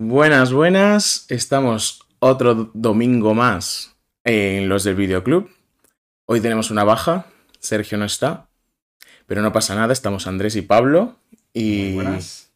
Buenas, 0.00 0.52
buenas. 0.52 1.26
Estamos 1.28 2.06
otro 2.20 2.70
domingo 2.72 3.34
más 3.34 3.96
en 4.22 4.68
los 4.68 4.84
del 4.84 4.94
videoclub. 4.94 5.50
Hoy 6.24 6.40
tenemos 6.40 6.70
una 6.70 6.84
baja. 6.84 7.26
Sergio 7.58 7.98
no 7.98 8.04
está. 8.04 8.46
Pero 9.26 9.42
no 9.42 9.52
pasa 9.52 9.74
nada, 9.74 9.92
estamos 9.92 10.28
Andrés 10.28 10.54
y 10.54 10.62
Pablo. 10.62 11.16
Y, 11.52 11.94
buenas. 11.94 12.52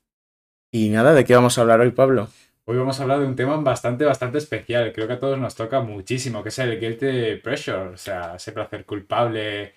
y 0.70 0.90
nada, 0.90 1.14
¿de 1.14 1.24
qué 1.24 1.34
vamos 1.34 1.58
a 1.58 1.62
hablar 1.62 1.80
hoy, 1.80 1.90
Pablo? 1.90 2.28
Hoy 2.64 2.76
vamos 2.76 3.00
a 3.00 3.02
hablar 3.02 3.18
de 3.18 3.26
un 3.26 3.34
tema 3.34 3.56
bastante, 3.56 4.04
bastante 4.04 4.38
especial. 4.38 4.92
Creo 4.92 5.08
que 5.08 5.14
a 5.14 5.18
todos 5.18 5.36
nos 5.36 5.56
toca 5.56 5.80
muchísimo, 5.80 6.44
que 6.44 6.50
es 6.50 6.58
el 6.60 6.78
guilty 6.78 7.40
pressure, 7.42 7.88
o 7.88 7.96
sea, 7.96 8.36
ese 8.36 8.52
placer 8.52 8.84
culpable 8.84 9.74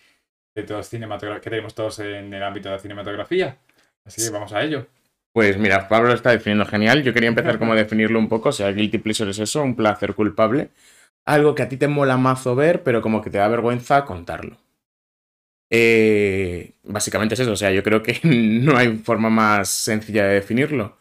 de 0.53 0.63
todos 0.63 0.87
que 0.87 1.49
tenemos 1.49 1.73
todos 1.73 1.97
en 1.97 2.31
el 2.31 2.43
ámbito 2.43 2.69
de 2.69 2.75
la 2.75 2.79
cinematografía. 2.79 3.57
Así 4.05 4.23
que 4.23 4.29
vamos 4.29 4.53
a 4.53 4.61
ello. 4.61 4.85
Pues 5.35 5.57
mira, 5.57 5.89
Pablo 5.89 6.07
lo 6.07 6.15
está 6.15 6.31
definiendo 6.31 6.65
genial. 6.65 7.03
Yo 7.03 7.13
quería 7.13 7.27
empezar 7.27 7.59
como 7.59 7.73
a 7.73 7.75
definirlo 7.75 8.17
un 8.19 8.29
poco. 8.29 8.49
O 8.49 8.51
sea, 8.53 8.71
guilty 8.71 8.99
pleasure 8.99 9.31
es 9.31 9.39
eso, 9.39 9.61
un 9.63 9.75
placer 9.75 10.15
culpable. 10.15 10.69
Algo 11.25 11.53
que 11.55 11.63
a 11.63 11.67
ti 11.67 11.75
te 11.75 11.89
mola 11.89 12.15
mazo 12.15 12.55
ver, 12.55 12.83
pero 12.83 13.01
como 13.01 13.21
que 13.21 13.29
te 13.29 13.39
da 13.39 13.49
vergüenza 13.49 14.05
contarlo. 14.05 14.55
Eh, 15.69 16.75
básicamente 16.83 17.33
es 17.33 17.41
eso. 17.41 17.51
O 17.51 17.57
sea, 17.57 17.69
yo 17.71 17.83
creo 17.83 18.01
que 18.01 18.17
no 18.23 18.77
hay 18.77 18.95
forma 18.95 19.29
más 19.29 19.67
sencilla 19.67 20.25
de 20.25 20.35
definirlo. 20.35 20.95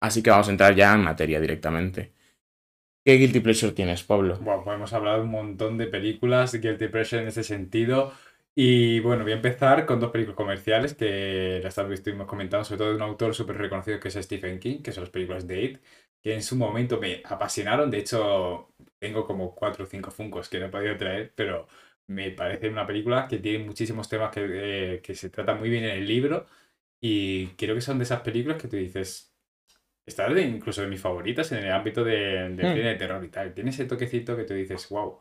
Así 0.00 0.22
que 0.22 0.30
vamos 0.30 0.48
a 0.48 0.52
entrar 0.52 0.74
ya 0.74 0.94
en 0.94 1.02
materia 1.02 1.38
directamente. 1.38 2.12
¿Qué 3.04 3.18
guilty 3.18 3.40
pleasure 3.40 3.72
tienes, 3.72 4.02
Pablo? 4.02 4.38
Bueno, 4.40 4.64
podemos 4.64 4.94
hablar 4.94 5.18
de 5.18 5.24
un 5.24 5.30
montón 5.30 5.76
de 5.76 5.88
películas 5.88 6.52
de 6.52 6.60
guilty 6.60 6.88
pressure 6.88 7.20
en 7.20 7.28
ese 7.28 7.44
sentido. 7.44 8.14
Y 8.58 9.00
bueno, 9.00 9.22
voy 9.22 9.32
a 9.32 9.36
empezar 9.36 9.84
con 9.84 10.00
dos 10.00 10.10
películas 10.10 10.36
comerciales 10.36 10.94
que 10.94 11.60
las 11.62 11.76
estuvimos 11.76 12.26
comentando, 12.26 12.64
sobre 12.64 12.78
todo 12.78 12.88
de 12.90 12.96
un 12.96 13.02
autor 13.02 13.34
súper 13.34 13.58
reconocido 13.58 14.00
que 14.00 14.08
es 14.08 14.14
Stephen 14.14 14.58
King, 14.58 14.82
que 14.82 14.92
son 14.92 15.04
las 15.04 15.10
películas 15.10 15.46
de 15.46 15.62
It, 15.62 15.78
que 16.22 16.32
en 16.34 16.42
su 16.42 16.56
momento 16.56 16.98
me 16.98 17.20
apasionaron. 17.24 17.90
De 17.90 17.98
hecho, 17.98 18.70
tengo 18.98 19.26
como 19.26 19.54
cuatro 19.54 19.84
o 19.84 19.86
cinco 19.86 20.10
funcos 20.10 20.48
que 20.48 20.58
no 20.58 20.66
he 20.66 20.68
podido 20.70 20.96
traer, 20.96 21.34
pero 21.34 21.68
me 22.06 22.30
parece 22.30 22.70
una 22.70 22.86
película 22.86 23.28
que 23.28 23.38
tiene 23.38 23.62
muchísimos 23.64 24.08
temas 24.08 24.30
que, 24.32 24.94
eh, 24.96 25.02
que 25.02 25.14
se 25.14 25.28
tratan 25.28 25.58
muy 25.58 25.68
bien 25.68 25.84
en 25.84 25.90
el 25.90 26.06
libro. 26.06 26.46
Y 27.00 27.48
creo 27.56 27.74
que 27.74 27.82
son 27.82 27.98
de 27.98 28.04
esas 28.04 28.22
películas 28.22 28.60
que 28.62 28.68
tú 28.68 28.76
dices, 28.76 29.34
está 30.06 30.28
de, 30.28 30.42
incluso 30.42 30.82
de 30.82 30.88
mis 30.88 31.00
favoritas 31.00 31.50
en 31.52 31.58
el 31.64 31.72
ámbito 31.72 32.04
de, 32.04 32.50
del 32.50 32.68
Hmm. 32.68 32.72
cine 32.72 32.90
de 32.90 32.94
terror 32.96 33.24
y 33.24 33.28
tal. 33.30 33.54
Tiene 33.54 33.70
ese 33.70 33.86
toquecito 33.86 34.36
que 34.36 34.44
tú 34.44 34.54
dices, 34.54 34.88
wow. 34.90 35.18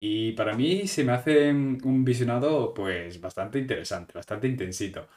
Y 0.00 0.32
para 0.32 0.54
mí 0.54 0.86
se 0.86 1.04
me 1.04 1.12
hace 1.12 1.50
un 1.50 2.04
visionado 2.04 2.72
pues 2.74 3.20
bastante 3.20 3.58
interesante, 3.58 4.12
bastante 4.14 4.46
intensito. 4.46 5.08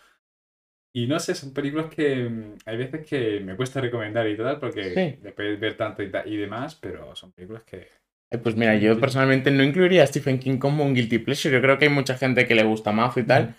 Y 0.93 1.05
no 1.05 1.19
sé, 1.19 1.35
son 1.35 1.53
películas 1.53 1.93
que 1.93 2.15
mm, 2.27 2.57
hay 2.65 2.77
veces 2.77 3.05
que 3.07 3.39
me 3.41 3.55
cuesta 3.55 3.79
recomendar 3.79 4.27
y 4.27 4.35
tal, 4.37 4.59
porque 4.59 4.83
Sí. 4.83 5.19
después 5.21 5.49
de 5.49 5.55
ver 5.57 5.77
tanto 5.77 6.01
y, 6.01 6.11
y 6.25 6.37
demás, 6.37 6.75
pero 6.75 7.15
son 7.15 7.31
películas 7.31 7.63
que... 7.63 7.87
Eh, 8.31 8.37
Pues 8.37 8.55
mira, 8.55 8.75
yo 8.75 8.99
personalmente 8.99 9.51
no 9.51 9.63
incluiría 9.63 10.03
a 10.03 10.07
Stephen 10.07 10.39
King 10.39 10.57
como 10.57 10.83
un 10.83 10.93
guilty 10.95 11.19
pleasure. 11.19 11.53
Yo 11.53 11.61
creo 11.61 11.77
que 11.77 11.85
hay 11.85 11.91
mucha 11.91 12.17
gente 12.17 12.47
que 12.47 12.55
le 12.55 12.63
gusta 12.63 12.91
mazo 12.91 13.19
y 13.19 13.23
tal. 13.23 13.55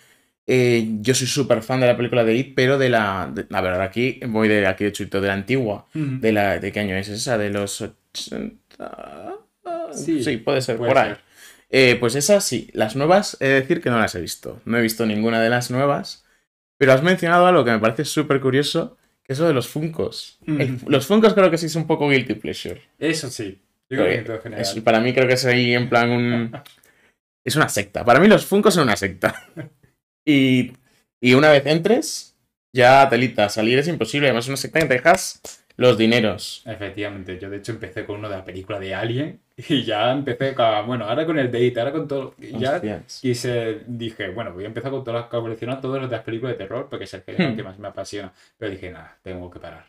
Eh, 0.47 0.97
yo 1.01 1.13
soy 1.13 1.27
súper 1.27 1.61
fan 1.61 1.79
de 1.81 1.87
la 1.87 1.95
película 1.95 2.23
de 2.23 2.35
It, 2.35 2.53
pero 2.55 2.77
de 2.77 2.89
la. 2.89 3.31
de- 3.33 3.45
a 3.55 3.61
ver, 3.61 3.73
aquí 3.81 4.19
voy 4.27 4.47
de 4.47 4.65
aquí 4.67 4.83
de 4.85 4.91
chute, 4.91 5.21
de 5.21 5.27
la 5.27 5.33
antigua. 5.33 5.87
De 5.93 6.31
la. 6.31 6.59
¿De 6.59 6.71
qué 6.71 6.79
año 6.81 6.95
es 6.95 7.09
esa? 7.09 7.37
De 7.37 7.49
los 7.49 7.79
80. 7.81 9.37
Sí, 9.93 10.23
Sí, 10.23 10.37
puede 10.37 10.61
ser, 10.61 10.77
puede 10.77 10.91
por 10.91 10.97
ahí. 11.01 11.15
Eh, 11.69 11.95
pues 11.99 12.15
esas 12.15 12.43
sí, 12.43 12.69
las 12.73 12.95
nuevas, 12.95 13.37
he 13.39 13.47
de 13.47 13.53
decir 13.61 13.81
que 13.81 13.89
no 13.89 13.97
las 13.99 14.13
he 14.15 14.21
visto. 14.21 14.61
No 14.65 14.77
he 14.77 14.81
visto 14.81 15.05
ninguna 15.05 15.41
de 15.41 15.49
las 15.49 15.71
nuevas. 15.71 16.25
Pero 16.77 16.93
has 16.93 17.03
mencionado 17.03 17.45
algo 17.45 17.63
que 17.63 17.71
me 17.71 17.79
parece 17.79 18.03
súper 18.05 18.41
curioso, 18.41 18.97
que 19.23 19.33
es 19.33 19.39
lo 19.39 19.47
de 19.47 19.53
los 19.53 19.67
Funcos. 19.69 20.39
El- 20.47 20.73
Mm. 20.73 20.79
los 20.87 21.05
Funcos 21.07 21.33
creo 21.33 21.49
que 21.51 21.57
sí 21.57 21.67
es 21.67 21.75
un 21.75 21.87
poco 21.87 22.09
guilty 22.09 22.33
pleasure. 22.33 22.81
Eso 22.99 23.29
sí, 23.29 23.61
yo 23.89 23.97
creo 23.99 24.07
que 24.07 24.15
en 24.15 24.23
todo 24.25 24.57
Es- 24.57 24.73
para 24.81 24.99
mí 24.99 25.13
creo 25.13 25.27
que 25.27 25.35
es 25.35 25.45
ahí 25.45 25.73
en 25.73 25.87
plan 25.89 26.09
un... 26.09 26.51
Es 27.43 27.55
una 27.55 27.69
secta. 27.69 28.05
Para 28.05 28.19
mí 28.19 28.27
los 28.27 28.45
Funkos 28.45 28.75
son 28.75 28.83
una 28.83 28.95
secta. 28.95 29.33
Y, 30.25 30.73
y 31.19 31.33
una 31.33 31.49
vez 31.49 31.65
entres, 31.65 32.35
ya 32.71 33.09
telita, 33.09 33.49
salir 33.49 33.79
es 33.79 33.87
imposible. 33.87 34.27
Además 34.27 34.45
es 34.45 34.49
una 34.49 34.57
secta 34.57 34.79
que 34.79 34.85
te 34.85 34.93
dejas 34.93 35.41
los 35.75 35.97
dineros. 35.97 36.61
Efectivamente, 36.67 37.39
yo 37.41 37.49
de 37.49 37.57
hecho 37.57 37.71
empecé 37.71 38.05
con 38.05 38.19
uno 38.19 38.29
de 38.29 38.37
la 38.37 38.45
película 38.45 38.79
de 38.79 38.93
Alien 38.93 39.39
y 39.69 39.83
ya 39.83 40.11
empecé 40.11 40.53
con, 40.55 40.87
bueno, 40.87 41.05
ahora 41.05 41.25
con 41.25 41.37
el 41.39 41.51
Date, 41.51 41.73
ahora 41.79 41.91
con 41.91 42.07
todo, 42.07 42.35
ya 42.37 42.75
Hostias. 42.75 43.19
quise, 43.21 43.81
dije, 43.87 44.29
bueno, 44.31 44.53
voy 44.53 44.63
a 44.63 44.67
empezar 44.67 44.91
con 44.91 45.03
todas 45.03 45.21
las 45.21 45.27
a 45.27 45.29
coleccionar 45.41 45.81
de 45.81 46.07
las 46.07 46.23
películas 46.23 46.53
de 46.57 46.63
terror 46.65 46.87
porque 46.89 47.05
es 47.05 47.13
el 47.13 47.23
género 47.23 47.51
Hmm. 47.51 47.55
que 47.55 47.63
más 47.63 47.77
me 47.79 47.87
apasiona, 47.87 48.33
pero 48.57 48.71
dije, 48.71 48.91
nada, 48.91 49.17
tengo 49.23 49.49
que 49.49 49.59
parar, 49.59 49.85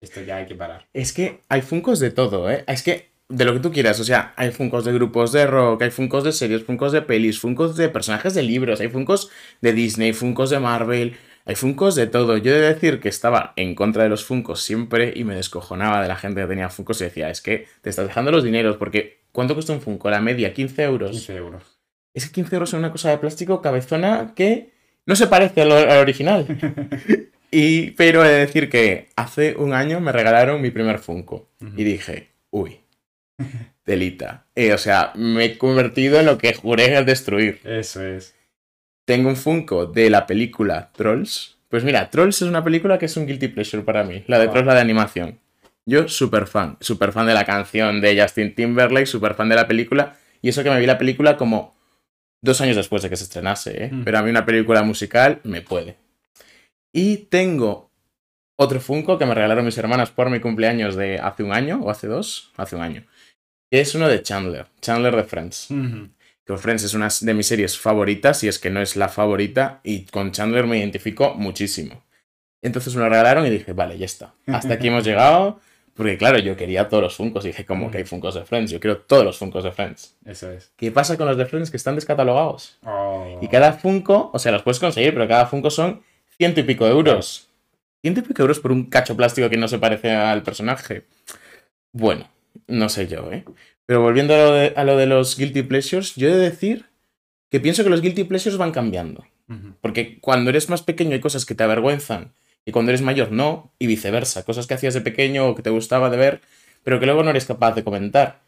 esto 0.00 0.20
ya 0.22 0.36
hay 0.36 0.46
que 0.46 0.54
parar. 0.54 0.86
Es 0.92 1.12
que 1.12 1.40
hay 1.48 1.62
Funkos 1.62 2.00
de 2.00 2.10
todo, 2.10 2.50
¿eh? 2.50 2.64
Es 2.66 2.82
que 2.82 3.10
de 3.28 3.44
lo 3.44 3.52
que 3.54 3.60
tú 3.60 3.72
quieras. 3.72 3.98
O 4.00 4.04
sea, 4.04 4.32
hay 4.36 4.52
Funkos 4.52 4.84
de 4.84 4.92
grupos 4.92 5.32
de 5.32 5.46
rock, 5.46 5.82
hay 5.82 5.90
Funkos 5.90 6.24
de 6.24 6.32
series, 6.32 6.62
Funkos 6.64 6.92
de 6.92 7.02
pelis, 7.02 7.40
Funkos 7.40 7.76
de 7.76 7.88
personajes 7.88 8.34
de 8.34 8.42
libros, 8.42 8.80
hay 8.80 8.88
Funkos 8.88 9.30
de 9.60 9.72
Disney, 9.72 10.12
Funkos 10.12 10.50
de 10.50 10.60
Marvel. 10.60 11.16
Hay 11.46 11.54
Funkos 11.54 11.94
de 11.94 12.08
todo. 12.08 12.36
Yo 12.36 12.52
he 12.52 12.58
de 12.58 12.74
decir 12.74 12.98
que 12.98 13.08
estaba 13.08 13.52
en 13.54 13.76
contra 13.76 14.02
de 14.02 14.08
los 14.08 14.24
Funkos 14.24 14.62
siempre 14.62 15.12
y 15.14 15.22
me 15.22 15.36
descojonaba 15.36 16.02
de 16.02 16.08
la 16.08 16.16
gente 16.16 16.40
que 16.40 16.48
tenía 16.48 16.68
Funkos 16.68 17.00
y 17.00 17.04
decía, 17.04 17.30
es 17.30 17.40
que 17.40 17.68
te 17.82 17.90
estás 17.90 18.08
dejando 18.08 18.32
los 18.32 18.42
dineros 18.42 18.76
porque 18.76 19.20
¿cuánto 19.30 19.54
cuesta 19.54 19.72
un 19.72 19.80
Funko? 19.80 20.10
La 20.10 20.20
media, 20.20 20.52
15 20.52 20.82
euros. 20.82 21.10
15 21.12 21.36
euros. 21.36 21.62
Es 22.14 22.26
que 22.26 22.32
15 22.32 22.56
euros 22.56 22.72
en 22.72 22.80
una 22.80 22.90
cosa 22.90 23.10
de 23.10 23.18
plástico 23.18 23.62
cabezona 23.62 24.32
que 24.34 24.72
no 25.06 25.14
se 25.14 25.28
parece 25.28 25.62
al, 25.62 25.70
al 25.70 25.98
original. 25.98 26.46
y, 27.52 27.92
pero 27.92 28.24
he 28.24 28.28
de 28.28 28.38
decir 28.38 28.68
que 28.68 29.08
hace 29.14 29.54
un 29.56 29.72
año 29.72 30.00
me 30.00 30.10
regalaron 30.10 30.60
mi 30.60 30.70
primer 30.70 30.98
Funko 30.98 31.48
y 31.76 31.84
dije, 31.84 32.30
uy, 32.50 32.80
delita. 33.84 34.46
Eh, 34.56 34.72
o 34.72 34.78
sea, 34.78 35.12
me 35.14 35.44
he 35.44 35.58
convertido 35.58 36.18
en 36.18 36.26
lo 36.26 36.38
que 36.38 36.54
juré 36.54 37.04
destruir. 37.04 37.60
Eso 37.62 38.02
es. 38.02 38.35
Tengo 39.06 39.28
un 39.28 39.36
Funko 39.36 39.86
de 39.86 40.10
la 40.10 40.26
película 40.26 40.90
Trolls. 40.92 41.56
Pues 41.68 41.84
mira, 41.84 42.10
Trolls 42.10 42.42
es 42.42 42.48
una 42.48 42.62
película 42.62 42.98
que 42.98 43.06
es 43.06 43.16
un 43.16 43.26
guilty 43.26 43.48
pleasure 43.48 43.82
para 43.82 44.04
mí. 44.04 44.24
La 44.26 44.38
de 44.38 44.46
Wow. 44.46 44.52
Trolls, 44.54 44.66
la 44.66 44.74
de 44.74 44.80
animación. 44.80 45.38
Yo, 45.86 46.08
súper 46.08 46.46
fan. 46.46 46.76
Súper 46.80 47.12
fan 47.12 47.26
de 47.26 47.34
la 47.34 47.44
canción 47.44 48.00
de 48.00 48.20
Justin 48.20 48.54
Timberlake, 48.54 49.06
súper 49.06 49.34
fan 49.34 49.48
de 49.48 49.54
la 49.54 49.68
película. 49.68 50.16
Y 50.42 50.48
eso 50.48 50.62
que 50.64 50.70
me 50.70 50.80
vi 50.80 50.86
la 50.86 50.98
película 50.98 51.36
como 51.36 51.76
dos 52.42 52.60
años 52.60 52.76
después 52.76 53.02
de 53.02 53.10
que 53.10 53.16
se 53.16 53.24
estrenase, 53.24 53.84
¿eh? 53.84 53.90
Mm. 53.92 54.04
Pero 54.04 54.18
a 54.18 54.22
mí 54.22 54.30
una 54.30 54.44
película 54.44 54.82
musical 54.82 55.40
me 55.44 55.62
puede. 55.62 55.96
Y 56.92 57.18
tengo 57.28 57.90
otro 58.56 58.80
Funko 58.80 59.18
que 59.18 59.26
me 59.26 59.34
regalaron 59.34 59.64
mis 59.64 59.78
hermanas 59.78 60.10
por 60.10 60.30
mi 60.30 60.40
cumpleaños 60.40 60.96
de 60.96 61.18
hace 61.20 61.42
un 61.44 61.52
año, 61.52 61.80
o 61.82 61.90
hace 61.90 62.08
dos, 62.08 62.52
hace 62.56 62.74
un 62.74 62.82
año. 62.82 63.04
Es 63.70 63.94
uno 63.94 64.08
de 64.08 64.22
Chandler, 64.22 64.66
Chandler 64.80 65.14
de 65.14 65.24
Friends. 65.24 65.68
Que 66.46 66.56
Friends 66.56 66.84
es 66.84 66.94
una 66.94 67.08
de 67.20 67.34
mis 67.34 67.46
series 67.46 67.76
favoritas, 67.76 68.44
y 68.44 68.48
es 68.48 68.58
que 68.58 68.70
no 68.70 68.80
es 68.80 68.94
la 68.94 69.08
favorita, 69.08 69.80
y 69.82 70.04
con 70.04 70.30
Chandler 70.30 70.66
me 70.66 70.78
identifico 70.78 71.34
muchísimo. 71.34 72.04
Entonces 72.62 72.94
me 72.94 73.02
lo 73.02 73.08
regalaron 73.08 73.44
y 73.46 73.50
dije, 73.50 73.72
vale, 73.72 73.98
ya 73.98 74.06
está. 74.06 74.34
Hasta 74.46 74.74
aquí 74.74 74.88
hemos 74.88 75.04
llegado, 75.06 75.60
porque 75.94 76.16
claro, 76.16 76.38
yo 76.38 76.56
quería 76.56 76.88
todos 76.88 77.02
los 77.02 77.16
Funkos, 77.16 77.44
y 77.44 77.48
dije, 77.48 77.66
como 77.66 77.90
que 77.90 77.98
hay 77.98 78.04
Funkos 78.04 78.34
de 78.34 78.44
Friends? 78.44 78.70
Yo 78.70 78.78
quiero 78.78 78.98
todos 78.98 79.24
los 79.24 79.38
Funkos 79.38 79.64
de 79.64 79.72
Friends. 79.72 80.16
Eso 80.24 80.50
es. 80.52 80.70
¿Qué 80.76 80.92
pasa 80.92 81.16
con 81.16 81.26
los 81.26 81.36
de 81.36 81.46
Friends 81.46 81.70
que 81.70 81.76
están 81.76 81.96
descatalogados? 81.96 82.78
Oh. 82.84 83.40
Y 83.42 83.48
cada 83.48 83.72
Funko, 83.72 84.30
o 84.32 84.38
sea, 84.38 84.52
los 84.52 84.62
puedes 84.62 84.78
conseguir, 84.78 85.14
pero 85.14 85.26
cada 85.26 85.46
Funko 85.46 85.70
son 85.70 86.02
ciento 86.36 86.60
y 86.60 86.62
pico 86.62 86.86
euros. 86.86 87.48
Ciento 88.02 88.20
y 88.20 88.22
pico 88.22 88.42
euros 88.42 88.60
por 88.60 88.70
un 88.70 88.84
cacho 88.84 89.16
plástico 89.16 89.50
que 89.50 89.56
no 89.56 89.66
se 89.66 89.80
parece 89.80 90.12
al 90.12 90.44
personaje. 90.44 91.06
Bueno, 91.92 92.28
no 92.68 92.88
sé 92.88 93.08
yo, 93.08 93.32
¿eh? 93.32 93.44
Pero 93.86 94.02
volviendo 94.02 94.34
a 94.34 94.38
lo 94.38 94.52
de, 94.52 94.72
a 94.76 94.84
lo 94.84 94.96
de 94.96 95.06
los 95.06 95.36
guilty 95.36 95.62
pleasures, 95.62 96.14
yo 96.16 96.28
he 96.28 96.32
de 96.32 96.38
decir 96.38 96.86
que 97.50 97.60
pienso 97.60 97.84
que 97.84 97.90
los 97.90 98.02
guilty 98.02 98.24
pleasures 98.24 98.58
van 98.58 98.72
cambiando. 98.72 99.24
Porque 99.80 100.18
cuando 100.20 100.50
eres 100.50 100.68
más 100.68 100.82
pequeño 100.82 101.12
hay 101.12 101.20
cosas 101.20 101.46
que 101.46 101.54
te 101.54 101.62
avergüenzan 101.62 102.32
y 102.64 102.72
cuando 102.72 102.90
eres 102.90 103.00
mayor 103.00 103.30
no, 103.30 103.72
y 103.78 103.86
viceversa. 103.86 104.44
Cosas 104.44 104.66
que 104.66 104.74
hacías 104.74 104.94
de 104.94 105.00
pequeño 105.00 105.46
o 105.46 105.54
que 105.54 105.62
te 105.62 105.70
gustaba 105.70 106.10
de 106.10 106.16
ver, 106.16 106.40
pero 106.82 106.98
que 106.98 107.06
luego 107.06 107.22
no 107.22 107.30
eres 107.30 107.46
capaz 107.46 107.76
de 107.76 107.84
comentar. 107.84 108.40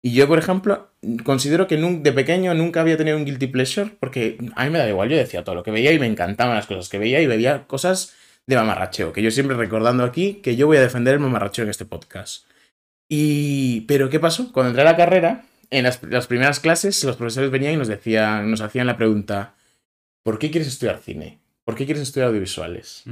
Y 0.00 0.12
yo, 0.12 0.26
por 0.28 0.38
ejemplo, 0.38 0.88
considero 1.24 1.66
que 1.66 1.76
de 1.76 2.12
pequeño 2.12 2.54
nunca 2.54 2.80
había 2.80 2.96
tenido 2.96 3.18
un 3.18 3.24
guilty 3.24 3.48
pleasure 3.48 3.90
porque 4.00 4.38
a 4.54 4.64
mí 4.64 4.70
me 4.70 4.78
da 4.78 4.88
igual, 4.88 5.08
yo 5.10 5.16
decía 5.16 5.44
todo 5.44 5.54
lo 5.54 5.62
que 5.62 5.70
veía 5.70 5.92
y 5.92 5.98
me 5.98 6.06
encantaban 6.06 6.54
las 6.54 6.66
cosas 6.66 6.88
que 6.88 6.98
veía 6.98 7.20
y 7.20 7.26
veía 7.26 7.66
cosas 7.66 8.14
de 8.46 8.56
mamarracheo, 8.56 9.12
que 9.12 9.20
yo 9.20 9.30
siempre 9.30 9.56
recordando 9.56 10.04
aquí 10.04 10.34
que 10.34 10.56
yo 10.56 10.66
voy 10.66 10.76
a 10.76 10.80
defender 10.80 11.14
el 11.14 11.20
mamarracheo 11.20 11.64
en 11.64 11.70
este 11.70 11.84
podcast. 11.84 12.44
Y... 13.08 13.82
Pero 13.82 14.10
¿qué 14.10 14.20
pasó? 14.20 14.52
Cuando 14.52 14.70
entré 14.70 14.82
a 14.82 14.90
la 14.90 14.96
carrera, 14.96 15.44
en 15.70 15.84
las, 15.84 16.02
las 16.02 16.26
primeras 16.26 16.60
clases 16.60 17.02
los 17.04 17.16
profesores 17.16 17.50
venían 17.50 17.74
y 17.74 17.76
nos 17.76 17.88
decían, 17.88 18.50
nos 18.50 18.60
hacían 18.60 18.86
la 18.86 18.96
pregunta, 18.96 19.54
¿por 20.22 20.38
qué 20.38 20.50
quieres 20.50 20.68
estudiar 20.68 20.98
cine? 20.98 21.40
¿Por 21.64 21.74
qué 21.74 21.84
quieres 21.84 22.02
estudiar 22.02 22.28
audiovisuales? 22.28 23.04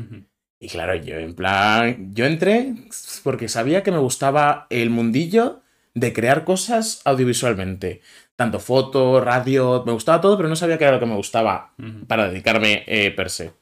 Y 0.61 0.69
claro, 0.69 0.95
yo 0.95 1.17
en 1.17 1.35
plan, 1.35 2.15
yo 2.15 2.25
entré 2.25 2.75
porque 3.23 3.49
sabía 3.49 3.83
que 3.83 3.91
me 3.91 3.99
gustaba 3.99 4.67
el 4.71 4.91
mundillo 4.91 5.61
de 5.95 6.13
crear 6.13 6.45
cosas 6.45 7.03
audiovisualmente. 7.05 8.01
Tanto 8.37 8.61
foto, 8.61 9.21
radio, 9.21 9.83
me 9.87 9.93
gustaba 9.93 10.21
todo, 10.21 10.37
pero 10.37 10.49
no 10.49 10.57
sabía 10.57 10.79
qué 10.79 10.85
era 10.85 10.95
lo 10.95 11.01
que 11.01 11.07
me 11.07 11.17
gustaba 11.17 11.75
para 12.07 12.29
dedicarme 12.29 12.85
eh, 12.87 13.11
per 13.11 13.31
se. 13.31 13.53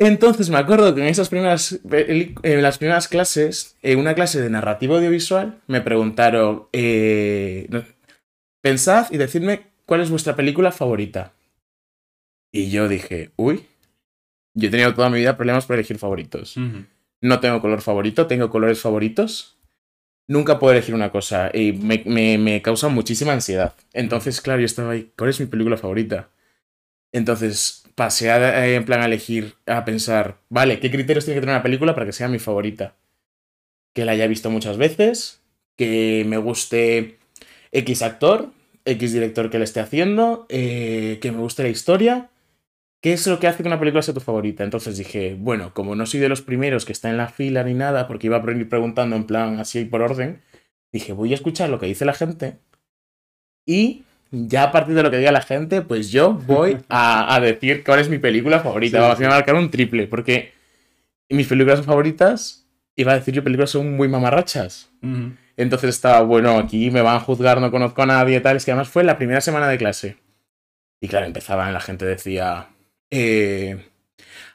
Entonces 0.00 0.48
me 0.48 0.56
acuerdo 0.56 0.94
que 0.94 1.02
en 1.02 1.08
esas 1.08 1.28
primeras, 1.28 1.78
en 1.92 2.62
las 2.62 2.78
primeras 2.78 3.06
clases, 3.06 3.76
en 3.82 3.98
una 3.98 4.14
clase 4.14 4.40
de 4.40 4.48
narrativo 4.48 4.96
audiovisual, 4.96 5.60
me 5.66 5.82
preguntaron, 5.82 6.68
eh, 6.72 7.68
pensad 8.62 9.08
y 9.10 9.18
decidme 9.18 9.66
cuál 9.84 10.00
es 10.00 10.08
vuestra 10.08 10.34
película 10.34 10.72
favorita. 10.72 11.34
Y 12.50 12.70
yo 12.70 12.88
dije, 12.88 13.32
uy, 13.36 13.66
yo 14.54 14.68
he 14.68 14.70
tenido 14.70 14.94
toda 14.94 15.10
mi 15.10 15.18
vida 15.18 15.36
problemas 15.36 15.66
por 15.66 15.74
elegir 15.74 15.98
favoritos. 15.98 16.56
No 17.20 17.40
tengo 17.40 17.60
color 17.60 17.82
favorito, 17.82 18.26
tengo 18.26 18.48
colores 18.48 18.80
favoritos. 18.80 19.58
Nunca 20.26 20.58
puedo 20.58 20.72
elegir 20.72 20.94
una 20.94 21.12
cosa 21.12 21.50
y 21.52 21.72
me, 21.74 22.02
me, 22.06 22.38
me 22.38 22.62
causa 22.62 22.88
muchísima 22.88 23.34
ansiedad. 23.34 23.74
Entonces, 23.92 24.40
claro, 24.40 24.60
yo 24.60 24.66
estaba 24.66 24.92
ahí, 24.92 25.12
¿cuál 25.14 25.28
es 25.28 25.40
mi 25.40 25.46
película 25.46 25.76
favorita? 25.76 26.30
Entonces 27.12 27.84
pasé 28.00 28.30
a, 28.30 28.66
en 28.66 28.86
plan 28.86 29.02
a 29.02 29.04
elegir, 29.04 29.56
a 29.66 29.84
pensar, 29.84 30.38
vale, 30.48 30.80
¿qué 30.80 30.90
criterios 30.90 31.26
tiene 31.26 31.36
que 31.36 31.42
tener 31.42 31.54
una 31.54 31.62
película 31.62 31.94
para 31.94 32.06
que 32.06 32.14
sea 32.14 32.28
mi 32.28 32.38
favorita? 32.38 32.96
Que 33.94 34.06
la 34.06 34.12
haya 34.12 34.26
visto 34.26 34.48
muchas 34.48 34.78
veces, 34.78 35.42
que 35.76 36.24
me 36.26 36.38
guste 36.38 37.18
X 37.72 38.00
actor, 38.00 38.52
X 38.86 39.12
director 39.12 39.50
que 39.50 39.58
le 39.58 39.64
esté 39.64 39.80
haciendo, 39.80 40.46
eh, 40.48 41.18
que 41.20 41.30
me 41.30 41.40
guste 41.40 41.62
la 41.62 41.68
historia. 41.68 42.30
¿Qué 43.02 43.12
es 43.12 43.26
lo 43.26 43.38
que 43.38 43.48
hace 43.48 43.62
que 43.62 43.68
una 43.68 43.78
película 43.78 44.00
sea 44.00 44.14
tu 44.14 44.20
favorita? 44.20 44.64
Entonces 44.64 44.96
dije, 44.96 45.36
bueno, 45.38 45.74
como 45.74 45.94
no 45.94 46.06
soy 46.06 46.20
de 46.20 46.30
los 46.30 46.40
primeros 46.40 46.86
que 46.86 46.92
está 46.92 47.10
en 47.10 47.18
la 47.18 47.28
fila 47.28 47.64
ni 47.64 47.74
nada, 47.74 48.08
porque 48.08 48.28
iba 48.28 48.38
a 48.38 48.50
ir 48.52 48.68
preguntando 48.70 49.14
en 49.14 49.24
plan 49.24 49.60
así 49.60 49.84
por 49.84 50.00
orden, 50.00 50.40
dije, 50.90 51.12
voy 51.12 51.32
a 51.32 51.34
escuchar 51.34 51.68
lo 51.68 51.78
que 51.78 51.84
dice 51.84 52.06
la 52.06 52.14
gente 52.14 52.60
y 53.66 54.04
ya 54.30 54.64
a 54.64 54.72
partir 54.72 54.94
de 54.94 55.02
lo 55.02 55.10
que 55.10 55.18
diga 55.18 55.32
la 55.32 55.42
gente, 55.42 55.82
pues 55.82 56.10
yo 56.10 56.32
voy 56.32 56.78
a, 56.88 57.38
decir 57.40 57.82
cuál 57.84 58.00
es 58.00 58.08
mi 58.08 58.18
película 58.18 58.60
favorita. 58.60 59.16
Sí, 59.16 59.24
a 59.24 59.28
marcar 59.28 59.54
un 59.54 59.70
triple, 59.70 60.06
porque 60.06 60.52
mis 61.28 61.46
películas 61.46 61.84
favoritas, 61.84 62.66
iba 62.96 63.12
a 63.12 63.16
decir 63.16 63.34
yo 63.34 63.44
películas 63.44 63.70
son 63.70 63.96
muy 63.96 64.08
mamarrachas. 64.08 64.90
Entonces 65.56 65.90
estaba, 65.90 66.22
bueno, 66.22 66.58
aquí 66.58 66.90
me 66.90 67.02
van 67.02 67.16
a 67.16 67.20
juzgar, 67.20 67.60
no 67.60 67.70
conozco 67.70 68.02
a 68.02 68.06
nadie, 68.06 68.40
tal. 68.40 68.56
Es 68.56 68.64
que 68.64 68.72
además 68.72 68.88
fue 68.88 69.04
la 69.04 69.18
primera 69.18 69.40
semana 69.40 69.68
de 69.68 69.78
clase. 69.78 70.16
Y 71.00 71.08
claro, 71.08 71.26
empezaban, 71.26 71.72
la 71.72 71.80
gente 71.80 72.04
decía, 72.04 72.68
eh, 73.10 73.86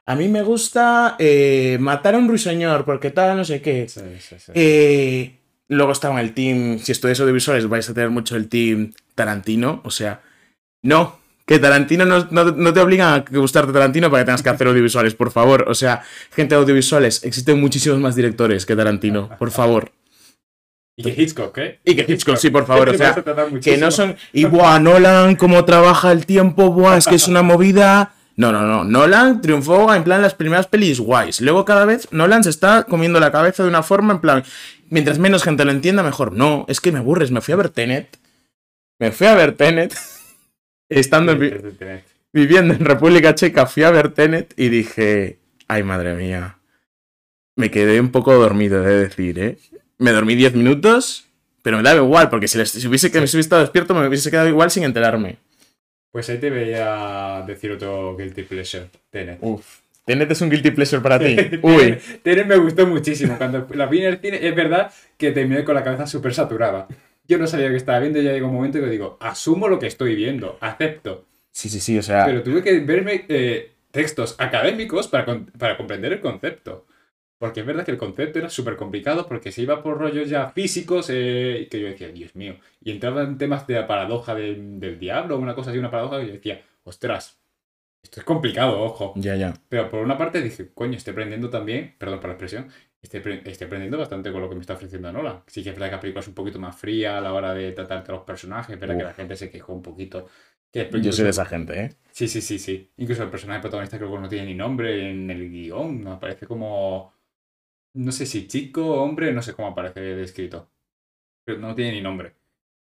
a 0.06 0.16
mí 0.16 0.28
me 0.28 0.44
gusta 0.44 1.16
eh, 1.18 1.78
matar 1.80 2.16
a 2.16 2.18
un 2.19 2.28
ruiseñor, 2.28 2.86
porque 2.86 3.10
tal, 3.10 3.38
no 3.38 3.44
sé 3.44 3.62
qué. 3.62 3.88
Sí, 3.88 4.01
sí, 4.19 4.36
sí. 4.38 4.51
Eh, 4.54 5.39
Luego 5.68 5.92
estaba 5.92 6.20
en 6.20 6.26
el 6.26 6.34
team, 6.34 6.80
si 6.80 6.92
estudias 6.92 7.20
audiovisuales 7.20 7.68
vais 7.68 7.90
a 7.90 7.94
tener 7.94 8.10
mucho 8.10 8.36
el 8.36 8.50
team 8.50 8.94
Tarantino, 9.16 9.82
o 9.84 9.90
sea, 9.90 10.22
no, 10.84 11.18
que 11.48 11.58
Tarantino 11.58 12.06
no, 12.06 12.28
no, 12.30 12.74
te 12.74 12.80
obliga 12.80 13.16
a 13.16 13.26
gustarte 13.32 13.74
Tarantino 13.74 14.12
para 14.12 14.24
que 14.24 14.26
tengas 14.28 14.44
que 14.44 14.50
hacer 14.50 14.68
audiovisuales, 14.68 15.16
por 15.16 15.32
favor, 15.32 15.66
o 15.68 15.74
sea, 15.74 16.04
gente 16.32 16.56
de 16.56 16.62
audiovisuales, 16.62 17.24
existen 17.24 17.60
muchísimos 17.60 18.00
más 18.00 18.16
directores 18.16 18.66
que 18.66 18.76
Tarantino, 18.76 19.30
por 19.40 19.50
favor. 19.52 19.92
Y 20.98 21.04
que 21.04 21.22
Hitchcock, 21.22 21.58
¿eh? 21.58 21.80
Y 21.84 21.96
que 21.96 22.06
Hitchcock, 22.12 22.38
sí, 22.38 22.50
por 22.50 22.66
favor. 22.66 22.88
O 22.88 22.94
sea, 22.94 23.16
que 23.62 23.78
no 23.78 23.92
son. 23.92 24.16
Y 24.32 24.46
buah, 24.46 24.80
Nolan, 24.80 25.36
cómo 25.36 25.66
trabaja 25.66 26.14
el 26.14 26.26
tiempo, 26.26 26.72
buah, 26.72 26.98
es 26.98 27.06
que 27.06 27.16
es 27.16 27.28
una 27.28 27.42
movida. 27.42 28.15
No, 28.38 28.52
no, 28.52 28.62
no. 28.62 28.84
Nolan 28.84 29.42
triunfó 29.42 29.94
en 29.94 30.04
plan 30.04 30.22
las 30.22 30.36
primeras 30.36 30.68
pelis 30.68 31.00
guays. 31.00 31.40
Luego 31.42 31.64
cada 31.64 31.86
vez 31.86 32.08
Nolan 32.12 32.44
se 32.44 32.50
está 32.50 32.84
comiendo 32.84 33.20
la 33.20 33.32
cabeza 33.32 33.64
de 33.64 33.70
una 33.70 33.84
forma 33.84 34.14
en 34.14 34.20
plan 34.20 34.44
mientras 34.90 35.20
menos 35.20 35.44
gente 35.44 35.66
lo 35.66 35.72
entienda, 35.72 36.04
mejor. 36.04 36.34
No, 36.34 36.66
es 36.68 36.82
que 36.82 36.92
me 36.92 37.00
aburres. 37.00 37.32
Me 37.32 37.42
fui 37.42 37.54
a 37.54 37.58
ver 37.58 37.70
Tenet. 37.70 38.18
Me 39.00 39.12
fui 39.12 39.28
a 39.28 39.36
ver 39.36 39.54
Tenet. 39.54 39.96
Estando 40.90 41.36
viviendo 42.32 42.74
en 42.74 42.86
República 42.86 43.34
Checa, 43.34 43.66
fui 43.66 43.84
a 43.84 43.92
ver 43.92 44.10
Tenet 44.10 44.54
y 44.56 44.70
dije, 44.70 45.40
ay 45.68 45.84
madre 45.84 46.14
mía. 46.16 46.60
Me 47.56 47.72
quedé 47.72 48.00
un 48.00 48.12
poco 48.12 48.34
dormido, 48.34 48.81
de 48.81 49.00
decir, 49.00 49.40
¿eh? 49.40 49.58
Me 49.98 50.12
dormí 50.12 50.36
10 50.36 50.54
minutos, 50.56 51.26
pero 51.64 51.78
me 51.78 51.84
daba 51.84 52.02
igual, 52.02 52.30
porque 52.30 52.48
si, 52.48 52.64
si 52.66 52.86
hubiese, 52.88 53.10
que 53.10 53.18
me 53.18 53.22
hubiese 53.22 53.40
estado 53.40 53.62
despierto 53.62 53.96
me 53.96 54.06
hubiese 54.08 54.30
quedado 54.30 54.50
igual 54.50 54.70
sin 54.70 54.84
enterarme. 54.84 55.38
Pues 56.16 56.30
ahí 56.30 56.38
te 56.38 56.50
veía 56.50 57.44
decir 57.46 57.74
otro 57.74 58.16
guilty 58.16 58.44
pleasure, 58.44 58.86
Tenet. 59.10 59.38
Uf. 59.42 59.80
Tenet 60.06 60.32
es 60.32 60.40
un 60.40 60.50
guilty 60.50 60.72
pleasure 60.72 61.02
para 61.02 61.20
ti. 61.20 61.36
Uy. 61.62 61.98
Tenet 62.24 62.48
me 62.48 62.56
gustó 62.56 62.88
muchísimo. 62.88 63.38
Cuando 63.38 63.68
la 63.74 63.86
vi 63.88 64.00
en 64.00 64.06
el 64.06 64.20
cine, 64.20 64.40
es 64.42 64.56
verdad 64.56 64.94
que 65.18 65.34
terminé 65.34 65.66
con 65.66 65.76
la 65.76 65.84
cabeza 65.84 66.08
súper 66.08 66.34
saturada. 66.34 66.88
Yo 67.28 67.38
no 67.38 67.48
sabía 67.48 67.68
que 67.68 67.76
estaba 67.76 68.00
viendo 68.00 68.22
y 68.22 68.24
ya 68.24 68.32
llegó 68.32 68.48
un 68.48 68.54
momento 68.54 68.80
que 68.80 68.86
digo, 68.86 69.18
asumo 69.20 69.68
lo 69.68 69.78
que 69.78 69.88
estoy 69.88 70.16
viendo, 70.16 70.58
acepto. 70.62 71.26
Sí, 71.52 71.68
sí, 71.68 71.82
sí, 71.82 71.98
o 71.98 72.02
sea. 72.02 72.24
Pero 72.26 72.44
tuve 72.44 72.64
que 72.64 72.80
verme 72.80 73.26
eh, 73.28 73.74
textos 73.92 74.36
académicos 74.38 75.10
para, 75.10 75.26
para 75.60 75.76
comprender 75.76 76.14
el 76.14 76.22
concepto. 76.22 76.86
Porque 77.38 77.60
es 77.60 77.66
verdad 77.66 77.84
que 77.84 77.92
el 77.92 77.98
concepto 77.98 78.40
era 78.40 78.50
súper 78.50 78.78
complicado 78.78 79.28
porque 79.28 79.52
se 79.52 79.62
iba 79.62 79.84
por 79.84 79.98
rollos 79.98 80.30
ya 80.30 80.50
físicos 80.50 81.10
eh, 81.10 81.68
que 81.70 81.80
yo 81.80 81.88
decía, 81.88 82.10
Dios 82.10 82.36
mío. 82.36 82.56
Y 82.82 82.92
entraba 82.92 83.24
en 83.24 83.38
temas 83.38 83.68
de 83.68 83.76
la 83.76 83.88
paradoja 83.88 84.34
del, 84.34 84.80
del 84.80 85.00
diablo, 85.00 85.38
una 85.38 85.56
cosa 85.56 85.72
así, 85.72 85.80
una 85.80 85.92
paradoja, 85.92 86.24
y 86.24 86.28
yo 86.28 86.34
decía, 86.34 86.62
ostras, 86.84 87.38
esto 88.06 88.20
es 88.20 88.26
complicado, 88.26 88.82
ojo. 88.82 89.14
Ya, 89.16 89.36
ya. 89.36 89.54
Pero 89.68 89.90
por 89.90 90.04
una 90.04 90.18
parte 90.18 90.42
dije, 90.42 90.70
coño, 90.74 90.96
estoy 90.96 91.12
aprendiendo 91.12 91.50
también, 91.50 91.96
perdón 91.98 92.20
por 92.20 92.30
la 92.30 92.34
expresión, 92.36 92.70
estoy, 93.02 93.20
aprendiendo 93.20 93.98
bastante 93.98 94.31
con 94.31 94.42
lo 94.42 94.50
que 94.50 94.56
me 94.56 94.62
está 94.62 94.74
ofreciendo 94.74 95.12
Nola. 95.12 95.44
Sí 95.48 95.64
que 95.64 95.70
es 95.70 95.76
verdad 95.76 95.88
que 95.88 95.96
la 95.96 96.02
película 96.02 96.22
es 96.22 96.28
un 96.28 96.36
poquito 96.36 96.60
más 96.60 96.76
fría 96.76 97.18
a 97.18 97.22
la 97.22 97.34
hora 97.34 97.54
de 97.54 97.72
tratar 97.72 98.04
a 98.08 98.12
los 98.12 98.24
personajes, 98.24 98.78
pero 98.80 98.96
que 98.96 99.04
la 99.04 99.14
gente 99.14 99.36
se 99.36 99.50
quejó 99.50 99.74
un 99.74 99.81
poquito. 99.81 100.28
Yo 100.72 101.12
soy 101.12 101.24
de 101.24 101.30
esa 101.30 101.46
gente, 101.46 101.80
¿eh? 101.80 101.96
Sí, 102.12 102.28
sí, 102.28 102.42
sí, 102.42 102.60
sí. 102.60 102.92
Incluso 102.98 103.24
el 103.24 103.30
personaje 103.30 103.62
protagonista 103.62 103.98
creo 103.98 104.12
que 104.12 104.20
no 104.20 104.30
tiene 104.30 104.48
ni 104.48 104.56
nombre 104.56 105.10
en 105.10 105.30
el 105.31 105.50
guion, 105.50 106.08
aparece 106.08 106.46
como... 106.46 107.15
No 107.95 108.12
sé 108.12 108.25
si 108.25 108.47
chico, 108.47 109.01
hombre, 109.01 109.31
no 109.33 109.42
sé 109.42 109.53
cómo 109.53 109.69
aparece 109.69 110.01
descrito. 110.01 110.69
Pero 111.45 111.59
no 111.59 111.74
tiene 111.74 111.94
ni 111.94 112.01
nombre. 112.01 112.33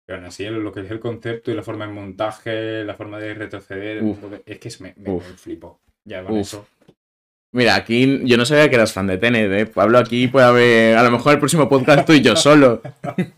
Pero 0.05 0.17
aún 0.17 0.25
así, 0.27 0.45
lo 0.45 0.71
que 0.71 0.81
es 0.81 0.91
el 0.91 0.99
concepto 0.99 1.51
y 1.51 1.55
la 1.55 1.63
forma 1.63 1.85
de 1.85 1.93
montaje, 1.93 2.83
la 2.83 2.95
forma 2.95 3.19
de 3.19 3.33
retroceder, 3.35 4.03
es 4.45 4.59
que 4.59 4.71
me, 4.79 4.93
me, 4.97 5.19
flipo. 5.19 5.79
Ya 6.03 6.23
con 6.23 6.37
eso. 6.37 6.67
Mira, 7.51 7.75
aquí 7.75 8.21
yo 8.25 8.35
no 8.35 8.45
sabía 8.45 8.67
que 8.67 8.75
eras 8.75 8.91
fan 8.91 9.05
de 9.05 9.19
Tenet, 9.19 9.51
¿eh? 9.51 9.65
Pablo 9.67 9.99
aquí 9.99 10.27
puede 10.27 10.47
haber, 10.47 10.97
a 10.97 11.03
lo 11.03 11.11
mejor 11.11 11.33
el 11.33 11.39
próximo 11.39 11.69
podcast 11.69 12.07
tú 12.07 12.13
y 12.13 12.21
yo 12.21 12.35
solo. 12.35 12.81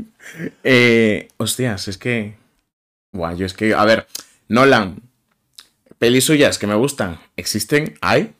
eh, 0.64 1.28
hostias, 1.38 1.90
es 1.90 1.98
que... 1.98 2.36
Buah, 3.12 3.34
yo 3.34 3.46
es 3.46 3.54
que, 3.54 3.74
a 3.74 3.84
ver, 3.84 4.08
Nolan, 4.48 5.02
pelis 6.00 6.24
suyas 6.24 6.58
que 6.58 6.68
me 6.68 6.76
gustan, 6.76 7.20
¿existen? 7.36 7.96
¿Hay? 8.00 8.34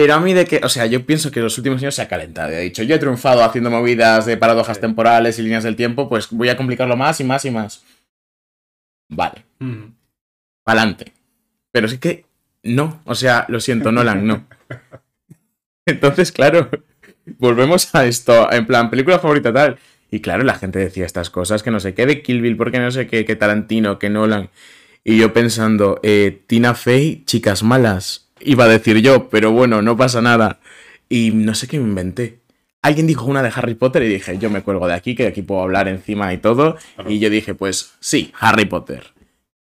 Pero 0.00 0.14
a 0.14 0.20
mí 0.20 0.32
de 0.32 0.44
que, 0.44 0.60
o 0.62 0.68
sea, 0.68 0.86
yo 0.86 1.04
pienso 1.04 1.32
que 1.32 1.40
los 1.40 1.58
últimos 1.58 1.82
años 1.82 1.96
se 1.96 2.02
ha 2.02 2.06
calentado. 2.06 2.52
He 2.52 2.60
dicho, 2.60 2.84
yo 2.84 2.94
he 2.94 3.00
triunfado 3.00 3.42
haciendo 3.42 3.68
movidas 3.68 4.26
de 4.26 4.36
paradojas 4.36 4.80
temporales 4.80 5.40
y 5.40 5.42
líneas 5.42 5.64
del 5.64 5.74
tiempo, 5.74 6.08
pues 6.08 6.30
voy 6.30 6.50
a 6.50 6.56
complicarlo 6.56 6.96
más 6.96 7.18
y 7.18 7.24
más 7.24 7.44
y 7.44 7.50
más. 7.50 7.82
Vale. 9.08 9.44
Adelante. 10.64 11.12
Pero 11.72 11.88
sí 11.88 11.98
que 11.98 12.26
no. 12.62 13.02
O 13.06 13.16
sea, 13.16 13.44
lo 13.48 13.58
siento, 13.58 13.90
Nolan, 13.90 14.24
no. 14.24 14.46
Entonces, 15.84 16.30
claro, 16.30 16.70
volvemos 17.36 17.92
a 17.92 18.06
esto. 18.06 18.52
En 18.52 18.68
plan, 18.68 18.90
película 18.90 19.18
favorita 19.18 19.52
tal. 19.52 19.80
Y 20.12 20.20
claro, 20.20 20.44
la 20.44 20.54
gente 20.54 20.78
decía 20.78 21.06
estas 21.06 21.28
cosas, 21.28 21.64
que 21.64 21.72
no 21.72 21.80
sé 21.80 21.94
qué 21.94 22.06
de 22.06 22.22
Kill 22.22 22.40
Bill, 22.40 22.56
porque 22.56 22.78
no 22.78 22.92
sé 22.92 23.08
qué, 23.08 23.24
que 23.24 23.34
Tarantino, 23.34 23.98
que 23.98 24.10
Nolan. 24.10 24.50
Y 25.02 25.18
yo 25.18 25.32
pensando, 25.32 25.98
eh, 26.04 26.44
Tina 26.46 26.74
Fey, 26.74 27.24
chicas 27.24 27.64
malas 27.64 28.27
iba 28.40 28.64
a 28.64 28.68
decir 28.68 28.98
yo, 28.98 29.28
pero 29.28 29.52
bueno, 29.52 29.82
no 29.82 29.96
pasa 29.96 30.20
nada. 30.20 30.60
Y 31.08 31.30
no 31.32 31.54
sé 31.54 31.66
qué 31.66 31.78
me 31.78 31.88
inventé. 31.88 32.40
Alguien 32.82 33.06
dijo 33.06 33.24
una 33.24 33.42
de 33.42 33.50
Harry 33.54 33.74
Potter 33.74 34.02
y 34.02 34.08
dije, 34.08 34.38
yo 34.38 34.50
me 34.50 34.62
cuelgo 34.62 34.86
de 34.86 34.94
aquí, 34.94 35.14
que 35.14 35.24
de 35.24 35.30
aquí 35.30 35.42
puedo 35.42 35.62
hablar 35.62 35.88
encima 35.88 36.32
y 36.32 36.38
todo. 36.38 36.76
Y 37.06 37.18
yo 37.18 37.30
dije, 37.30 37.54
pues 37.54 37.92
sí, 38.00 38.32
Harry 38.38 38.66
Potter. 38.66 39.12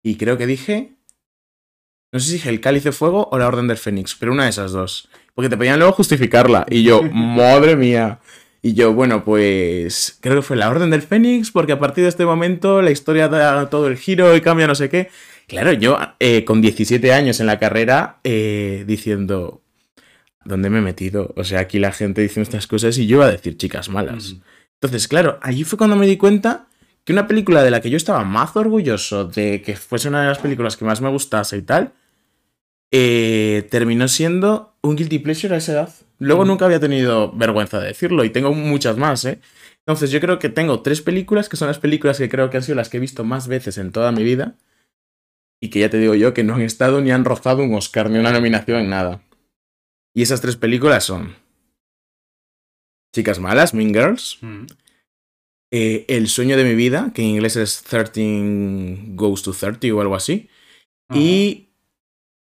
Y 0.04 0.16
creo 0.16 0.38
que 0.38 0.46
dije... 0.46 0.92
No 2.12 2.20
sé 2.20 2.28
si 2.28 2.34
dije 2.34 2.50
el 2.50 2.62
cáliz 2.62 2.86
de 2.86 2.94
fuego 2.94 3.28
o 3.30 3.38
la 3.38 3.48
orden 3.48 3.68
del 3.68 3.76
fénix, 3.76 4.16
pero 4.16 4.32
una 4.32 4.46
de 4.46 4.52
esas 4.52 4.72
dos. 4.72 5.10
Porque 5.34 5.50
te 5.50 5.58
pedían 5.58 5.80
luego 5.80 5.92
justificarla. 5.92 6.66
Y 6.70 6.84
yo, 6.84 7.02
madre 7.12 7.76
mía. 7.76 8.20
Y 8.62 8.74
yo, 8.74 8.94
bueno, 8.94 9.26
pues 9.26 10.18
creo 10.22 10.38
que 10.38 10.42
fue 10.42 10.56
la 10.56 10.70
orden 10.70 10.90
del 10.90 11.02
fénix, 11.02 11.52
porque 11.52 11.74
a 11.74 11.80
partir 11.80 12.04
de 12.04 12.10
este 12.10 12.26
momento 12.26 12.82
la 12.82 12.92
historia 12.92 13.28
da 13.28 13.70
todo 13.70 13.88
el 13.88 13.98
giro 13.98 14.36
y 14.36 14.42
cambia 14.42 14.66
no 14.66 14.76
sé 14.76 14.90
qué. 14.90 15.10
Claro, 15.48 15.74
yo 15.74 15.98
eh, 16.20 16.44
con 16.44 16.62
17 16.62 17.14
años 17.14 17.40
en 17.40 17.46
la 17.46 17.60
carrera 17.60 18.20
eh, 18.24 18.84
diciendo, 18.88 19.62
¿dónde 20.44 20.70
me 20.70 20.80
he 20.80 20.82
metido? 20.82 21.34
O 21.36 21.44
sea, 21.44 21.60
aquí 21.60 21.80
la 21.80 21.92
gente 21.92 22.22
dice 22.22 22.42
estas 22.42 22.68
cosas 22.68 22.98
y 22.98 23.06
yo 23.06 23.18
iba 23.18 23.28
a 23.28 23.32
decir 23.32 23.58
chicas 23.58 23.90
malas. 23.90 24.38
Entonces, 24.74 25.08
claro, 25.08 25.40
allí 25.42 25.64
fue 25.64 25.78
cuando 25.78 25.96
me 25.96 26.08
di 26.08 26.18
cuenta 26.18 26.68
que 27.04 27.14
una 27.14 27.28
película 27.28 27.64
de 27.64 27.70
la 27.70 27.82
que 27.82 27.92
yo 27.92 27.98
estaba 27.98 28.24
más 28.24 28.56
orgulloso 28.56 29.26
de 29.26 29.62
que 29.62 29.76
fuese 29.76 30.10
una 30.10 30.22
de 30.22 30.30
las 30.30 30.40
películas 30.40 30.78
que 30.78 30.86
más 30.86 31.02
me 31.02 31.10
gustase 31.10 31.58
y 31.58 31.62
tal, 31.62 31.94
eh, 32.92 33.68
terminó 33.70 34.08
siendo 34.08 34.76
un 34.82 34.96
guilty 34.96 35.20
pleasure 35.20 35.54
a 35.54 35.58
esa 35.58 35.74
edad. 35.74 35.94
Luego 36.18 36.46
nunca 36.46 36.66
había 36.66 36.80
tenido 36.80 37.32
vergüenza 37.34 37.80
de 37.80 37.88
decirlo 37.88 38.24
y 38.24 38.32
tengo 38.32 38.54
muchas 38.54 38.98
más, 38.98 39.26
¿eh? 39.26 39.40
Entonces 39.80 40.10
yo 40.10 40.20
creo 40.20 40.40
que 40.40 40.50
tengo 40.50 40.82
tres 40.82 41.02
películas 41.02 41.48
que 41.50 41.58
son 41.58 41.68
las 41.68 41.78
películas 41.78 42.18
que 42.18 42.30
creo 42.30 42.50
que 42.50 42.58
han 42.58 42.64
sido 42.64 42.76
las 42.76 42.90
que 42.90 42.98
he 42.98 43.00
visto 43.00 43.24
más 43.24 43.48
veces 43.48 43.78
en 43.78 43.92
toda 43.92 44.12
mi 44.12 44.24
vida 44.24 44.56
y 45.62 45.70
que 45.70 45.80
ya 45.80 45.90
te 45.90 45.98
digo 45.98 46.16
yo 46.16 46.34
que 46.34 46.44
no 46.44 46.56
han 46.56 46.62
estado 46.62 47.02
ni 47.02 47.12
han 47.12 47.26
rozado 47.26 47.64
un 47.64 47.74
Oscar 47.74 48.10
ni 48.10 48.20
una 48.20 48.32
nominación 48.32 48.80
en 48.82 48.90
nada. 48.90 49.22
Y 50.14 50.22
esas 50.22 50.42
tres 50.42 50.56
películas 50.56 51.04
son 51.04 51.36
Chicas 53.14 53.40
Malas, 53.40 53.74
Mean 53.74 53.94
Girls, 53.94 54.38
Mm. 54.42 54.66
eh, 55.72 56.06
El 56.08 56.28
sueño 56.28 56.58
de 56.58 56.64
mi 56.64 56.76
vida, 56.76 57.12
que 57.14 57.22
en 57.22 57.30
inglés 57.30 57.56
es 57.56 57.84
13 57.84 58.98
Goes 59.16 59.42
to 59.44 59.54
30 59.54 59.94
o 59.94 60.02
algo 60.02 60.16
así, 60.16 60.50
y 61.14 61.70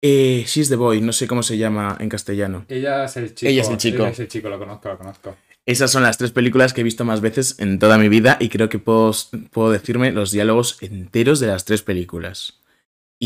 eh, 0.04 0.44
She's 0.48 0.70
the 0.70 0.76
Boy, 0.76 1.02
no 1.02 1.12
sé 1.14 1.28
cómo 1.28 1.44
se 1.44 1.58
llama 1.58 1.98
en 2.00 2.10
castellano. 2.10 2.66
Ella 2.70 3.06
es 3.06 3.18
el 3.18 3.34
chico. 3.34 3.50
Ella 3.50 3.62
es 3.62 3.70
el 3.70 3.78
chico. 3.78 3.98
Ella 4.04 4.10
es 4.12 4.20
el 4.20 4.28
chico, 4.28 4.50
lo 4.50 4.60
conozco, 4.60 4.90
lo 4.90 4.98
conozco. 4.98 5.36
Esas 5.68 5.92
son 5.92 6.04
las 6.04 6.18
tres 6.20 6.32
películas 6.32 6.74
que 6.74 6.82
he 6.82 6.84
visto 6.84 7.06
más 7.06 7.22
veces 7.22 7.60
en 7.60 7.80
toda 7.80 7.98
mi 7.98 8.08
vida 8.08 8.38
y 8.40 8.50
creo 8.50 8.70
que 8.70 8.78
puedo, 8.78 9.12
puedo 9.52 9.72
decirme 9.72 10.12
los 10.12 10.32
diálogos 10.32 10.78
enteros 10.82 11.40
de 11.40 11.48
las 11.48 11.66
tres 11.66 11.82
películas. 11.82 12.60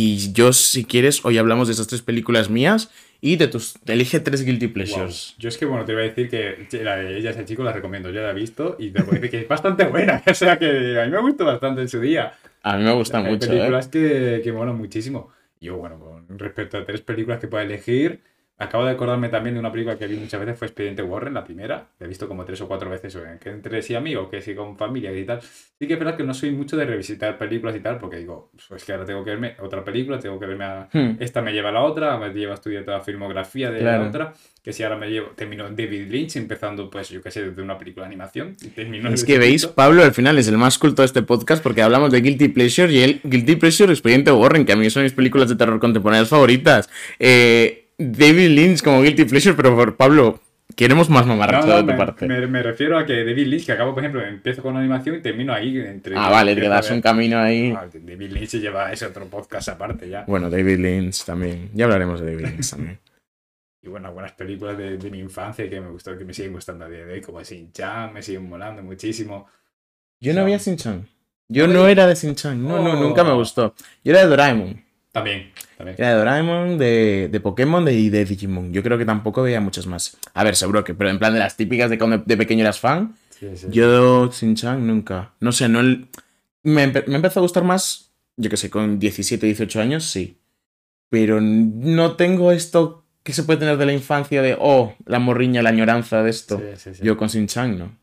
Y 0.02 0.32
yo, 0.32 0.54
si 0.54 0.86
quieres, 0.86 1.26
hoy 1.26 1.38
hablamos 1.38 1.68
de 1.68 1.74
esas 1.74 1.88
tres 1.88 2.02
películas 2.02 2.50
mías 2.50 2.90
y 3.20 3.36
de 3.36 3.48
tus... 3.50 3.76
Elige 3.86 4.22
tres 4.22 4.46
guilty 4.46 4.68
Wow. 4.68 4.74
pleasures. 4.74 5.36
Yo 5.38 5.50
es 5.50 5.58
que, 5.58 5.66
bueno, 5.66 5.84
te 5.84 5.92
iba 5.92 6.00
a 6.02 6.06
decir 6.06 6.30
que 6.30 6.84
la 6.84 6.96
de 6.96 7.18
ella 7.18 7.32
es 7.32 7.38
el 7.38 7.44
chico, 7.46 7.64
la 7.64 7.74
recomiendo. 7.74 8.10
Yo 8.10 8.22
la 8.22 8.32
he 8.32 8.34
visto 8.34 8.78
y 8.80 8.92
te 8.92 9.02
puedo 9.04 9.16
decir 9.16 9.30
que 9.30 9.40
es 9.42 9.48
bastante 9.48 9.84
buena. 9.86 10.24
O 10.30 10.34
sea 10.34 10.58
que 10.58 11.00
a 11.02 11.06
mí 11.06 11.12
me 11.12 11.20
gustó 11.20 11.44
bastante 11.44 11.82
en 11.82 11.90
su 11.90 12.00
día. 12.00 12.32
A 12.64 12.78
mí 12.78 12.84
me 12.86 12.94
gusta 12.94 13.18
Hay 13.18 13.26
mucho, 13.26 13.48
¿eh? 13.48 13.50
películas 13.50 13.88
que, 13.90 14.40
que 14.42 14.52
molan 14.54 14.78
muchísimo. 14.78 15.32
Yo, 15.60 15.76
bueno, 15.76 16.00
con 16.00 16.40
respecto 16.40 16.78
a 16.78 16.86
tres 16.86 17.02
películas 17.02 17.40
que 17.40 17.48
puedo 17.50 17.62
elegir, 17.64 18.22
acabo 18.60 18.86
de 18.86 18.92
acordarme 18.92 19.30
también 19.30 19.56
de 19.56 19.60
una 19.60 19.72
película 19.72 19.98
que 19.98 20.06
vi 20.06 20.18
muchas 20.18 20.40
veces, 20.40 20.60
fue 20.60 20.68
Expediente 20.68 21.02
Warren, 21.02 21.34
la 21.34 21.44
primera. 21.44 21.88
La 21.98 22.06
he 22.06 22.10
visto 22.10 22.28
como 22.28 22.46
tres 22.46 22.60
o 22.62 22.68
cuatro 22.68 22.90
veces, 22.90 23.18
que 23.42 23.50
entre 23.50 23.82
sí 23.82 23.96
amigos, 23.96 24.30
que 24.30 24.42
sí 24.42 24.54
con 24.54 24.78
familia 24.78 25.18
y 25.18 25.24
tal. 25.26 25.42
Sí 25.42 25.88
que 25.88 25.94
es 25.94 26.00
verdad 26.00 26.18
que 26.18 26.24
no 26.24 26.34
soy 26.34 26.52
mucho 26.52 26.76
de 26.76 26.86
revisitar 26.86 27.38
películas 27.38 27.76
y 27.76 27.80
tal, 27.80 27.98
porque 27.98 28.18
digo, 28.18 28.52
pues 28.68 28.84
que 28.84 28.92
ahora 28.92 29.06
tengo 29.06 29.24
que 29.24 29.32
verme 29.32 29.56
otra 29.62 29.84
película, 29.84 30.20
tengo 30.20 30.40
que 30.40 30.46
verme 30.46 30.66
a... 30.66 30.90
Hmm. 30.92 31.16
Esta 31.20 31.42
me 31.42 31.54
lleva 31.54 31.70
a 31.70 31.72
la 31.72 31.82
otra, 31.82 32.18
me 32.18 32.30
lleva 32.34 32.52
a 32.52 32.56
estudiar 32.56 32.84
toda 32.84 32.98
la 32.98 33.04
filmografía 33.04 33.72
de 33.72 33.80
Claro. 33.80 34.04
la 34.04 34.10
otra, 34.10 34.34
que 34.62 34.74
si 34.74 34.84
ahora 34.84 34.98
me 34.98 35.10
llevo, 35.10 35.30
termino 35.30 35.64
David 35.70 36.12
Lynch, 36.12 36.36
empezando, 36.36 36.90
pues 36.90 37.10
yo 37.10 37.22
qué 37.22 37.32
sé, 37.32 37.50
desde 37.50 37.62
una 37.62 37.78
película 37.78 38.06
de 38.06 38.08
animación, 38.08 38.58
y 38.62 38.68
termino 38.68 39.08
en 39.08 39.14
Es 39.14 39.24
que 39.24 39.40
veis, 39.40 39.64
punto. 39.66 39.76
Pablo 39.76 40.04
al 40.04 40.14
final 40.14 40.38
es 40.38 40.50
el 40.50 40.58
más 40.58 40.78
culto 40.78 41.02
de 41.02 41.06
este 41.06 41.22
podcast 41.22 41.64
porque 41.64 41.82
hablamos 41.82 42.12
de 42.12 42.20
Guilty 42.20 42.50
Pleasure 42.50 42.92
y 42.92 43.02
el 43.02 43.22
Guilty 43.24 43.56
Pleasure 43.56 43.92
Expediente 43.94 44.32
Warren, 44.34 44.66
que 44.66 44.74
a 44.74 44.76
mí 44.76 44.90
son 44.90 45.04
mis 45.04 45.14
películas 45.14 45.48
de 45.48 45.56
terror 45.56 45.80
contemporáneas 45.80 46.28
favoritas. 46.28 46.90
Eh, 47.20 47.86
David 48.00 48.50
Lynch 48.50 48.82
como 48.82 49.02
Guilty 49.02 49.26
Pleasure, 49.26 49.56
pero 49.56 49.76
por 49.76 49.96
Pablo, 49.98 50.40
queremos 50.76 51.10
más 51.10 51.26
No, 51.28 51.34
mamarracho 51.34 51.68
no, 51.68 51.76
de 51.76 51.82
tu 51.82 51.86
me, 51.88 51.98
parte. 51.98 52.26
me- 52.28 52.48
me 52.48 52.64
refiero 52.64 52.98
a 52.98 53.06
que 53.06 53.26
David 53.26 53.48
Lynch, 53.48 53.66
que 53.66 53.72
acabo, 53.74 53.94
por 53.94 54.02
ejemplo, 54.04 54.24
empiezo 54.26 54.62
con 54.64 54.78
animación 54.78 55.18
y 55.18 55.22
termino 55.22 55.54
ahí 55.54 55.78
entre... 55.80 56.16
Ah, 56.18 56.30
vale, 56.30 56.56
te 56.56 56.68
das 56.70 56.90
un 56.92 57.02
camino 57.02 57.38
ahí. 57.40 57.74
Ah, 57.78 57.88
David 57.94 58.32
Lynch 58.32 58.54
lleva 58.54 58.92
ese 58.92 59.06
otro 59.06 59.26
podcast 59.28 59.68
aparte 59.70 60.08
ya. 60.10 60.24
Bueno, 60.28 60.50
David 60.50 60.80
Lynch 60.80 61.26
también. 61.26 61.70
Ya 61.74 61.86
hablaremos 61.86 62.22
de 62.22 62.32
David 62.36 62.46
Lynch 62.48 62.70
también. 62.72 63.00
Y 63.82 63.88
bueno, 63.90 64.08
algunas 64.08 64.32
películas 64.34 64.78
de, 64.78 64.98
de 64.98 65.10
mi 65.12 65.20
infancia 65.20 65.70
que 65.70 65.80
me 65.82 65.90
gustó, 65.90 66.18
que 66.18 66.26
me 66.26 66.34
siguen 66.34 66.54
gustando 66.54 66.86
a 66.86 66.90
día 66.90 67.06
de 67.06 67.14
hoy, 67.14 67.22
como 67.22 67.42
Shin-Chan, 67.42 68.14
me 68.14 68.22
siguen 68.22 68.48
molando 68.50 68.82
muchísimo. 68.84 69.48
Yo 70.22 70.34
no 70.34 70.40
Son- 70.40 70.46
veía 70.46 70.58
Shin-Chan. 70.58 71.08
Yo 71.52 71.66
¿No 71.68 71.74
no 71.74 71.88
era 71.88 72.06
de 72.06 72.14
Shin-Chan. 72.16 72.62
No, 72.62 72.82
no, 72.82 72.92
Oh. 72.94 73.04
nunca 73.04 73.24
me 73.24 73.34
gustó. 73.34 73.74
Yo 74.04 74.12
era 74.12 74.22
de 74.22 74.28
Doraemon. 74.28 74.84
También, 75.12 75.52
también. 75.78 75.96
Era 75.98 76.10
de 76.12 76.16
Doraemon, 76.18 76.78
de, 76.78 77.30
de 77.32 77.40
Pokémon 77.40 77.84
de- 77.84 77.94
y 77.96 78.10
de 78.10 78.26
Digimon. 78.26 78.72
Yo 78.72 78.84
creo 78.84 78.98
que 78.98 79.06
tampoco 79.06 79.42
veía 79.42 79.60
muchas 79.60 79.88
más. 79.88 80.18
A 80.36 80.44
ver, 80.44 80.56
seguro 80.56 80.84
que, 80.84 80.94
pero 80.94 81.10
en 81.10 81.18
plan 81.20 81.34
de 81.34 81.40
las 81.40 81.58
típicas 81.58 81.90
de 81.90 81.98
cuando 81.98 82.20
de 82.20 82.38
pequeño 82.38 82.62
eras 82.62 82.80
fan. 82.80 83.16
Sí, 83.32 83.48
sí. 83.56 83.68
Yo, 83.72 84.30
Shin-Chan, 84.32 84.86
nunca. 84.86 85.34
No 85.40 85.52
sé, 85.52 85.68
no. 85.70 85.80
el- 85.80 86.08
Me, 86.64 86.92
empe- 86.92 87.08
me 87.08 87.16
empezó 87.16 87.40
a 87.40 87.42
gustar 87.42 87.64
más, 87.64 88.12
yo 88.38 88.50
que 88.50 88.58
sé, 88.58 88.70
con 88.70 89.00
17, 89.00 89.46
18 89.46 89.82
años, 89.82 90.04
sí. 90.06 90.38
Pero 91.10 91.40
no 91.42 92.16
tengo 92.16 92.52
esto 92.52 93.04
que 93.24 93.34
se 93.34 93.44
puede 93.44 93.60
tener 93.60 93.78
de 93.78 93.86
la 93.88 93.94
infancia 93.94 94.42
de, 94.44 94.56
oh, 94.60 94.94
la 95.06 95.18
morriña, 95.20 95.62
la 95.64 95.70
añoranza 95.70 96.22
de 96.22 96.30
esto. 96.30 96.62
Sí. 96.76 96.92
Yo 97.02 97.18
con 97.18 97.30
Shin-Chan, 97.30 97.80
no. 97.80 97.98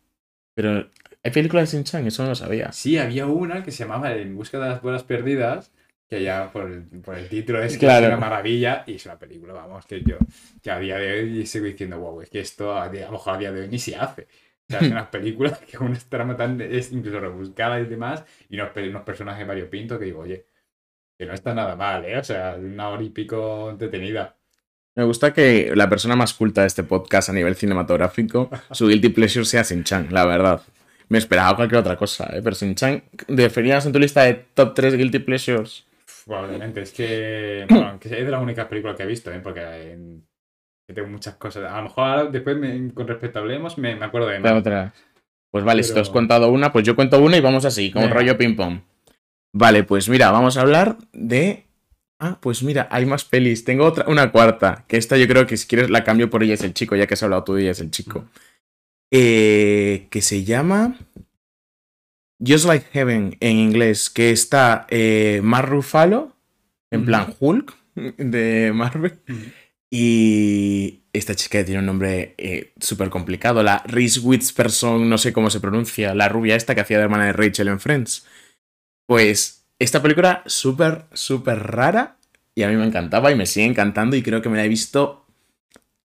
Pero 0.55 0.89
hay 1.23 1.31
películas 1.31 1.71
de 1.71 1.79
Shin-Chan, 1.79 2.07
eso 2.07 2.23
no 2.25 2.31
lo 2.31 2.35
sabía. 2.35 2.73
Sí, 2.73 2.99
había 2.99 3.27
una 3.27 3.63
que 3.63 3.71
se 3.71 3.85
llamaba 3.85 4.13
En 4.13 4.35
busca 4.35 4.59
de 4.59 4.69
las 4.71 4.83
bolas 4.83 5.05
perdidas, 5.05 5.71
que 6.09 6.23
ya 6.23 6.51
por 6.53 6.71
el, 6.71 6.83
por 7.03 7.17
el 7.17 7.29
título 7.29 7.63
es, 7.63 7.73
que 7.75 7.81
Claro. 7.81 8.07
es 8.07 8.13
una 8.13 8.21
maravilla, 8.21 8.85
y 8.87 8.95
es 8.95 9.05
una 9.07 9.19
película, 9.19 9.53
vamos, 9.55 9.85
que 9.87 10.03
yo 10.03 10.17
que 10.63 10.71
a 10.71 10.79
día 10.79 10.97
de 10.99 11.13
hoy 11.21 11.47
sigo 11.47 11.67
diciendo, 11.67 11.99
wow, 11.99 12.21
es 12.21 12.31
que 12.31 12.41
esto 12.41 12.77
a, 12.77 12.89
día- 12.89 13.05
a 13.05 13.07
lo 13.07 13.13
mejor 13.13 13.35
a 13.35 13.39
día 13.39 13.53
de 13.53 13.63
hoy 13.63 13.69
ni 13.69 13.79
se 13.79 13.97
hace. 13.97 14.23
O 14.69 14.73
sea, 14.73 14.81
es 14.81 14.91
una 14.91 15.11
película 15.11 15.59
que 15.71 15.79
una 15.79 15.99
trama 16.09 16.37
tan 16.37 16.61
es 16.61 16.93
incluso 16.93 17.19
rebuscada 17.21 17.81
y 17.81 17.87
demás, 17.87 18.25
y 18.49 18.55
unos, 18.59 18.71
unos 18.77 19.03
personajes 19.03 19.47
variopintos 19.47 19.99
que 19.99 20.05
digo, 20.07 20.21
oye, 20.21 20.47
que 21.19 21.27
no 21.27 21.33
está 21.35 21.55
nada 21.55 21.75
mal, 21.77 22.05
¿eh? 22.05 22.19
O 22.19 22.25
sea, 22.25 22.57
una 22.59 22.89
hora 22.91 23.03
y 23.03 23.11
pico 23.11 23.71
entretenida. 23.71 24.37
Me 24.95 25.05
gusta 25.05 25.33
que 25.33 25.73
la 25.75 25.89
persona 25.89 26.15
más 26.17 26.33
culta 26.35 26.63
de 26.63 26.69
este 26.69 26.83
podcast 26.83 27.29
a 27.29 27.33
nivel 27.33 27.55
cinematográfico, 27.55 28.49
su 28.71 28.89
guilty 28.89 29.11
pleasure 29.11 29.45
sea 29.45 29.63
Shin-Chan, 29.63 30.09
la 30.11 30.25
verdad. 30.25 30.63
Me 31.09 31.19
esperaba 31.19 31.55
cualquier 31.55 31.81
otra 31.81 31.97
cosa, 31.97 32.25
¿eh? 32.35 32.41
pero 32.43 32.57
Shin-Chan, 32.57 33.03
¿definías 33.29 33.85
en 33.87 33.93
tu 33.93 33.99
lista 33.99 34.23
de 34.23 34.35
top 34.55 34.75
3 34.75 34.95
guilty 34.97 35.19
pleasures? 35.21 35.85
Probablemente, 36.27 36.83
es 36.83 36.93
que, 36.93 37.67
bueno, 37.69 37.99
que 38.01 38.09
es 38.09 38.25
de 38.25 38.31
las 38.31 38.43
únicas 38.43 38.67
películas 38.67 38.97
que 38.97 39.05
he 39.05 39.07
visto, 39.07 39.33
¿eh? 39.33 39.41
porque 39.41 39.61
eh, 39.63 39.99
que 40.89 40.95
tengo 40.95 41.09
muchas 41.09 41.37
cosas. 41.37 41.71
A 41.71 41.77
lo 41.79 41.85
mejor 41.85 42.05
ahora, 42.05 42.25
después, 42.27 42.57
me- 42.57 42.93
con 42.93 43.07
respecto 43.07 43.39
a 43.39 43.43
Hablemos, 43.43 43.79
me, 43.79 43.95
me 43.97 44.05
acuerdo 44.07 44.29
de 44.29 44.41
más. 44.41 44.53
otra. 44.53 44.93
Pues 45.53 45.65
vale, 45.65 45.83
si 45.83 45.95
te 45.95 46.01
has 46.01 46.11
contado 46.11 46.51
una, 46.51 46.73
pues 46.73 46.85
yo 46.85 46.95
cuento 46.97 47.23
una 47.23 47.37
y 47.37 47.41
vamos 47.41 47.65
así, 47.65 47.91
como 47.91 48.07
Venga. 48.07 48.19
rollo 48.21 48.37
ping-pong. 48.37 48.81
Vale, 49.55 49.85
pues 49.85 50.09
mira, 50.09 50.31
vamos 50.31 50.57
a 50.57 50.61
hablar 50.63 50.99
de. 51.13 51.65
Ah, 52.21 52.39
pues 52.41 52.63
mira, 52.63 52.89
hay 52.91 53.07
más 53.07 53.25
pelis. 53.25 53.65
Tengo 53.65 53.85
otra, 53.87 54.05
una 54.09 54.31
cuarta, 54.33 54.85
que 54.89 54.97
esta 54.97 55.17
yo 55.17 55.27
creo 55.29 55.47
que 55.47 55.57
si 55.57 55.67
quieres 55.67 55.89
la 55.91 56.05
cambio 56.05 56.29
por 56.29 56.43
ella 56.43 56.55
es 56.55 56.63
el 56.63 56.75
chico, 56.75 56.95
ya 56.97 57.07
que 57.07 57.15
has 57.15 57.23
hablado 57.23 57.45
tú 57.45 57.55
de 57.55 57.63
ella 57.63 57.71
es 57.71 57.81
el 57.81 57.91
chico. 57.91 58.25
Eh, 59.13 60.09
que 60.11 60.21
se 60.21 60.45
llama 60.45 60.97
Just 62.45 62.67
Like 62.67 62.87
Heaven 62.93 63.37
en 63.41 63.57
inglés, 63.57 64.11
que 64.11 64.31
está 64.31 64.87
eh, 64.91 65.41
Mark 65.43 65.69
Ruffalo, 65.69 66.37
en 66.91 67.05
plan 67.05 67.35
Hulk 67.39 67.75
de 67.95 68.73
Marvel. 68.75 69.19
Y 69.91 71.03
esta 71.13 71.35
chica 71.35 71.65
tiene 71.65 71.81
un 71.81 71.87
nombre 71.87 72.35
eh, 72.39 72.73
súper 72.81 73.09
complicado, 73.09 73.63
la 73.63 73.83
Reese 73.87 74.21
Witherspoon, 74.21 75.09
no 75.09 75.19
sé 75.19 75.33
cómo 75.33 75.49
se 75.51 75.61
pronuncia, 75.61 76.15
la 76.15 76.29
rubia 76.29 76.57
esta 76.57 76.75
que 76.75 76.81
hacía 76.83 76.99
de 76.99 77.05
hermana 77.05 77.27
de 77.27 77.33
Rachel 77.33 77.69
en 77.69 77.81
Friends. 77.81 78.27
Pues 79.07 79.67
esta 79.79 80.03
película 80.03 80.43
súper, 80.47 81.05
súper 81.13 81.59
rara 81.59 82.19
y 82.55 82.63
a 82.63 82.69
mí 82.69 82.77
me 82.77 82.87
encantaba 82.87 83.31
y 83.31 83.37
me 83.37 83.47
sigue 83.47 83.67
encantando 83.67 84.17
y 84.17 84.23
creo 84.23 84.43
que 84.43 84.49
me 84.49 84.57
la 84.57 84.65
he 84.65 84.69
visto 84.69 85.27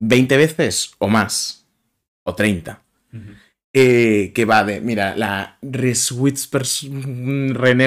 20 0.00 0.36
veces 0.36 0.92
o 0.98 1.08
más, 1.08 1.66
o 2.22 2.34
30. 2.34 2.82
Ujú. 3.12 3.22
Eh, 3.76 4.30
que 4.34 4.44
va 4.44 4.62
de, 4.62 4.80
mira, 4.80 5.16
la 5.16 5.58
René 5.62 5.88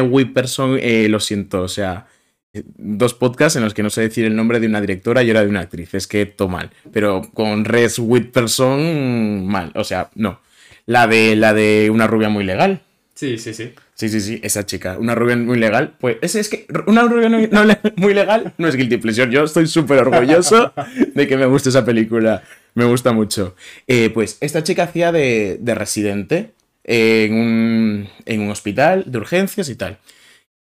Witherspoon, 0.01 0.79
eh, 0.81 1.07
lo 1.09 1.19
siento, 1.21 1.61
o 1.61 1.67
sea, 1.69 2.07
eh, 2.53 2.63
dos 2.77 3.13
podcasts 3.13 3.55
en 3.55 3.63
los 3.63 3.73
que 3.73 3.83
no 3.83 3.89
sé 3.89 4.01
decir 4.01 4.25
el 4.25 4.35
nombre 4.35 4.59
de 4.59 4.67
una 4.67 4.81
directora 4.81 5.23
y 5.23 5.29
ahora 5.29 5.43
de 5.43 5.49
una 5.49 5.61
actriz, 5.61 5.93
es 5.93 6.07
que 6.07 6.25
todo 6.25 6.49
mal, 6.49 6.71
pero 6.91 7.21
con 7.33 7.63
Reese 7.63 8.01
Witherspoon, 8.01 9.47
mal, 9.47 9.71
o 9.75 9.83
sea, 9.83 10.09
no. 10.15 10.41
La 10.85 11.07
de, 11.07 11.35
la 11.35 11.53
de 11.53 11.89
una 11.91 12.07
rubia 12.07 12.29
muy 12.29 12.43
legal. 12.43 12.81
Sí, 13.13 13.37
sí, 13.37 13.53
sí. 13.53 13.71
Sí, 13.95 14.09
sí, 14.09 14.19
sí, 14.21 14.39
esa 14.43 14.65
chica, 14.65 14.97
una 14.99 15.15
rubia 15.15 15.35
muy 15.37 15.57
legal, 15.57 15.93
pues 15.99 16.17
es, 16.21 16.35
es 16.35 16.49
que 16.49 16.67
una 16.85 17.01
rubia 17.03 17.29
no- 17.29 17.39
no 17.47 17.63
le- 17.63 17.79
muy 17.95 18.13
legal 18.13 18.53
no 18.59 18.67
es 18.67 18.75
guilty 18.75 18.97
pleasure, 18.97 19.31
yo 19.31 19.43
estoy 19.45 19.65
súper 19.67 19.99
orgulloso 19.99 20.71
de 21.15 21.27
que 21.27 21.35
me 21.35 21.47
guste 21.47 21.69
esa 21.69 21.83
película, 21.83 22.43
me 22.77 22.85
gusta 22.85 23.11
mucho. 23.11 23.55
Eh, 23.87 24.11
pues 24.11 24.37
esta 24.39 24.63
chica 24.63 24.83
hacía 24.83 25.11
de, 25.11 25.57
de 25.59 25.75
residente 25.75 26.53
en 26.83 27.33
un, 27.33 28.09
en 28.25 28.41
un 28.41 28.51
hospital 28.51 29.03
de 29.07 29.17
urgencias 29.17 29.67
y 29.69 29.75
tal, 29.75 29.97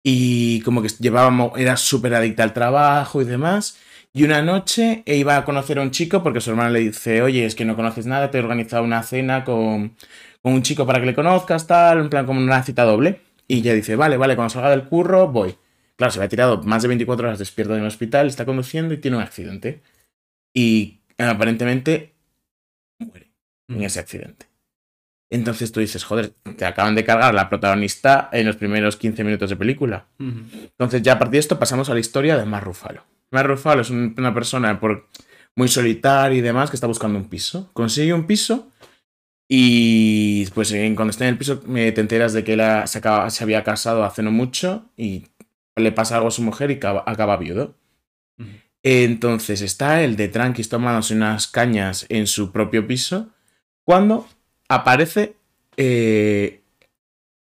y 0.03 0.61
como 0.61 0.81
que 0.81 0.89
llevábamos, 0.89 1.57
era 1.57 1.77
súper 1.77 2.15
adicta 2.15 2.43
al 2.43 2.53
trabajo 2.53 3.21
y 3.21 3.25
demás, 3.25 3.77
y 4.13 4.23
una 4.23 4.41
noche 4.41 5.03
iba 5.05 5.37
a 5.37 5.45
conocer 5.45 5.77
a 5.77 5.83
un 5.83 5.91
chico 5.91 6.23
porque 6.23 6.41
su 6.41 6.49
hermana 6.49 6.71
le 6.71 6.79
dice, 6.79 7.21
oye, 7.21 7.45
es 7.45 7.53
que 7.53 7.65
no 7.65 7.75
conoces 7.75 8.07
nada, 8.07 8.31
te 8.31 8.39
he 8.39 8.41
organizado 8.41 8.83
una 8.83 9.03
cena 9.03 9.43
con, 9.45 9.95
con 10.41 10.53
un 10.53 10.63
chico 10.63 10.87
para 10.87 10.99
que 10.99 11.05
le 11.05 11.13
conozcas, 11.15 11.67
tal, 11.67 11.99
en 11.99 12.09
plan 12.09 12.25
como 12.25 12.41
una 12.41 12.63
cita 12.63 12.83
doble. 12.83 13.21
Y 13.47 13.59
ella 13.59 13.73
dice, 13.75 13.95
vale, 13.95 14.17
vale, 14.17 14.35
cuando 14.35 14.49
salga 14.49 14.71
del 14.71 14.85
curro 14.85 15.27
voy. 15.27 15.55
Claro, 15.95 16.11
se 16.11 16.19
había 16.19 16.29
tirado 16.29 16.63
más 16.63 16.81
de 16.81 16.87
24 16.89 17.27
horas 17.27 17.39
despierto 17.39 17.75
en 17.75 17.81
el 17.81 17.87
hospital, 17.87 18.27
está 18.27 18.45
conduciendo 18.45 18.93
y 18.93 18.97
tiene 18.97 19.17
un 19.17 19.23
accidente. 19.23 19.81
Y 20.53 21.01
aparentemente 21.17 22.13
muere 22.99 23.31
en 23.69 23.83
ese 23.83 23.99
accidente. 23.99 24.45
Entonces 25.29 25.71
tú 25.73 25.79
dices, 25.81 26.03
joder, 26.05 26.29
te 26.55 26.65
acaban 26.65 26.95
de 26.95 27.03
cargar 27.03 27.33
la 27.33 27.49
protagonista 27.49 28.29
en 28.31 28.45
los 28.45 28.55
primeros 28.55 28.95
15 28.95 29.23
minutos 29.25 29.49
de 29.49 29.57
película. 29.57 30.07
Entonces 30.19 31.01
ya 31.01 31.13
a 31.13 31.19
partir 31.19 31.33
de 31.33 31.39
esto 31.39 31.59
pasamos 31.59 31.89
a 31.89 31.93
la 31.93 31.99
historia 31.99 32.37
de 32.37 32.45
Mar 32.45 32.63
Rufalo. 32.63 33.03
Mar 33.31 33.45
Rufalo 33.45 33.81
es 33.81 33.89
un- 33.89 34.15
una 34.17 34.33
persona 34.33 34.79
por, 34.79 35.09
muy 35.55 35.67
solitaria 35.67 36.37
y 36.37 36.41
demás 36.41 36.69
que 36.69 36.77
está 36.77 36.87
buscando 36.87 37.17
un 37.19 37.27
piso. 37.27 37.69
Consigue 37.73 38.13
un 38.13 38.25
piso 38.25 38.71
y 39.49 40.45
pues 40.53 40.71
cuando 40.95 41.09
está 41.11 41.25
en 41.25 41.31
el 41.31 41.37
piso 41.37 41.61
me 41.65 41.91
te 41.91 42.01
enteras 42.01 42.31
de 42.33 42.43
que 42.43 42.53
él 42.53 42.61
se, 42.85 42.99
acaba- 42.99 43.29
se 43.29 43.43
había 43.43 43.63
casado 43.63 44.03
hace 44.05 44.21
no 44.23 44.31
mucho 44.31 44.89
y 44.95 45.27
le 45.75 45.91
pasa 45.91 46.15
algo 46.15 46.27
a 46.29 46.31
su 46.31 46.41
mujer 46.41 46.71
y 46.71 46.75
acaba, 46.75 47.03
acaba 47.05 47.35
viudo. 47.37 47.75
Entonces 48.89 49.59
está 49.61 50.01
el 50.01 50.15
de 50.15 50.29
tranquis 50.29 50.69
tomándose 50.69 51.13
unas 51.13 51.47
cañas 51.47 52.05
en 52.07 52.25
su 52.25 52.53
propio 52.53 52.87
piso 52.87 53.27
cuando 53.83 54.25
aparece 54.69 55.35
eh, 55.75 56.61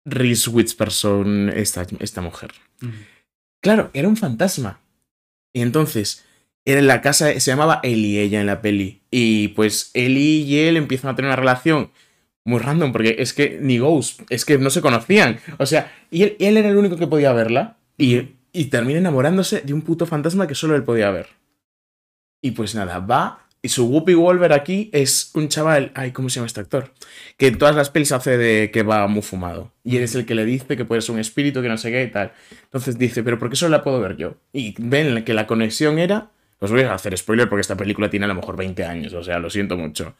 Reese 0.04 0.50
Witherspoon, 0.50 1.50
esta, 1.50 1.86
esta 2.00 2.20
mujer. 2.20 2.50
Claro, 3.62 3.90
era 3.94 4.08
un 4.08 4.16
fantasma. 4.16 4.80
Y 5.52 5.62
entonces, 5.62 6.24
era 6.64 6.80
en 6.80 6.88
la 6.88 7.00
casa, 7.00 7.38
se 7.38 7.52
llamaba 7.52 7.78
Ellie 7.84 8.22
ella 8.22 8.40
en 8.40 8.46
la 8.46 8.60
peli. 8.60 9.02
Y 9.12 9.48
pues 9.48 9.92
Ellie 9.94 10.42
y 10.42 10.58
él 10.58 10.76
empiezan 10.76 11.12
a 11.12 11.14
tener 11.14 11.28
una 11.28 11.36
relación 11.36 11.92
muy 12.44 12.58
random, 12.58 12.90
porque 12.90 13.14
es 13.20 13.32
que 13.32 13.60
ni 13.62 13.78
Ghost, 13.78 14.22
es 14.30 14.44
que 14.44 14.58
no 14.58 14.70
se 14.70 14.80
conocían. 14.80 15.38
O 15.58 15.66
sea, 15.66 15.92
y 16.10 16.24
él, 16.24 16.36
él 16.40 16.56
era 16.56 16.70
el 16.70 16.76
único 16.76 16.96
que 16.96 17.06
podía 17.06 17.32
verla. 17.32 17.76
Y, 17.96 18.35
y 18.56 18.66
termina 18.66 18.98
enamorándose 18.98 19.60
de 19.60 19.74
un 19.74 19.82
puto 19.82 20.06
fantasma 20.06 20.46
que 20.46 20.54
solo 20.54 20.74
él 20.74 20.82
podía 20.82 21.10
ver. 21.10 21.28
Y 22.40 22.52
pues 22.52 22.74
nada, 22.74 23.00
va. 23.00 23.46
Y 23.60 23.68
su 23.68 23.86
Whoopi 23.86 24.14
Wolver 24.14 24.52
aquí 24.52 24.88
es 24.92 25.30
un 25.34 25.48
chaval. 25.48 25.90
Ay, 25.94 26.12
¿cómo 26.12 26.28
se 26.30 26.36
llama 26.36 26.46
este 26.46 26.60
actor? 26.60 26.92
Que 27.36 27.48
en 27.48 27.58
todas 27.58 27.76
las 27.76 27.90
pelis 27.90 28.12
hace 28.12 28.38
de 28.38 28.70
que 28.70 28.82
va 28.82 29.06
muy 29.08 29.22
fumado. 29.22 29.72
Y 29.84 29.96
él 29.96 30.04
es 30.04 30.14
el 30.14 30.24
que 30.24 30.34
le 30.34 30.44
dice 30.44 30.76
que 30.76 30.84
puede 30.84 31.02
ser 31.02 31.14
un 31.14 31.20
espíritu, 31.20 31.60
que 31.60 31.68
no 31.68 31.76
sé 31.76 31.90
qué 31.90 32.04
y 32.04 32.10
tal. 32.10 32.32
Entonces 32.62 32.98
dice, 32.98 33.22
¿pero 33.22 33.38
por 33.38 33.50
qué 33.50 33.56
solo 33.56 33.76
la 33.76 33.82
puedo 33.82 34.00
ver 34.00 34.16
yo? 34.16 34.36
Y 34.52 34.74
ven 34.78 35.24
que 35.24 35.34
la 35.34 35.46
conexión 35.46 35.98
era. 35.98 36.30
Os 36.58 36.70
voy 36.70 36.82
a 36.82 36.94
hacer 36.94 37.16
spoiler 37.18 37.50
porque 37.50 37.60
esta 37.60 37.76
película 37.76 38.08
tiene 38.08 38.24
a 38.24 38.28
lo 38.28 38.34
mejor 38.36 38.56
20 38.56 38.84
años, 38.84 39.12
o 39.12 39.22
sea, 39.22 39.38
lo 39.38 39.50
siento 39.50 39.76
mucho. 39.76 40.14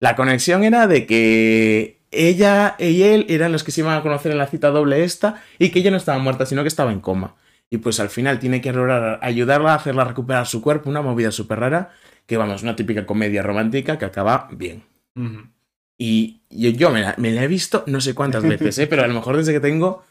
La 0.00 0.14
conexión 0.14 0.62
era 0.62 0.86
de 0.86 1.06
que 1.06 2.00
ella 2.10 2.76
y 2.78 3.02
él 3.02 3.24
eran 3.30 3.52
los 3.52 3.64
que 3.64 3.70
se 3.70 3.80
iban 3.80 3.96
a 3.96 4.02
conocer 4.02 4.32
en 4.32 4.38
la 4.38 4.46
cita 4.46 4.68
doble 4.68 5.04
esta 5.04 5.42
y 5.58 5.70
que 5.70 5.78
ella 5.78 5.90
no 5.90 5.96
estaba 5.96 6.18
muerta, 6.18 6.44
sino 6.44 6.62
que 6.62 6.68
estaba 6.68 6.92
en 6.92 7.00
coma. 7.00 7.36
Y 7.70 7.78
pues 7.78 8.00
al 8.00 8.08
final 8.08 8.38
tiene 8.38 8.60
que 8.60 8.72
lograr 8.72 9.18
ayudarla 9.22 9.72
a 9.72 9.76
hacerla 9.76 10.04
recuperar 10.04 10.46
su 10.46 10.62
cuerpo, 10.62 10.88
una 10.88 11.02
movida 11.02 11.30
súper 11.30 11.60
rara, 11.60 11.90
que 12.26 12.36
vamos, 12.36 12.62
una 12.62 12.76
típica 12.76 13.06
comedia 13.06 13.42
romántica 13.42 13.98
que 13.98 14.04
acaba 14.04 14.48
bien. 14.52 14.84
Y 15.98 16.42
yo, 16.48 16.70
yo 16.70 16.90
me, 16.90 17.00
la, 17.00 17.14
me, 17.18 17.32
la, 17.32 17.42
he 17.42 17.48
visto 17.48 17.84
no 17.86 18.00
sé 18.00 18.14
cuántas 18.14 18.42
veces, 18.44 18.78
¿eh? 18.78 18.86
pero 18.86 19.02
a 19.02 19.08
lo 19.08 19.14
mejor 19.14 19.36
desde 19.36 19.52
que 19.52 19.60
tengo 19.60 20.04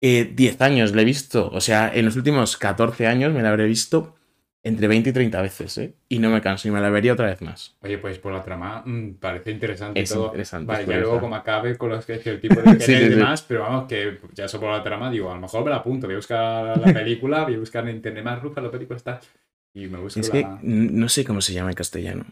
eh, 0.00 0.30
10 0.34 0.60
años 0.60 0.94
la 0.94 1.02
he 1.02 1.04
visto. 1.04 1.50
O 1.52 1.60
sea, 1.60 1.90
en 1.92 2.04
los 2.04 2.16
últimos 2.16 2.56
14 2.56 3.06
años 3.06 3.32
me 3.32 3.42
la 3.42 3.50
habré 3.50 3.66
visto 3.66 4.14
entre 4.64 4.88
20 4.88 5.10
y 5.10 5.12
30 5.12 5.40
veces, 5.42 5.76
¿eh? 5.78 5.94
Y 6.08 6.18
no 6.18 6.30
me 6.30 6.40
canso 6.40 6.66
y 6.68 6.70
me 6.70 6.80
la 6.80 6.90
vería 6.90 7.12
otra 7.12 7.26
vez 7.26 7.40
más. 7.42 7.76
Oye, 7.82 7.98
pues 7.98 8.18
por 8.18 8.32
la 8.32 8.42
trama 8.42 8.82
mmm, 8.84 9.12
parece 9.20 9.50
interesante 9.50 10.00
es 10.02 10.08
todo. 10.08 10.26
interesante. 10.28 10.66
Vale, 10.72 10.86
ya 10.86 10.98
luego 10.98 11.20
como 11.20 11.36
acabe 11.36 11.76
con 11.76 11.90
los 11.90 12.06
que 12.06 12.14
el 12.14 12.40
tipo 12.40 12.60
de 12.60 12.70
Sí, 12.70 12.76
que 12.78 12.86
sí, 12.86 12.92
y 12.92 12.98
sí. 12.98 13.10
demás, 13.10 13.42
pero 13.42 13.60
vamos, 13.60 13.86
que 13.88 14.18
ya 14.32 14.46
eso 14.46 14.58
por 14.58 14.70
la 14.70 14.82
trama, 14.82 15.10
digo, 15.10 15.30
a 15.30 15.34
lo 15.34 15.40
mejor 15.40 15.64
me 15.64 15.70
la 15.70 15.76
apunto, 15.76 16.06
voy 16.06 16.14
a 16.14 16.18
buscar 16.18 16.78
la 16.78 16.86
película, 16.92 17.44
voy 17.44 17.54
a 17.54 17.58
buscar 17.58 17.86
en 17.88 17.96
internet 17.96 18.24
más 18.24 18.42
rufa 18.42 18.60
la 18.60 18.70
película 18.70 18.96
está. 18.96 19.20
Y 19.74 19.86
me 19.88 19.98
busco 19.98 20.20
Es 20.20 20.30
que 20.30 20.40
la... 20.40 20.58
n- 20.62 20.90
no 20.92 21.08
sé 21.08 21.24
cómo 21.24 21.40
se 21.40 21.52
llama 21.52 21.70
en 21.70 21.74
castellano. 21.76 22.24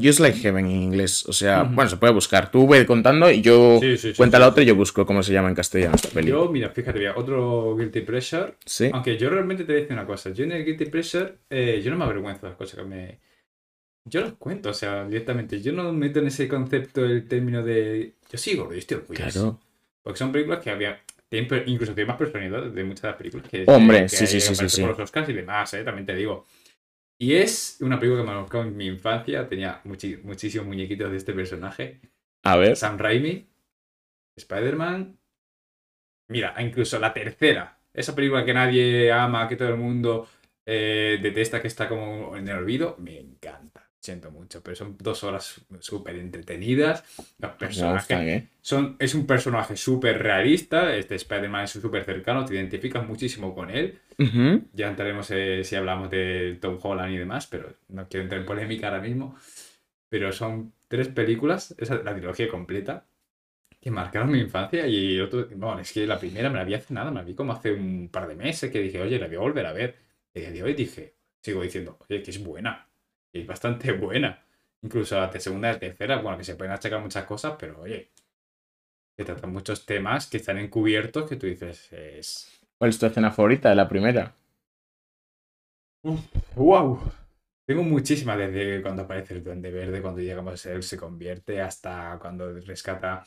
Just 0.00 0.18
Like 0.18 0.38
Heaven 0.38 0.66
en 0.66 0.72
inglés. 0.72 1.24
O 1.26 1.32
sea, 1.32 1.62
Ujú. 1.62 1.74
bueno, 1.74 1.90
se 1.90 1.96
puede 1.96 2.12
buscar. 2.12 2.50
Tú 2.50 2.66
ve 2.66 2.84
contando 2.84 3.30
y 3.30 3.40
yo 3.40 3.78
Sí, 3.80 3.96
sí, 3.96 4.10
sí, 4.10 4.16
cuenta 4.16 4.38
la 4.38 4.48
otra 4.48 4.62
y 4.62 4.66
yo 4.66 4.74
busco 4.74 5.06
cómo 5.06 5.22
se 5.22 5.32
llama 5.32 5.48
en 5.48 5.54
castellano 5.54 5.94
esta 5.94 6.08
peli. 6.08 6.30
Yo, 6.30 6.48
mira, 6.50 6.70
fíjate, 6.70 6.98
mira, 6.98 7.14
otro 7.16 7.76
Guilty 7.76 8.00
Pleasure. 8.00 8.54
Sí. 8.64 8.90
Aunque 8.92 9.16
yo 9.16 9.30
realmente 9.30 9.64
te 9.64 9.72
voy 9.72 9.78
a 9.78 9.82
decir 9.82 9.96
una 9.96 10.06
cosa. 10.06 10.30
Yo 10.30 10.44
en 10.44 10.52
el 10.52 10.64
Guilty 10.64 10.86
Pleasure, 10.86 11.34
eh, 11.48 11.80
yo 11.82 11.90
no 11.90 11.96
me 11.96 12.04
avergüenzo 12.04 12.42
de 12.42 12.50
las 12.50 12.58
cosas 12.58 12.80
que 12.80 12.84
me... 12.84 13.20
Yo 14.06 14.20
las 14.20 14.32
cuento, 14.32 14.70
o 14.70 14.74
sea, 14.74 15.06
directamente. 15.06 15.62
Yo 15.62 15.72
no 15.72 15.92
meto 15.92 16.18
en 16.18 16.26
ese 16.26 16.48
concepto 16.48 17.04
el 17.04 17.26
término 17.28 17.62
de... 17.62 18.14
Yo 18.30 18.56
gordo, 18.56 18.72
yo 18.72 18.78
estoy 18.78 18.96
orgulloso. 18.98 19.40
Claro. 19.40 19.60
Porque 20.02 20.18
son 20.18 20.32
películas 20.32 20.58
que 20.58 20.70
había... 20.70 21.00
incluso 21.30 21.94
tienen 21.94 22.08
más 22.08 22.18
personalidad 22.18 22.64
de 22.64 22.84
muchas 22.84 23.02
de 23.02 23.08
las 23.08 23.16
películas 23.16 23.48
que... 23.48 23.64
Hombre, 23.66 24.02
que 24.02 24.08
sí, 24.08 24.26
sí, 24.26 24.40
sí, 24.40 24.54
sí. 24.68 24.80
Por 24.82 24.90
los 24.90 25.00
Oscars 25.00 25.28
y 25.28 25.32
demás, 25.32 25.72
eh, 25.74 25.84
también 25.84 26.04
te 26.04 26.14
digo. 26.14 26.44
Y 27.18 27.34
es 27.34 27.78
una 27.80 27.98
película 27.98 28.22
que 28.22 28.28
me 28.28 28.34
marcó 28.34 28.62
en 28.62 28.76
mi 28.76 28.86
infancia. 28.86 29.48
Tenía 29.48 29.80
muchísimos 29.84 30.66
muñequitos 30.66 31.10
de 31.10 31.16
este 31.16 31.32
personaje. 31.32 32.00
A 32.44 32.56
ver. 32.56 32.76
Sam 32.76 32.98
Raimi, 32.98 33.48
Spider-Man. 34.36 35.18
Mira, 36.28 36.54
incluso 36.62 36.98
la 36.98 37.12
tercera. 37.12 37.78
Esa 37.92 38.14
película 38.14 38.44
que 38.44 38.54
nadie 38.54 39.12
ama, 39.12 39.48
que 39.48 39.56
todo 39.56 39.68
el 39.68 39.76
mundo 39.76 40.28
eh, 40.66 41.18
detesta, 41.22 41.62
que 41.62 41.68
está 41.68 41.88
como 41.88 42.36
en 42.36 42.48
el 42.48 42.58
olvido. 42.58 42.96
Me 42.98 43.18
encanta. 43.18 43.73
Siento 44.04 44.30
mucho, 44.30 44.62
pero 44.62 44.76
son 44.76 44.98
dos 45.00 45.24
horas 45.24 45.62
súper 45.80 46.16
entretenidas. 46.16 47.02
Los 47.38 47.52
personajes 47.52 48.18
¿eh? 48.20 48.48
son, 48.60 48.96
es 48.98 49.14
un 49.14 49.26
personaje 49.26 49.78
súper 49.78 50.22
realista. 50.22 50.94
Este 50.94 51.14
Spider-Man 51.14 51.64
es 51.64 51.70
súper 51.70 52.04
cercano, 52.04 52.44
te 52.44 52.54
identificas 52.54 53.08
muchísimo 53.08 53.54
con 53.54 53.70
él. 53.70 53.98
Ujú. 54.18 54.62
Ya 54.74 54.88
entraremos 54.88 55.30
eh, 55.30 55.64
si 55.64 55.74
hablamos 55.76 56.10
de 56.10 56.58
Tom 56.60 56.78
Holland 56.82 57.14
y 57.14 57.16
demás, 57.16 57.46
pero 57.46 57.76
no 57.88 58.06
quiero 58.06 58.24
entrar 58.24 58.42
en 58.42 58.46
polémica 58.46 58.88
ahora 58.88 59.00
mismo. 59.00 59.38
Pero 60.10 60.32
son 60.32 60.74
tres 60.86 61.08
películas, 61.08 61.74
esa, 61.78 61.94
la 61.94 62.12
trilogía 62.12 62.50
completa, 62.50 63.06
que 63.80 63.90
marcaron 63.90 64.30
mi 64.30 64.38
infancia. 64.38 64.86
Y 64.86 65.18
otro, 65.18 65.48
bueno, 65.56 65.78
es 65.78 65.90
que 65.90 66.06
la 66.06 66.18
primera 66.18 66.50
me 66.50 66.58
la 66.58 66.64
vi 66.64 66.74
hace 66.74 66.92
nada, 66.92 67.10
me 67.10 67.20
la 67.20 67.24
vi 67.24 67.32
como 67.32 67.54
hace 67.54 67.72
un 67.72 68.10
par 68.10 68.28
de 68.28 68.34
meses, 68.34 68.70
que 68.70 68.80
dije, 68.80 69.00
oye, 69.00 69.18
la 69.18 69.28
voy 69.28 69.36
a 69.36 69.40
volver 69.40 69.64
a 69.64 69.72
ver. 69.72 69.96
Y 70.34 70.40
de 70.40 70.62
hoy 70.62 70.74
dije, 70.74 71.14
sigo 71.40 71.62
diciendo, 71.62 71.96
oye, 72.06 72.22
que 72.22 72.30
es 72.32 72.44
buena, 72.44 72.86
es 73.40 73.46
bastante 73.46 73.92
buena. 73.92 74.44
Incluso 74.82 75.18
la 75.18 75.32
segunda 75.40 75.70
y 75.70 75.72
la 75.74 75.78
tercera, 75.78 76.20
bueno, 76.20 76.38
que 76.38 76.44
se 76.44 76.56
pueden 76.56 76.72
achacar 76.72 77.00
muchas 77.00 77.24
cosas, 77.24 77.54
pero 77.58 77.80
oye, 77.80 78.10
que 79.16 79.24
tratan 79.24 79.52
muchos 79.52 79.86
temas 79.86 80.26
que 80.28 80.38
están 80.38 80.58
encubiertos 80.58 81.28
que 81.28 81.36
tú 81.36 81.46
dices, 81.46 81.92
es, 81.92 82.54
¿Cuál 82.78 82.90
es 82.90 82.98
tu 82.98 83.06
escena 83.06 83.30
favorita 83.30 83.70
de 83.70 83.76
la 83.76 83.88
primera? 83.88 84.34
¡Wow! 86.56 87.00
Tengo 87.66 87.82
muchísimas 87.82 88.36
desde 88.36 88.82
cuando 88.82 89.02
aparece 89.02 89.34
el 89.34 89.42
Duende 89.42 89.70
Verde, 89.70 90.02
cuando 90.02 90.20
llegamos 90.20 90.66
a 90.66 90.72
él 90.72 90.82
se 90.82 90.98
convierte, 90.98 91.60
hasta 91.60 92.18
cuando 92.20 92.52
rescata. 92.60 93.24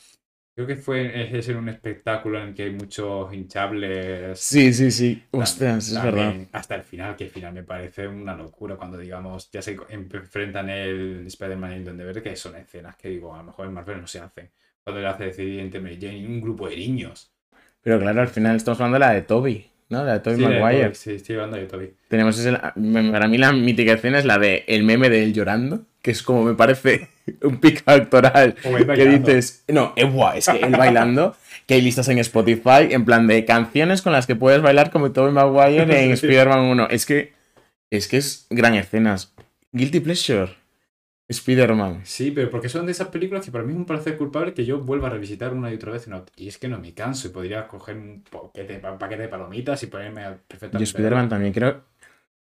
Creo 0.58 0.66
que 0.66 0.74
fue 0.74 1.38
es 1.38 1.48
en 1.50 1.56
un 1.56 1.68
espectáculo 1.68 2.42
en 2.42 2.48
el 2.48 2.54
que 2.56 2.64
hay 2.64 2.72
muchos 2.72 3.32
hinchables. 3.32 4.40
Sí, 4.40 4.74
sí, 4.74 4.90
sí. 4.90 5.22
Ostras, 5.30 5.92
es 5.92 6.02
verdad. 6.02 6.34
Hasta 6.50 6.74
el 6.74 6.82
final, 6.82 7.14
que 7.14 7.22
el 7.22 7.30
final 7.30 7.52
me 7.52 7.62
parece 7.62 8.08
una 8.08 8.34
locura 8.34 8.74
cuando, 8.74 8.98
digamos, 8.98 9.52
ya 9.52 9.62
se 9.62 9.76
enfrentan 9.88 10.68
el 10.68 11.24
Spider-Man 11.28 11.70
y 11.70 11.74
el 11.76 11.84
Duende 11.84 12.02
Verde, 12.02 12.22
que 12.24 12.34
son 12.34 12.56
escenas 12.56 12.96
que 12.96 13.08
digo, 13.08 13.32
a 13.32 13.38
lo 13.38 13.44
mejor 13.44 13.66
en 13.66 13.72
Marvel 13.72 14.00
no 14.00 14.08
se 14.08 14.18
hacen. 14.18 14.50
Cuando 14.82 15.00
le 15.00 15.06
hace 15.06 15.26
decidir 15.26 15.60
entre 15.60 15.78
Mary 15.78 15.96
Jane 16.00 16.18
y 16.18 16.26
un 16.26 16.40
grupo 16.40 16.68
de 16.68 16.76
niños. 16.76 17.30
Pero 17.80 18.00
claro, 18.00 18.20
al 18.20 18.26
final 18.26 18.56
estamos 18.56 18.80
hablando 18.80 18.96
de 18.96 18.98
la 18.98 19.12
de 19.12 19.22
Toby, 19.22 19.64
¿no? 19.90 20.02
La 20.04 20.14
de 20.14 20.18
Toby 20.18 20.36
Sí, 20.38 20.42
de 20.42 20.60
Maguire. 20.60 20.84
Toby, 20.86 20.94
sí, 20.96 21.12
estoy 21.12 21.34
hablando 21.36 21.56
de 21.56 21.66
Toby. 21.66 21.94
Tenemos 22.08 22.36
ese, 22.36 22.50
para 22.50 23.28
mí 23.28 23.38
la 23.38 23.52
mítica 23.52 23.92
escena 23.92 24.18
es 24.18 24.24
la 24.24 24.40
de 24.40 24.64
el 24.66 24.82
meme 24.82 25.08
de 25.08 25.22
él 25.22 25.32
llorando, 25.32 25.86
que 26.02 26.10
es 26.10 26.20
como 26.24 26.42
me 26.42 26.54
parece 26.54 27.10
un 27.42 27.58
pico 27.60 27.82
actoral 27.86 28.54
que 28.54 29.06
dices, 29.06 29.64
no, 29.68 29.92
es 29.96 30.12
guay, 30.12 30.38
es 30.38 30.48
que 30.48 30.58
él 30.60 30.72
bailando, 30.72 31.36
que 31.66 31.74
hay 31.74 31.82
listas 31.82 32.08
en 32.08 32.18
Spotify 32.18 32.88
en 32.90 33.04
plan 33.04 33.26
de 33.26 33.44
canciones 33.44 34.02
con 34.02 34.12
las 34.12 34.26
que 34.26 34.36
puedes 34.36 34.62
bailar 34.62 34.90
como 34.90 35.12
Tobey 35.12 35.32
Maguire 35.32 35.82
en. 36.04 36.12
Spider-Man 36.12 36.60
1. 36.60 36.88
Es 36.90 37.06
que 37.06 37.32
es 37.90 38.08
que 38.08 38.16
es 38.18 38.46
gran 38.50 38.74
escenas. 38.74 39.32
Guilty 39.72 40.00
Pleasure. 40.00 40.56
Spider-Man. 41.30 42.00
Sí, 42.04 42.30
pero 42.30 42.48
porque 42.48 42.70
son 42.70 42.86
de 42.86 42.92
esas 42.92 43.08
películas 43.08 43.44
que 43.44 43.50
para 43.52 43.62
mí 43.62 43.72
es 43.72 43.76
un 43.76 43.84
placer 43.84 44.16
culpable 44.16 44.54
que 44.54 44.64
yo 44.64 44.78
vuelva 44.80 45.08
a 45.08 45.10
revisitar 45.10 45.52
una 45.52 45.70
y 45.70 45.74
otra 45.74 45.92
vez. 45.92 46.06
y 46.06 46.10
no- 46.10 46.24
Y 46.36 46.48
es 46.48 46.56
que 46.56 46.68
no 46.68 46.78
me 46.78 46.94
canso 46.94 47.28
y 47.28 47.30
podría 47.30 47.68
coger 47.68 47.96
un 47.98 48.24
paquete, 48.30 48.80
un 48.90 48.98
paquete 48.98 49.22
de 49.22 49.28
palomitas 49.28 49.82
y 49.82 49.88
ponerme 49.88 50.22
a- 50.24 50.30
Yo 50.32 50.38
perfectamente. 50.48 50.84
Spider-Man 50.84 51.28
también 51.28 51.52
creo. 51.52 51.82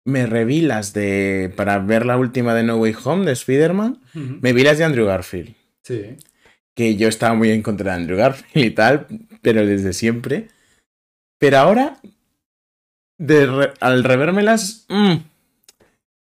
Me 0.06 0.24
reví 0.26 0.62
las 0.62 0.92
de. 0.94 1.52
Para 1.56 1.78
ver 1.78 2.06
la 2.06 2.16
última 2.16 2.54
de 2.54 2.62
No 2.62 2.76
Way 2.76 2.94
Home 3.04 3.26
de 3.26 3.32
Spider-Man. 3.32 4.00
Me 4.14 4.52
vi 4.54 4.62
las 4.62 4.78
de 4.78 4.84
Andrew 4.84 5.04
Garfield. 5.06 5.54
Sí. 5.82 6.16
que 6.74 6.96
yo 6.96 7.08
estaba 7.08 7.34
muy 7.34 7.50
en 7.50 7.62
contra 7.62 7.92
de 7.92 7.96
Andrew 8.02 8.16
Garfield 8.18 8.66
y 8.66 8.70
tal, 8.70 9.06
pero 9.42 9.64
desde 9.66 9.92
siempre. 9.92 10.48
Pero 11.38 11.58
ahora, 11.58 11.98
de 13.18 13.46
re- 13.46 13.72
al 13.80 14.04
revérmelas, 14.04 14.84
mm, 14.88 15.14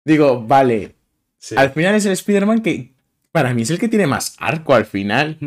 digo, 0.04 0.42
vale, 0.46 0.94
sí. 1.38 1.54
al 1.56 1.70
final 1.70 1.94
es 1.94 2.06
el 2.06 2.12
Spider-Man 2.12 2.62
que 2.62 2.92
para 3.32 3.52
mí 3.54 3.62
es 3.62 3.70
el 3.70 3.78
que 3.78 3.88
tiene 3.88 4.06
más 4.06 4.36
arco 4.38 4.74
al 4.74 4.86
final. 4.86 5.38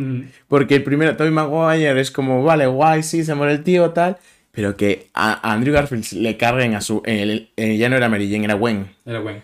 Porque 0.47 0.75
el 0.75 0.83
primero, 0.83 1.15
Tobey 1.17 1.31
Maguire, 1.31 1.99
es 1.99 2.11
como, 2.11 2.43
vale, 2.43 2.67
guay, 2.67 3.01
sí, 3.03 3.23
se 3.23 3.33
muere 3.35 3.53
el 3.53 3.63
tío, 3.63 3.91
tal. 3.91 4.17
Pero 4.51 4.75
que 4.75 5.07
a, 5.13 5.53
Andrew 5.53 5.73
Garfield 5.73 6.05
le 6.13 6.35
carguen 6.37 6.75
a 6.75 6.81
su... 6.81 7.01
el- 7.05 7.49
el- 7.55 7.77
ya 7.77 7.87
no 7.89 7.95
era 7.95 8.09
Mary 8.09 8.29
Jane, 8.29 8.45
era 8.45 8.55
Gwen. 8.55 8.87
Era 9.05 9.19
bueno. 9.21 9.41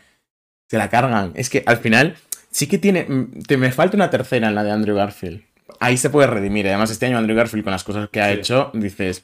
Se 0.70 0.78
la 0.78 0.90
cargan. 0.90 1.32
Es 1.36 1.50
que 1.50 1.64
al 1.66 1.78
final 1.78 2.16
sí 2.52 2.68
que 2.68 2.78
tiene. 2.78 3.06
mm, 3.08 3.44
Te 3.48 3.56
me 3.58 3.72
falta 3.72 3.96
una 3.96 4.10
tercera 4.10 4.48
en 4.50 4.56
la 4.56 4.64
de 4.64 4.72
Andrew 4.72 4.96
Garfield. 4.96 5.42
Ahí 5.80 5.96
se 5.98 6.10
puede 6.10 6.28
redimir. 6.28 6.68
Además, 6.68 6.92
este 6.92 7.06
año 7.06 7.18
Andrew 7.18 7.38
Garfield, 7.38 7.64
con 7.64 7.72
las 7.72 7.84
cosas 7.84 8.10
que 8.10 8.20
ha 8.22 8.32
Sí. 8.34 8.40
hecho, 8.40 8.72
dices. 8.74 9.24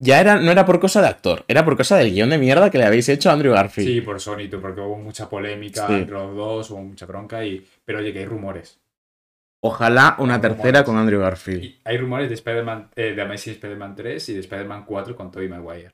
Ya 0.00 0.20
era, 0.20 0.36
no 0.40 0.50
era 0.50 0.66
por 0.66 0.80
cosa 0.80 1.00
de 1.00 1.06
actor, 1.08 1.44
era 1.48 1.64
por 1.64 1.76
cosa 1.76 1.96
del 1.96 2.12
guion 2.12 2.28
de 2.28 2.36
mierda 2.36 2.68
que 2.68 2.76
le 2.78 2.84
habéis 2.84 3.08
hecho 3.08 3.30
a 3.30 3.32
Andrew 3.32 3.54
Garfield. 3.54 3.88
Sí, 3.88 4.00
por 4.00 4.20
Sony, 4.20 4.48
tú, 4.50 4.60
porque 4.60 4.80
hubo 4.80 4.98
mucha 4.98 5.30
polémica 5.30 5.86
Sí. 5.86 5.94
entre 5.94 6.12
los 6.14 6.34
dos, 6.34 6.70
hubo 6.72 6.82
mucha 6.82 7.06
bronca 7.06 7.44
y... 7.46 7.64
Pero 7.84 8.00
oye, 8.00 8.12
que 8.12 8.18
hay 8.18 8.24
rumores. 8.26 8.78
Ojalá 9.66 10.16
una 10.18 10.36
Rumores. 10.36 10.56
tercera 10.56 10.84
con 10.84 10.96
Andrew 10.98 11.20
Garfield. 11.20 11.64
Y 11.64 11.80
hay 11.84 11.96
rumores 11.96 12.28
de 12.28 12.34
Spider-Man, 12.34 12.90
eh, 12.96 13.14
de 13.14 13.22
Amazing 13.22 13.54
Spider-Man 13.54 13.94
3 13.96 14.28
y 14.28 14.34
de 14.34 14.40
Spider-Man 14.40 14.84
4 14.84 15.16
con 15.16 15.30
Tobey 15.30 15.48
Maguire. 15.48 15.90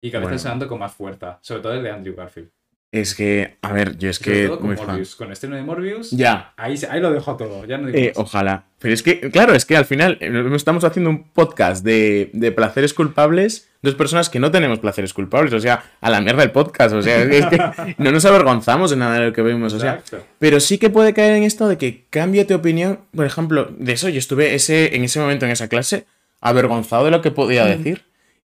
Y 0.00 0.10
cada 0.10 0.20
vez 0.20 0.24
Bueno. 0.28 0.36
está 0.36 0.48
sonando 0.48 0.66
con 0.66 0.78
más 0.78 0.94
fuerza, 0.94 1.38
sobre 1.42 1.60
todo 1.60 1.74
el 1.74 1.82
de 1.82 1.90
Andrew 1.90 2.14
Garfield. 2.16 2.50
Es 2.92 3.14
que, 3.14 3.56
a 3.62 3.72
ver, 3.72 3.96
yo 3.96 4.10
es 4.10 4.18
que 4.18 4.48
todo 4.48 4.58
con 4.58 4.66
muy 4.66 4.76
fan. 4.76 4.88
Morbius. 4.88 5.16
Con 5.16 5.32
estreno 5.32 5.56
de 5.56 5.62
Morbius, 5.62 6.10
Ya, 6.10 6.52
ahí, 6.58 6.78
ahí 6.90 7.00
lo 7.00 7.10
dejo 7.10 7.38
todo. 7.38 7.64
Ya 7.64 7.78
no 7.78 7.86
digo 7.86 7.98
eh, 7.98 8.12
ojalá. 8.16 8.66
Pero 8.78 8.92
es 8.92 9.02
que, 9.02 9.30
claro, 9.30 9.54
es 9.54 9.64
que 9.64 9.78
al 9.78 9.86
final 9.86 10.18
eh, 10.20 10.52
estamos 10.54 10.84
haciendo 10.84 11.08
un 11.08 11.24
podcast 11.30 11.82
de, 11.86 12.28
de 12.34 12.52
placeres 12.52 12.92
culpables, 12.92 13.70
dos 13.80 13.94
personas 13.94 14.28
que 14.28 14.38
no 14.40 14.50
tenemos 14.50 14.78
placeres 14.78 15.14
culpables, 15.14 15.54
o 15.54 15.60
sea, 15.60 15.82
a 16.02 16.10
la 16.10 16.20
mierda 16.20 16.42
el 16.42 16.50
podcast, 16.50 16.94
o 16.94 17.00
sea, 17.00 17.22
es 17.22 17.46
que 17.46 17.94
no 17.96 18.12
nos 18.12 18.26
avergonzamos 18.26 18.90
de 18.90 18.96
nada 18.98 19.14
de 19.20 19.26
lo 19.28 19.32
que 19.32 19.40
vemos, 19.40 19.72
o 19.72 19.80
sea, 19.80 19.94
Exacto. 19.94 20.26
Pero 20.38 20.60
sí 20.60 20.76
que 20.76 20.90
puede 20.90 21.14
caer 21.14 21.36
en 21.36 21.44
esto 21.44 21.68
de 21.68 21.78
que 21.78 22.04
cambie 22.10 22.44
tu 22.44 22.54
opinión. 22.54 23.00
Por 23.16 23.24
ejemplo, 23.24 23.70
de 23.74 23.92
eso 23.92 24.10
yo 24.10 24.18
estuve 24.18 24.54
ese, 24.54 24.94
en 24.94 25.04
ese 25.04 25.18
momento 25.18 25.46
en 25.46 25.52
esa 25.52 25.68
clase 25.68 26.04
avergonzado 26.42 27.06
de 27.06 27.10
lo 27.10 27.22
que 27.22 27.30
podía 27.30 27.64
decir. 27.64 28.04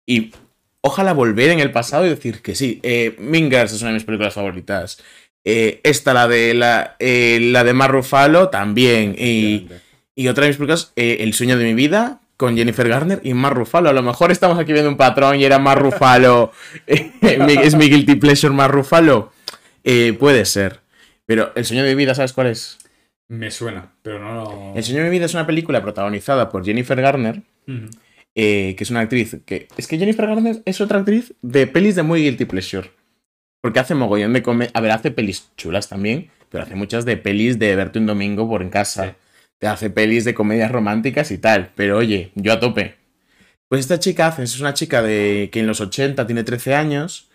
Y 0.07 0.33
ojalá 0.81 1.13
volver 1.13 1.49
en 1.51 1.59
el 1.59 1.71
pasado 1.71 2.05
y 2.05 2.09
decir 2.09 2.41
que 2.41 2.55
sí. 2.55 2.79
Eh, 2.83 3.15
Mingers 3.19 3.73
es 3.73 3.81
una 3.81 3.89
de 3.91 3.95
mis 3.95 4.03
películas 4.03 4.33
favoritas. 4.33 5.01
Eh, 5.43 5.79
esta, 5.83 6.13
la 6.13 6.27
de 6.27 6.53
la, 6.53 6.95
eh, 6.99 7.39
la 7.41 7.63
de 7.63 7.73
Mar 7.73 7.91
Ruffalo, 7.91 8.49
también. 8.49 9.15
Y, 9.17 9.67
y 10.15 10.27
otra 10.27 10.43
de 10.43 10.49
mis 10.49 10.57
películas, 10.57 10.91
eh, 10.95 11.17
El 11.21 11.33
sueño 11.33 11.57
de 11.57 11.65
mi 11.65 11.73
vida, 11.73 12.21
con 12.37 12.55
Jennifer 12.55 12.87
Garner 12.87 13.21
y 13.23 13.33
Mar 13.33 13.55
Ruffalo. 13.55 13.89
A 13.89 13.93
lo 13.93 14.01
mejor 14.01 14.31
estamos 14.31 14.59
aquí 14.59 14.73
viendo 14.73 14.89
un 14.89 14.97
patrón 14.97 15.39
y 15.39 15.43
era 15.43 15.59
Mar 15.59 15.81
Ruffalo. 15.81 16.51
eh, 16.87 17.11
es 17.21 17.75
mi 17.75 17.89
guilty 17.89 18.15
pleasure 18.15 18.53
Mar 18.53 18.71
Ruffalo. 18.71 19.31
Puede 20.19 20.45
ser. 20.45 20.81
Pero 21.25 21.51
El 21.55 21.65
sueño 21.65 21.83
de 21.83 21.89
mi 21.89 21.95
vida, 21.95 22.13
¿sabes 22.13 22.33
cuál 22.33 22.47
es? 22.47 22.77
Me 23.27 23.49
suena, 23.49 23.93
pero 24.01 24.19
no 24.19 24.33
lo. 24.33 24.73
El 24.75 24.83
sueño 24.83 24.99
de 24.99 25.05
mi 25.05 25.11
vida 25.11 25.25
es 25.25 25.33
una 25.33 25.47
película 25.47 25.81
protagonizada 25.81 26.49
por 26.49 26.65
Jennifer 26.65 26.99
Garner. 27.01 27.41
Eh, 28.35 28.75
que 28.77 28.83
es 28.83 28.89
una 28.89 29.01
actriz 29.01 29.37
que... 29.45 29.67
Es 29.77 29.87
que 29.87 29.97
Jennifer 29.97 30.27
Garner 30.27 30.61
es 30.65 30.81
otra 30.81 30.99
actriz 30.99 31.33
de 31.41 31.67
pelis 31.67 31.95
de 31.95 32.03
muy 32.03 32.23
guilty 32.23 32.45
pleasure. 32.45 32.91
Porque 33.61 33.79
hace 33.79 33.95
mogollón 33.95 34.33
de 34.33 34.43
comer... 34.43 34.71
A 34.73 34.81
ver, 34.81 34.91
hace 34.91 35.11
pelis 35.11 35.51
chulas 35.57 35.89
también, 35.89 36.29
pero 36.49 36.63
hace 36.63 36.75
muchas 36.75 37.05
de 37.05 37.17
pelis 37.17 37.59
de 37.59 37.75
verte 37.75 37.99
un 37.99 38.05
domingo 38.05 38.47
por 38.47 38.61
en 38.61 38.69
casa. 38.69 39.05
Sí. 39.05 39.11
Te 39.59 39.67
hace 39.67 39.89
pelis 39.89 40.25
de 40.25 40.33
comedias 40.33 40.71
románticas 40.71 41.31
y 41.31 41.37
tal. 41.37 41.71
Pero 41.75 41.97
oye, 41.97 42.31
yo 42.35 42.53
a 42.53 42.59
tope. 42.59 42.95
Pues 43.67 43.81
esta 43.81 43.99
chica 43.99 44.27
hace, 44.27 44.43
es 44.43 44.59
una 44.59 44.73
chica 44.73 45.01
de 45.01 45.49
que 45.51 45.59
en 45.61 45.67
los 45.67 45.79
80 45.79 46.25
tiene 46.25 46.43
13 46.43 46.75
años 46.75 47.29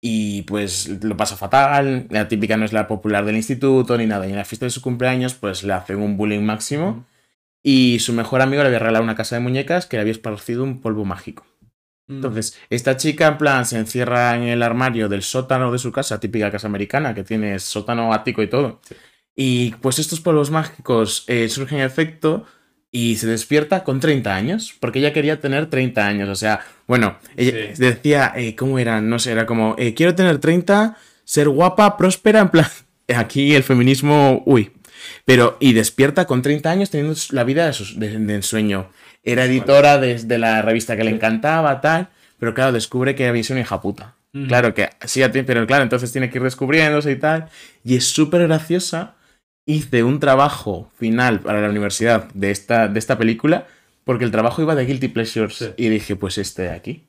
y 0.00 0.42
pues 0.42 0.88
lo 1.02 1.16
pasa 1.16 1.36
fatal. 1.36 2.06
La 2.10 2.28
típica 2.28 2.56
no 2.56 2.64
es 2.64 2.72
la 2.72 2.86
popular 2.86 3.24
del 3.24 3.36
instituto 3.36 3.96
ni 3.96 4.06
nada. 4.06 4.26
Y 4.26 4.30
en 4.30 4.36
la 4.36 4.44
fiesta 4.44 4.66
de 4.66 4.70
su 4.70 4.82
cumpleaños 4.82 5.34
pues 5.34 5.62
le 5.64 5.72
hacen 5.72 5.96
un 5.96 6.16
bullying 6.16 6.42
máximo. 6.42 7.06
Y 7.62 7.98
su 8.00 8.12
mejor 8.12 8.42
amigo 8.42 8.62
le 8.62 8.68
había 8.68 8.78
regalado 8.80 9.04
una 9.04 9.14
casa 9.14 9.36
de 9.36 9.40
muñecas 9.42 9.86
que 9.86 9.96
le 9.96 10.00
había 10.02 10.12
esparcido 10.12 10.64
un 10.64 10.80
polvo 10.80 11.04
mágico. 11.04 11.46
Mm. 12.08 12.14
Entonces, 12.16 12.58
esta 12.70 12.96
chica 12.96 13.28
en 13.28 13.38
plan 13.38 13.64
se 13.66 13.78
encierra 13.78 14.34
en 14.36 14.42
el 14.42 14.62
armario 14.62 15.08
del 15.08 15.22
sótano 15.22 15.70
de 15.70 15.78
su 15.78 15.92
casa, 15.92 16.18
típica 16.18 16.50
casa 16.50 16.66
americana, 16.66 17.14
que 17.14 17.22
tiene 17.22 17.58
sótano 17.60 18.12
ático 18.12 18.42
y 18.42 18.48
todo. 18.48 18.80
Sí. 18.88 18.94
Y 19.34 19.70
pues 19.80 19.98
estos 19.98 20.20
polvos 20.20 20.50
mágicos 20.50 21.24
eh, 21.28 21.48
surgen 21.48 21.78
en 21.78 21.84
efecto 21.86 22.44
y 22.90 23.16
se 23.16 23.26
despierta 23.26 23.84
con 23.84 24.00
30 24.00 24.34
años, 24.34 24.74
porque 24.78 24.98
ella 24.98 25.14
quería 25.14 25.40
tener 25.40 25.70
30 25.70 26.06
años. 26.06 26.28
O 26.28 26.34
sea, 26.34 26.60
bueno, 26.86 27.16
ella 27.36 27.74
Sí. 27.74 27.82
decía, 27.82 28.32
eh, 28.36 28.54
¿cómo 28.56 28.78
era? 28.78 29.00
No 29.00 29.18
sé, 29.18 29.32
era 29.32 29.46
como, 29.46 29.74
eh, 29.78 29.94
quiero 29.94 30.14
tener 30.14 30.38
30, 30.38 30.96
ser 31.24 31.48
guapa, 31.48 31.96
próspera, 31.96 32.40
en 32.40 32.50
plan, 32.50 32.66
aquí 33.16 33.54
el 33.54 33.62
feminismo, 33.62 34.42
uy. 34.44 34.72
Pero, 35.24 35.56
y 35.60 35.72
despierta 35.72 36.26
con 36.26 36.42
30 36.42 36.70
años 36.70 36.90
teniendo 36.90 37.18
la 37.30 37.44
vida 37.44 37.66
de, 37.66 37.72
sus- 37.72 37.98
de- 37.98 38.18
de 38.18 38.34
ensueño. 38.34 38.90
Era 39.22 39.44
editora 39.44 39.98
desde 39.98 40.38
la 40.38 40.62
revista 40.62 40.96
que 40.96 41.04
le 41.04 41.10
encantaba, 41.10 41.80
tal, 41.80 42.08
pero 42.38 42.54
claro, 42.54 42.72
descubre 42.72 43.14
que 43.14 43.26
había 43.28 43.42
sido 43.44 43.54
una 43.54 43.62
hija 43.62 43.80
puta. 43.80 44.14
Claro 44.48 44.72
que 44.72 44.88
sí, 45.04 45.20
pero 45.46 45.66
claro, 45.66 45.82
entonces 45.82 46.10
tiene 46.10 46.30
que 46.30 46.38
ir 46.38 46.44
descubriéndose 46.44 47.12
y 47.12 47.16
tal. 47.16 47.48
Y 47.84 47.96
es 47.96 48.06
súper 48.06 48.46
graciosa. 48.48 49.14
Hice 49.66 50.02
un 50.02 50.18
trabajo 50.20 50.90
final 50.98 51.40
para 51.40 51.60
la 51.60 51.68
universidad 51.68 52.28
de 52.32 52.50
esta, 52.50 52.88
de 52.88 52.98
esta 52.98 53.16
película 53.18 53.66
porque 54.04 54.24
el 54.24 54.30
trabajo 54.32 54.60
iba 54.62 54.74
de 54.74 54.86
Guilty 54.86 55.08
Pleasures. 55.08 55.54
Sí. 55.56 55.66
Y 55.76 55.88
dije, 55.90 56.16
pues 56.16 56.38
este 56.38 56.62
de 56.62 56.70
aquí. 56.70 57.04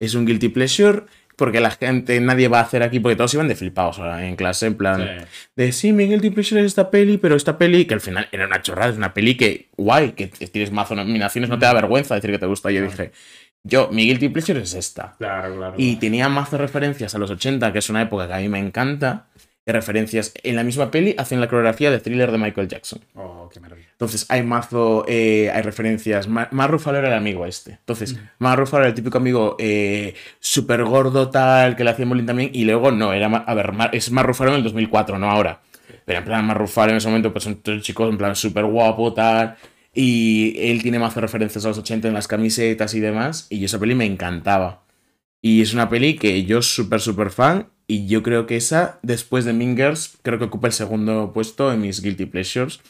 Es 0.00 0.14
un 0.14 0.26
Guilty 0.26 0.50
Pleasure 0.50 1.04
porque 1.36 1.60
la 1.60 1.70
gente, 1.70 2.18
nadie 2.20 2.48
va 2.48 2.58
a 2.60 2.62
hacer 2.62 2.82
aquí, 2.82 2.98
porque 2.98 3.14
todos 3.16 3.32
iban 3.34 3.46
de 3.48 3.54
flipados 3.56 3.98
ahora 3.98 4.26
en 4.26 4.36
clase, 4.36 4.66
en 4.66 4.74
plan, 4.74 5.00
Sí. 5.20 5.24
de 5.56 5.72
sí, 5.72 5.92
mi 5.92 6.06
Guilty 6.06 6.30
Pleasure 6.30 6.60
es 6.60 6.66
esta 6.66 6.90
peli, 6.90 7.18
pero 7.18 7.36
esta 7.36 7.58
peli, 7.58 7.84
que 7.84 7.94
al 7.94 8.00
final 8.00 8.28
era 8.32 8.46
una 8.46 8.62
chorrada, 8.62 8.90
es 8.90 8.96
una 8.96 9.12
peli 9.14 9.36
que, 9.36 9.68
guay, 9.76 10.12
que 10.12 10.26
tienes 10.28 10.72
mazo 10.72 10.94
nominaciones, 10.94 11.50
no 11.50 11.58
te 11.58 11.66
da 11.66 11.74
vergüenza 11.74 12.14
decir 12.14 12.30
que 12.30 12.38
te 12.38 12.46
gusta. 12.46 12.70
Y 12.72 12.76
yo 12.76 12.82
dije, 12.82 13.12
yo, 13.62 13.88
mi 13.92 14.06
Guilty 14.06 14.28
Pleasure 14.30 14.60
es 14.62 14.74
esta. 14.74 15.14
Claro, 15.18 15.56
claro. 15.56 15.74
Y 15.76 15.96
tenía 15.96 16.28
mazo 16.28 16.56
referencias 16.56 17.14
a 17.14 17.18
los 17.18 17.30
80, 17.30 17.72
que 17.72 17.80
es 17.80 17.90
una 17.90 18.02
época 18.02 18.26
que 18.28 18.34
a 18.34 18.38
mí 18.38 18.48
me 18.48 18.58
encanta. 18.58 19.26
Referencias 19.68 20.32
en 20.44 20.54
la 20.54 20.62
misma 20.62 20.92
peli 20.92 21.16
hacen 21.18 21.40
la 21.40 21.48
coreografía 21.48 21.90
de 21.90 21.98
thriller 21.98 22.30
de 22.30 22.38
Michael 22.38 22.68
Jackson. 22.68 23.00
Oh, 23.16 23.48
qué 23.52 23.58
maravilla. 23.58 23.88
Entonces 23.90 24.24
hay 24.28 24.44
mazo, 24.44 25.04
eh, 25.08 25.50
hay 25.52 25.62
referencias. 25.62 26.28
Ma- 26.28 26.48
Mark 26.52 26.70
Ruffalo 26.70 26.98
era 26.98 27.08
el 27.08 27.14
amigo 27.14 27.44
este. 27.46 27.72
Entonces, 27.72 28.12
Ujú. 28.12 28.20
Mark 28.38 28.60
Ruffalo 28.60 28.82
era 28.84 28.90
el 28.90 28.94
típico 28.94 29.18
amigo 29.18 29.56
eh, 29.58 30.14
súper 30.38 30.84
gordo, 30.84 31.30
tal, 31.30 31.74
que 31.74 31.82
le 31.82 31.90
hacía 31.90 32.06
bullying 32.06 32.26
también. 32.26 32.50
Y 32.52 32.64
luego 32.64 32.92
no, 32.92 33.12
era. 33.12 33.26
A 33.26 33.54
ver, 33.54 33.72
Mar- 33.72 33.90
es 33.92 34.08
Ruffalo 34.12 34.52
en 34.52 34.58
el 34.58 34.62
2004, 34.62 35.18
no 35.18 35.28
ahora. 35.28 35.60
Pero 36.04 36.20
en 36.20 36.24
plan, 36.24 36.44
Mark 36.46 36.60
Ruffalo 36.60 36.92
en 36.92 36.98
ese 36.98 37.08
momento, 37.08 37.32
pues 37.32 37.42
son 37.42 37.56
todos 37.56 37.82
chicos 37.82 38.08
en 38.08 38.16
plan 38.18 38.36
súper 38.36 38.64
guapo, 38.66 39.12
tal. 39.14 39.56
Y 39.92 40.54
él 40.60 40.80
tiene 40.80 41.00
mazo 41.00 41.20
referencias 41.20 41.64
a 41.64 41.68
los 41.68 41.78
80 41.78 42.06
en 42.06 42.14
las 42.14 42.28
camisetas 42.28 42.94
y 42.94 43.00
demás. 43.00 43.48
Y 43.50 43.64
esa 43.64 43.80
peli 43.80 43.96
me 43.96 44.04
encantaba. 44.04 44.84
Y 45.42 45.60
es 45.62 45.74
una 45.74 45.88
peli 45.88 46.14
que 46.14 46.44
yo 46.44 46.62
súper, 46.62 47.00
súper 47.00 47.30
fan. 47.30 47.68
Y 47.88 48.08
yo 48.08 48.22
creo 48.22 48.46
que 48.46 48.56
esa, 48.56 48.98
después 49.02 49.44
de 49.44 49.52
Mingers, 49.52 50.18
creo 50.22 50.38
que 50.38 50.46
ocupa 50.46 50.66
el 50.66 50.72
segundo 50.72 51.32
puesto 51.32 51.72
en 51.72 51.80
mis 51.82 52.02
Guilty 52.02 52.26
Pleasures. 52.26 52.80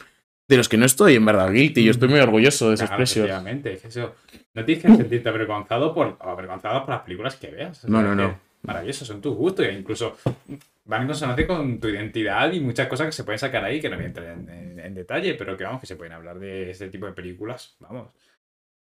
De 0.48 0.56
los 0.56 0.68
que 0.68 0.76
no 0.76 0.86
estoy 0.86 1.16
en 1.16 1.24
verdad 1.26 1.50
guilty. 1.52 1.82
Yo 1.84 1.90
estoy 1.90 2.08
muy 2.08 2.20
orgulloso 2.20 2.68
de 2.68 2.74
esos 2.76 2.86
Claro, 2.88 2.98
pleasures. 2.98 3.24
efectivamente, 3.30 3.72
es 3.72 3.84
eso. 3.84 4.14
No 4.54 4.64
tienes 4.64 4.84
que 4.84 4.94
sentirte 4.96 5.28
avergonzado 5.28 5.92
por, 5.92 6.16
o 6.20 6.28
avergonzado 6.30 6.80
por 6.84 6.90
las 6.94 7.02
películas 7.02 7.34
que 7.36 7.48
veas. 7.50 7.84
No, 7.88 8.00
no, 8.00 8.14
no. 8.14 8.38
Maravilloso, 8.62 9.04
son 9.04 9.20
tus 9.20 9.34
gustos 9.36 9.66
e 9.66 9.72
incluso 9.72 10.16
van 10.84 11.02
en 11.02 11.08
consonancia 11.08 11.46
con 11.46 11.78
tu 11.80 11.88
identidad 11.88 12.52
y 12.52 12.60
muchas 12.60 12.86
cosas 12.88 13.06
que 13.06 13.12
se 13.12 13.24
pueden 13.24 13.38
sacar 13.40 13.64
ahí 13.64 13.80
que 13.80 13.88
no 13.90 13.96
voy 13.96 14.04
a 14.04 14.08
entrar 14.08 14.28
en, 14.28 14.48
en- 14.48 14.80
en 14.80 14.94
detalle, 14.94 15.34
pero 15.34 15.56
que 15.56 15.64
vamos, 15.64 15.80
que 15.80 15.86
se 15.88 15.96
pueden 15.96 16.12
hablar 16.12 16.38
de 16.38 16.70
este 16.70 16.88
tipo 16.88 17.06
de 17.06 17.12
películas. 17.12 17.76
Vamos. 17.80 18.08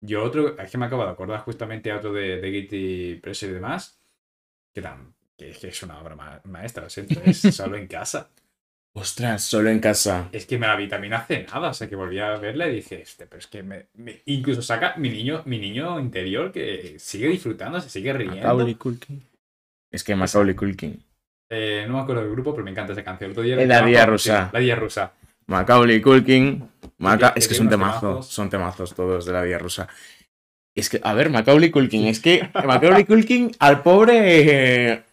Yo 0.01 0.23
otro, 0.23 0.59
es 0.59 0.69
que 0.69 0.77
me 0.77 0.85
acabo 0.85 1.03
de 1.05 1.11
acordar 1.11 1.39
justamente 1.39 1.89
a 1.89 1.97
otro 1.97 2.11
de, 2.13 2.39
de 2.41 2.51
Guilty 2.51 3.15
Pleasure 3.23 3.51
y 3.51 3.55
demás, 3.55 3.97
que, 4.73 4.81
tan, 4.81 5.14
que, 5.37 5.49
es 5.51 5.57
que 5.57 5.67
es 5.69 5.83
una 5.83 5.99
obra 5.99 6.15
ma- 6.15 6.41
maestra, 6.45 6.83
lo 6.83 6.89
siento, 6.89 7.19
es 7.25 7.37
solo 7.55 7.77
en 7.77 7.87
casa. 7.87 8.29
Ostras, 8.97 9.43
solo 9.43 9.69
en 9.69 9.79
casa. 9.79 10.29
Es 10.31 10.45
que 10.45 10.57
me 10.57 10.67
la 10.67 10.75
vi 10.77 10.87
también 10.87 11.13
hace 11.13 11.43
nada, 11.51 11.69
o 11.69 11.73
sea 11.73 11.89
que 11.89 11.97
volví 11.97 12.17
a 12.19 12.37
verla 12.37 12.67
y 12.69 12.75
dije, 12.75 13.01
este, 13.01 13.25
pero 13.27 13.39
es 13.39 13.47
que 13.47 13.61
me, 13.61 13.87
me- 13.95 14.21
incluso 14.25 14.61
saca 14.61 14.95
mi 14.97 15.09
niño, 15.09 15.41
mi 15.45 15.59
niño 15.59 15.99
interior 15.99 16.51
que 16.53 16.95
sigue 16.97 17.27
disfrutando, 17.27 17.81
se 17.81 17.89
sigue 17.89 18.13
riendo. 18.13 18.37
Macaulay 18.37 18.75
Culkin. 18.75 19.21
Es 19.91 20.03
que 20.03 20.15
Macaulay 20.15 20.55
Culkin. 20.55 21.03
Eh, 21.51 21.85
no 21.87 21.95
me 21.95 21.99
acuerdo 22.01 22.21
del 22.23 22.31
grupo, 22.31 22.53
pero 22.53 22.63
me 22.63 22.71
encanta 22.71 22.93
esa 22.93 23.03
canción. 23.03 23.27
El 23.29 23.31
otro 23.33 23.43
día 23.43 23.55
la 23.57 23.81
Día 23.85 24.05
Rusa. 24.05 24.49
la 24.53 24.59
Día 24.59 24.75
Rusa. 24.75 25.11
Macaulay 25.47 26.01
Culkin. 26.01 26.67
Maca- 26.97 27.33
es 27.35 27.47
que 27.49 27.53
son 27.53 27.69
temazos. 27.69 27.99
temazos. 28.01 28.27
Son 28.27 28.49
temazos 28.49 28.95
todos 28.95 29.25
de 29.25 29.33
la 29.33 29.41
vida 29.43 29.57
rusa. 29.57 29.87
Es 30.73 30.89
que, 30.89 30.99
a 31.03 31.13
ver, 31.13 31.29
Macaulay 31.29 31.69
Culkin. 31.69 32.07
Es 32.07 32.19
que 32.21 32.49
Macaulay 32.53 33.03
Culkin 33.05 33.51
al 33.59 33.83
pobre. 33.83 34.91
eh, 34.93 35.03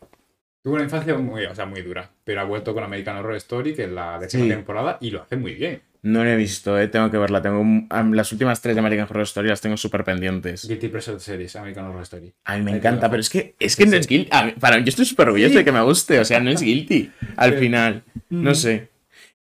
Tuvo 0.63 0.75
una 0.75 0.85
infancia 0.85 1.15
muy, 1.19 1.45
o 1.45 1.55
sea, 1.55 1.67
muy 1.67 1.83
dura, 1.83 2.09
pero 2.25 2.41
ha 2.41 2.45
vuelto 2.45 2.73
con 2.73 2.85
American 2.85 3.17
Horror 3.17 3.35
Story, 3.37 3.75
que 3.75 3.85
es 3.85 3.91
la 3.91 4.19
décima 4.19 4.45
Sí. 4.45 4.51
temporada, 4.51 4.97
y 5.01 5.11
lo 5.11 5.23
hace 5.23 5.37
muy 5.37 5.55
bien. 5.55 5.83
No 6.05 6.23
lo 6.25 6.31
he 6.31 6.37
visto, 6.37 6.79
eh. 6.81 6.89
Tengo 6.89 7.11
que 7.11 7.19
verla. 7.19 7.41
Tengo 7.43 7.61
un- 7.61 7.89
las 8.13 8.31
últimas 8.33 8.61
tres 8.61 8.75
de 8.75 8.81
American 8.81 9.07
Horror 9.09 9.23
Story 9.23 9.49
las 9.49 9.61
tengo 9.61 9.77
súper 9.77 10.03
pendientes. 10.05 10.67
Guilty 10.69 10.89
Pleasure 10.89 11.19
Series, 11.21 11.55
American 11.57 11.87
Horror 11.87 12.03
Story. 12.03 12.33
A 12.45 12.57
mí 12.57 12.63
me 12.65 12.73
encanta, 12.73 13.09
pero 13.09 13.21
es 13.21 13.31
que, 13.31 13.55
es 13.59 13.77
que 13.77 13.87
no 13.87 13.97
es 13.97 14.07
guilty. 14.07 14.31
Mí- 14.45 14.53
para, 14.59 14.79
yo 14.79 14.87
estoy 14.89 15.05
súper 15.05 15.29
orgulloso 15.29 15.55
de 15.59 15.65
que 15.65 15.71
me 15.73 15.81
guste, 15.83 16.19
o 16.19 16.25
sea, 16.25 16.41
no 16.41 16.51
es 16.51 16.61
guilty 16.63 17.11
al 17.37 17.53
Sí. 17.55 17.59
final. 17.59 18.03
No 18.31 18.55
sé. 18.55 18.89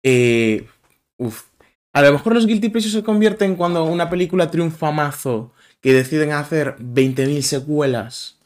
Eh, 0.02 0.66
uf. 1.16 1.44
A 1.92 2.02
lo 2.02 2.12
mejor 2.12 2.34
los 2.34 2.46
guilty 2.46 2.68
pleasures 2.68 2.92
se 2.94 3.02
convierten 3.02 3.54
cuando 3.56 3.84
una 3.84 4.08
película 4.10 4.50
triunfa 4.50 4.90
mazo, 4.92 5.52
que 5.80 5.92
deciden 5.92 6.32
hacer 6.32 6.74
20.000 6.80 7.42
secuelas. 7.42 8.37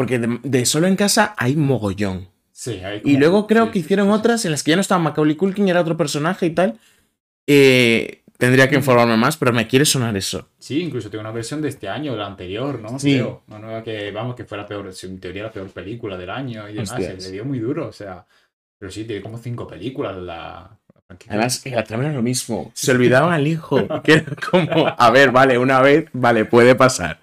Porque 0.00 0.18
de, 0.18 0.38
de 0.42 0.64
solo 0.64 0.86
en 0.86 0.96
casa 0.96 1.34
hay 1.36 1.56
mogollón. 1.56 2.26
Sí, 2.52 2.80
hay 2.82 3.00
Y 3.00 3.00
como- 3.02 3.18
luego 3.18 3.46
creo 3.46 3.66
sí, 3.66 3.72
que 3.72 3.78
hicieron 3.80 4.06
sí, 4.06 4.12
otras 4.14 4.44
en 4.46 4.50
las 4.52 4.62
que 4.62 4.70
ya 4.70 4.76
no 4.76 4.80
estaba 4.80 4.98
Macaulay 4.98 5.36
Culkin, 5.36 5.68
era 5.68 5.82
otro 5.82 5.94
personaje 5.94 6.46
y 6.46 6.50
tal. 6.52 6.78
Eh, 7.46 8.22
tendría 8.38 8.66
que 8.70 8.76
informarme 8.76 9.18
más, 9.18 9.36
pero 9.36 9.52
me 9.52 9.66
quiere 9.66 9.84
sonar 9.84 10.16
eso. 10.16 10.48
Sí, 10.58 10.80
incluso 10.80 11.10
tengo 11.10 11.20
una 11.20 11.32
versión 11.32 11.60
de 11.60 11.68
este 11.68 11.86
año, 11.86 12.16
la 12.16 12.26
anterior, 12.26 12.80
¿no? 12.80 12.98
Sí. 12.98 13.14
Creo. 13.16 13.42
Una 13.48 13.58
nueva 13.58 13.82
que, 13.84 14.10
vamos, 14.10 14.34
que 14.36 14.46
fue 14.46 14.56
la 14.56 14.66
peor, 14.66 14.90
en 15.02 15.20
teoría 15.20 15.42
la 15.42 15.52
peor 15.52 15.68
película 15.68 16.16
del 16.16 16.30
año 16.30 16.66
y 16.66 16.72
demás. 16.72 16.92
Hostias. 16.92 17.22
Se 17.22 17.28
le 17.28 17.32
dio 17.34 17.44
muy 17.44 17.58
duro, 17.58 17.88
o 17.88 17.92
sea. 17.92 18.24
Pero 18.78 18.90
sí, 18.90 19.04
tiene 19.04 19.20
como 19.20 19.36
cinco 19.36 19.66
películas 19.66 20.16
la. 20.16 20.78
Además, 21.28 21.62
la 21.66 21.84
trama 21.84 22.04
era 22.04 22.12
lo 22.14 22.22
mismo. 22.22 22.70
Se 22.74 22.92
olvidaban 22.92 23.32
al 23.34 23.46
hijo. 23.46 23.86
Que 24.02 24.12
era 24.14 24.34
como, 24.50 24.86
a 24.96 25.10
ver, 25.10 25.30
vale, 25.32 25.58
una 25.58 25.82
vez, 25.82 26.06
vale, 26.14 26.44
puede 26.46 26.74
pasar. 26.74 27.18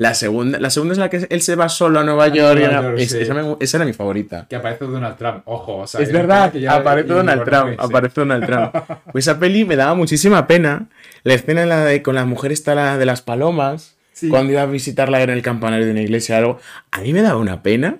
La 0.00 0.14
segunda, 0.14 0.60
la 0.60 0.70
segunda 0.70 0.92
es 0.92 0.98
la 0.98 1.10
que 1.10 1.26
él 1.28 1.42
se 1.42 1.56
va 1.56 1.68
solo 1.68 1.98
a 1.98 2.04
Nueva 2.04 2.24
A 2.24 2.28
York. 2.28 2.60
Nueva 2.60 2.82
York, 2.82 2.98
es- 3.00 3.10
sí. 3.10 3.18
esa, 3.18 3.34
me- 3.34 3.56
esa 3.58 3.78
era 3.78 3.84
mi 3.84 3.92
favorita. 3.92 4.46
Que 4.48 4.54
aparece 4.54 4.84
Donald 4.84 5.16
Trump, 5.16 5.42
ojo. 5.46 5.78
O 5.78 5.86
sea, 5.88 6.00
Es 6.00 6.12
verdad, 6.12 6.52
que 6.52 6.60
ya- 6.60 6.76
aparece 6.76 7.08
Donald 7.08 7.42
Trump, 7.44 7.70
sí. 7.70 7.76
aparece 7.78 8.20
Donald 8.20 8.46
Trump. 8.46 8.74
Pues 9.12 9.26
esa 9.26 9.40
peli 9.40 9.64
me 9.64 9.74
daba 9.74 9.94
muchísima 9.94 10.46
pena. 10.46 10.86
La 11.24 11.34
escena 11.34 11.62
en 11.64 11.68
la 11.68 11.84
de, 11.84 12.00
con 12.02 12.14
la 12.14 12.24
mujer 12.24 12.52
está 12.52 12.76
la 12.76 12.96
de 12.96 13.06
las 13.06 13.22
palomas, 13.22 13.96
Sí. 14.12 14.28
cuando 14.28 14.52
iba 14.52 14.62
a 14.62 14.66
visitarla 14.66 15.20
en 15.22 15.30
el 15.30 15.42
campanario 15.42 15.84
de 15.86 15.92
una 15.92 16.02
iglesia 16.02 16.36
o 16.36 16.38
algo, 16.38 16.58
a 16.92 17.00
mí 17.00 17.12
me 17.12 17.22
daba 17.22 17.38
una 17.38 17.62
pena, 17.62 17.98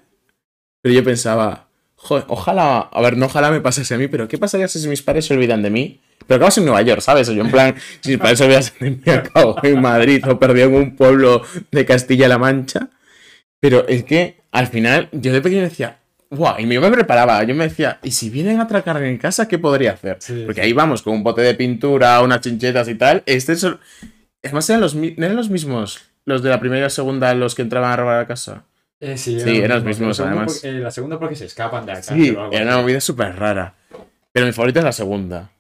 pero 0.83 0.95
yo 0.95 1.03
pensaba, 1.05 1.67
joder, 1.97 2.25
ojalá, 2.29 2.79
a 2.93 3.03
ver, 3.03 3.17
no 3.17 3.27
ojalá 3.27 3.51
me 3.51 3.61
pasase 3.61 3.95
a 3.95 3.99
mí, 3.99 4.07
pero 4.09 4.27
¿qué 4.29 4.39
pasaría 4.39 4.67
si 4.69 4.87
mis 4.89 5.03
padres 5.03 5.27
se 5.27 5.35
olvidan 5.35 5.63
de 5.63 5.71
mí? 5.71 6.01
Pero 6.29 6.37
acabas 6.37 6.59
en 6.59 6.67
Nueva 6.67 6.83
York, 6.83 7.01
¿sabes? 7.01 7.29
O 7.29 7.33
yo 7.33 7.43
en 7.43 7.51
plan, 7.51 7.75
si 8.01 8.15
olvidan 8.15 8.63
de 8.79 8.91
mí, 8.91 9.01
acabo 9.13 9.57
en 9.65 9.81
Madrid 9.81 10.23
o 10.29 10.39
perdido 10.39 10.69
en 10.69 10.75
un 10.75 10.95
pueblo 10.97 11.43
de 11.73 11.85
Castilla-La 11.85 12.39
Mancha. 12.39 12.89
Pero 13.61 13.89
es 13.89 14.05
que 14.05 14.37
al 14.53 14.69
final 14.69 15.09
yo 15.13 15.33
de 15.33 15.41
pequeño 15.41 15.63
decía, 15.63 15.97
guau, 16.31 16.55
y 16.61 16.69
yo 16.73 16.81
me 16.81 16.91
preparaba, 16.91 17.43
yo 17.45 17.55
me 17.55 17.65
decía, 17.65 17.99
¿y 18.03 18.11
si 18.13 18.31
vienen 18.31 18.61
a 18.61 18.65
atracar 18.65 19.03
en 19.03 19.17
casa, 19.19 19.49
qué 19.49 19.59
podría 19.59 19.93
hacer? 19.93 20.19
Sí, 20.21 20.43
Porque 20.47 20.61
ahí 20.61 20.73
vamos 20.73 21.03
con 21.03 21.15
un 21.15 21.25
bote 21.25 21.41
de 21.41 21.55
pintura, 21.55 22.21
unas 22.21 22.41
chinchetas 22.43 22.89
y 22.89 22.95
tal. 22.95 23.23
Este 23.27 23.55
es... 23.55 23.67
Es 24.41 24.53
más, 24.53 24.69
eran 24.71 24.81
los, 24.83 24.95
mi- 24.95 25.15
¿no 25.17 25.25
eran 25.25 25.37
los 25.37 25.51
mismos, 25.51 26.01
los 26.25 26.43
de 26.45 26.51
la 26.51 26.61
primera 26.61 26.79
y 26.79 26.83
la 26.85 26.91
segunda, 26.91 27.35
los 27.35 27.57
que 27.57 27.63
entraban 27.63 27.91
a 27.91 27.97
robar 27.97 28.21
a 28.21 28.27
casa. 28.29 28.63
Eh, 29.01 29.17
sí, 29.17 29.41
Sí, 29.41 29.57
eran 29.59 29.79
los 29.79 29.85
mismos, 29.85 30.21
además. 30.21 30.63
eh, 30.63 30.73
la 30.75 30.91
segunda 30.93 31.19
porque 31.19 31.35
se 31.35 31.47
escapan 31.47 31.85
de 31.87 31.93
la 31.93 31.99
cárcel 32.01 32.17
Sí, 32.23 32.37
era 32.53 32.63
una 32.65 32.79
movida 32.83 33.01
súper 33.01 33.35
rara. 33.35 33.75
Pero 34.31 34.47
mi 34.47 34.53
favorita 34.53 34.79
es 34.81 34.85
la 34.85 34.93
segunda. 34.93 35.51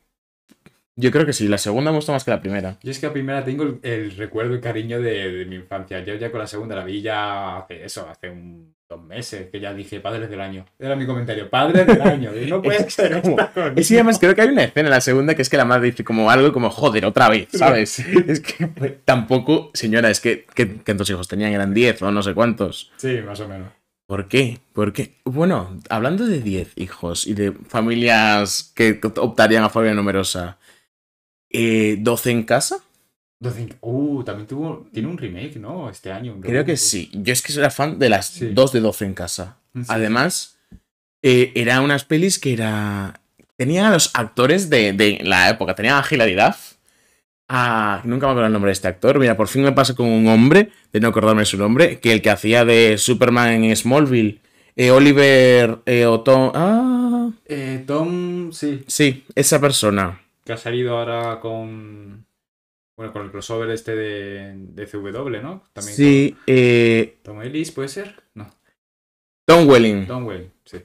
Yo 1.01 1.11
creo 1.13 1.25
que 1.25 1.33
sí, 1.33 1.47
la 1.49 1.59
segunda 1.59 1.91
me 1.93 1.97
gusta 1.97 2.13
más 2.13 2.25
que 2.25 2.31
la 2.33 2.41
primera. 2.41 2.77
Yo 2.83 2.91
es 2.91 2.99
que 2.99 3.07
la 3.07 3.13
primera 3.13 3.45
tengo 3.45 3.63
el, 3.63 3.79
el 3.83 4.17
recuerdo 4.17 4.55
y 4.57 4.61
cariño 4.61 5.01
de, 5.01 5.31
de 5.33 5.45
mi 5.47 5.57
infancia. 5.57 6.05
Yo 6.05 6.15
ya 6.17 6.31
con 6.31 6.41
la 6.41 6.47
segunda 6.47 6.75
la 6.75 6.85
vi 6.85 7.01
ya 7.03 7.59
hace 7.59 7.85
eso, 7.85 8.09
hace 8.09 8.29
un, 8.31 8.75
dos 8.89 9.01
meses, 9.05 9.49
que 9.53 9.61
ya 9.61 9.73
dije 9.75 10.01
padres 10.01 10.29
del 10.29 10.41
año. 10.41 10.65
Era 10.79 10.97
mi 10.97 11.07
comentario, 11.07 11.49
padres 11.49 11.87
del 11.87 12.01
año. 12.03 12.31
Y 12.37 12.47
no 12.51 12.61
puede 12.63 12.79
Es 12.87 12.95
ser 12.95 13.23
como- 13.23 13.37
Es 13.77 13.87
que 13.89 13.95
además 13.95 14.19
creo 14.19 14.35
que 14.35 14.41
hay 14.43 14.49
una 14.49 14.65
escena 14.65 14.89
en 14.89 14.95
la 14.95 15.01
segunda 15.01 15.35
que 15.37 15.43
es 15.43 15.49
que 15.49 15.57
la 15.57 15.65
madre 15.65 15.87
dice 15.91 16.03
como 16.05 16.31
algo 16.31 16.53
como, 16.53 16.69
joder, 16.71 17.05
otra 17.05 17.29
vez, 17.29 17.49
¿sabes? 17.53 17.99
es 18.27 18.41
que 18.41 18.67
pues, 18.67 18.95
tampoco, 19.05 19.71
señora, 19.75 20.11
es 20.11 20.19
que, 20.21 20.47
que, 20.55 20.79
¿cuántos 20.79 21.09
hijos 21.11 21.29
tenían? 21.29 21.53
Eran 21.53 21.75
10 21.75 22.03
o 22.03 22.11
no 22.11 22.23
sé 22.23 22.35
cuántos. 22.35 22.91
Sí, 22.97 23.19
más 23.25 23.39
o 23.41 23.47
menos. 23.49 23.69
¿Por 24.07 24.27
qué? 24.27 24.59
¿Por 24.73 24.95
qué? 24.95 25.17
Bueno, 25.25 25.79
hablando 25.91 26.27
de 26.27 26.41
10 26.41 26.73
hijos 26.77 27.27
y 27.27 27.35
de 27.35 27.53
familias 27.99 28.73
que 28.75 28.99
optarían 29.17 29.65
a 29.65 29.69
familia 29.69 29.95
numerosa, 29.95 30.59
eh, 31.51 31.97
¿12 32.01 32.31
en 32.31 32.43
casa? 32.45 32.79
Doce- 33.41 33.77
Uh, 33.81 34.25
también 34.25 34.47
tuvo, 34.49 34.87
tiene 34.93 35.09
un 35.09 35.17
remake, 35.19 35.57
¿no? 35.57 35.89
Este 35.89 36.11
año. 36.11 36.37
Creo 36.41 36.65
que 36.65 36.77
sí. 36.77 37.11
Yo 37.15 37.33
es 37.33 37.41
que 37.43 37.53
era 37.53 37.71
fan 37.71 37.99
de 37.99 38.09
las 38.09 38.27
Sí. 38.27 38.49
dos 38.53 38.73
de 38.73 38.81
12 38.81 39.05
en 39.05 39.15
casa. 39.15 39.57
Sí. 39.75 39.83
Además, 39.89 40.59
eh, 41.23 41.53
eran 41.55 41.85
unas 41.85 42.05
pelis 42.05 42.39
que 42.39 42.53
era. 42.53 43.21
Tenían 43.57 43.87
a 43.87 43.91
los 43.93 44.11
actores 44.15 44.71
de, 44.71 44.93
de 44.93 45.21
la 45.25 45.51
época. 45.51 45.75
Tenían 45.75 45.97
a 45.97 46.05
Hilary 46.09 46.35
Duff. 46.35 46.75
A... 47.49 48.03
Nunca 48.05 48.27
me 48.27 48.33
acuerdo 48.33 48.47
el 48.49 48.53
nombre 48.53 48.69
de 48.71 48.73
este 48.75 48.89
actor. 48.89 49.19
Mira, 49.19 49.37
por 49.37 49.49
fin 49.49 49.63
me 49.63 49.73
pasa 49.73 49.95
con 49.95 50.07
un 50.07 50.27
hombre, 50.29 50.71
de 50.93 51.01
no 51.01 51.09
acordarme 51.09 51.45
su 51.45 51.57
nombre, 51.57 51.99
que 52.01 52.13
el 52.13 52.21
que 52.23 52.31
hacía 52.31 52.65
de 52.65 52.99
Superman 52.99 53.65
en 53.65 53.75
Smallville. 53.77 54.41
eh, 54.77 54.91
Oliver 54.91 55.79
eh, 55.87 56.07
o 56.07 56.21
Tom. 56.21 56.53
Ah, 56.55 57.31
Eh, 57.47 57.83
Tom, 57.87 58.53
sí, 58.53 58.85
sí, 58.87 59.25
esa 59.35 59.61
persona. 59.61 60.21
Que 60.49 60.55
ha 60.55 60.57
salido 60.57 60.97
ahora 60.99 61.39
con. 61.41 62.25
Bueno, 62.97 63.13
con 63.13 63.23
el 63.27 63.31
crossover 63.31 63.71
este 63.71 63.95
de, 63.95 64.55
de 64.57 64.87
CW, 64.87 65.41
¿no? 65.43 65.63
También 65.73 65.95
Sí, 65.97 66.37
eh, 66.49 67.19
Tom 67.23 67.41
Ellis, 67.43 67.71
¿puede 67.71 67.89
ser? 67.89 68.23
No, 68.35 68.51
Tom 69.47 69.69
Welling. 69.69 70.07
Tom 70.07 70.27
Welling, 70.27 70.51
sí. 70.65 70.79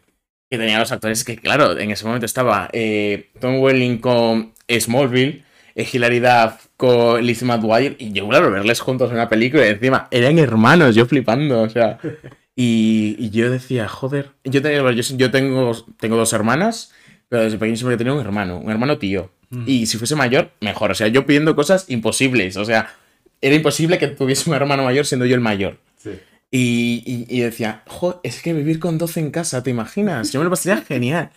que 0.51 0.57
tenía 0.59 0.77
los 0.79 0.91
actores 0.91 1.23
que, 1.23 1.37
claro, 1.37 1.75
en 1.79 1.89
ese 1.89 2.05
momento 2.05 2.25
estaba 2.27 2.69
eh, 2.71 3.31
Tom 3.39 3.59
Welling 3.61 3.97
con 3.97 4.53
Smallville, 4.69 5.43
eh, 5.73 5.87
Hilary 5.91 6.19
Duff 6.19 6.67
con 6.77 7.25
Lizzie 7.25 7.47
McGuire, 7.47 7.95
y 7.97 8.11
yo, 8.11 8.27
claro, 8.29 8.51
verles 8.51 8.79
juntos 8.79 9.09
en 9.09 9.15
una 9.15 9.29
película, 9.29 9.65
y 9.65 9.69
encima 9.69 10.07
eran 10.11 10.37
hermanos, 10.37 10.93
yo 10.95 11.05
flipando, 11.05 11.61
o 11.61 11.69
sea. 11.69 11.99
Y, 12.55 13.15
y 13.17 13.31
yo 13.31 13.49
decía, 13.49 13.87
joder, 13.87 14.29
yo, 14.43 14.61
tenía- 14.61 14.91
yo, 14.91 15.01
yo 15.17 15.31
tengo, 15.31 15.71
tengo 15.99 16.17
dos 16.17 16.33
hermanas, 16.33 16.93
pero 17.27 17.41
desde 17.45 17.57
pequeño 17.57 17.75
siempre 17.77 17.95
he 17.95 17.97
tenido 17.97 18.13
un 18.15 18.21
hermano, 18.21 18.59
un 18.59 18.69
hermano 18.69 18.99
tío. 18.99 19.31
Mm. 19.53 19.63
Y 19.67 19.85
si 19.85 19.97
fuese 19.97 20.15
mayor, 20.15 20.51
mejor, 20.61 20.91
o 20.91 20.95
sea, 20.95 21.07
yo 21.07 21.25
pidiendo 21.25 21.55
cosas 21.55 21.85
imposibles, 21.89 22.57
o 22.57 22.65
sea, 22.65 22.93
era 23.41 23.55
imposible 23.55 23.97
que 23.97 24.07
tuviese 24.07 24.49
un 24.49 24.55
hermano 24.55 24.83
mayor 24.83 25.05
siendo 25.05 25.25
yo 25.25 25.35
el 25.35 25.41
mayor. 25.41 25.77
Sí. 25.97 26.11
Y, 26.51 27.03
y- 27.05 27.37
y 27.37 27.41
decía, 27.41 27.83
jo, 27.87 28.19
es 28.23 28.41
que 28.41 28.53
vivir 28.53 28.79
con 28.79 28.97
12 28.97 29.19
en 29.19 29.31
casa, 29.31 29.63
¿te 29.63 29.69
imaginas? 29.71 30.31
Yo 30.31 30.39
me 30.39 30.43
lo 30.45 30.49
pasaría 30.49 30.81
genial. 30.87 31.29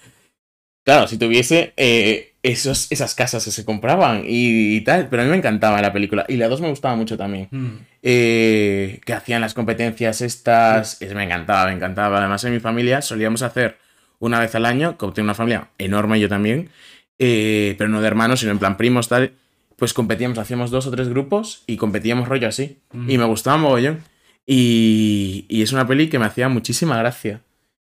Claro, 0.84 1.08
si 1.08 1.18
tuviese 1.18 1.72
eh, 1.76 2.34
esos, 2.44 2.86
esas 2.92 3.14
casas 3.16 3.44
que 3.44 3.50
se 3.50 3.64
compraban 3.64 4.22
y, 4.24 4.76
y 4.76 4.80
tal, 4.82 5.08
pero 5.08 5.22
a 5.22 5.24
mí 5.24 5.30
me 5.32 5.36
encantaba 5.36 5.82
la 5.82 5.92
película. 5.92 6.24
Y 6.28 6.36
la 6.36 6.46
2 6.48 6.60
me 6.60 6.68
gustaba 6.68 6.94
mucho 6.94 7.16
también. 7.16 7.48
Mm. 7.50 7.66
Eh, 8.02 9.00
que 9.04 9.12
hacían 9.12 9.40
las 9.40 9.52
competencias 9.52 10.20
estas, 10.20 11.02
es- 11.02 11.12
me 11.14 11.24
encantaba, 11.24 11.66
me 11.66 11.72
encantaba. 11.72 12.18
Además, 12.18 12.44
en 12.44 12.52
mi 12.52 12.60
familia 12.60 13.02
solíamos 13.02 13.42
hacer 13.42 13.78
una 14.20 14.38
vez 14.38 14.54
al 14.54 14.64
año, 14.64 14.96
como 14.96 15.12
tengo 15.12 15.26
una 15.26 15.34
familia 15.34 15.68
enorme 15.78 16.20
yo 16.20 16.28
también, 16.28 16.70
eh, 17.18 17.74
pero 17.78 17.90
no 17.90 18.00
de 18.00 18.06
hermanos, 18.06 18.40
sino 18.40 18.52
en 18.52 18.58
plan 18.58 18.76
primos, 18.76 19.08
tal, 19.08 19.32
pues 19.76 19.92
competíamos, 19.92 20.38
hacíamos 20.38 20.70
dos 20.70 20.86
o 20.86 20.90
tres 20.90 21.08
grupos 21.08 21.62
y 21.66 21.76
competíamos 21.76 22.28
rollo 22.28 22.48
así. 22.48 22.78
Mm. 22.92 23.10
Y 23.10 23.18
me 23.18 23.24
gustaba 23.24 23.56
mogollón. 23.56 24.00
Y, 24.46 25.44
y 25.48 25.62
es 25.62 25.72
una 25.72 25.86
peli 25.86 26.08
que 26.08 26.18
me 26.18 26.26
hacía 26.26 26.48
muchísima 26.48 26.96
gracia. 26.98 27.42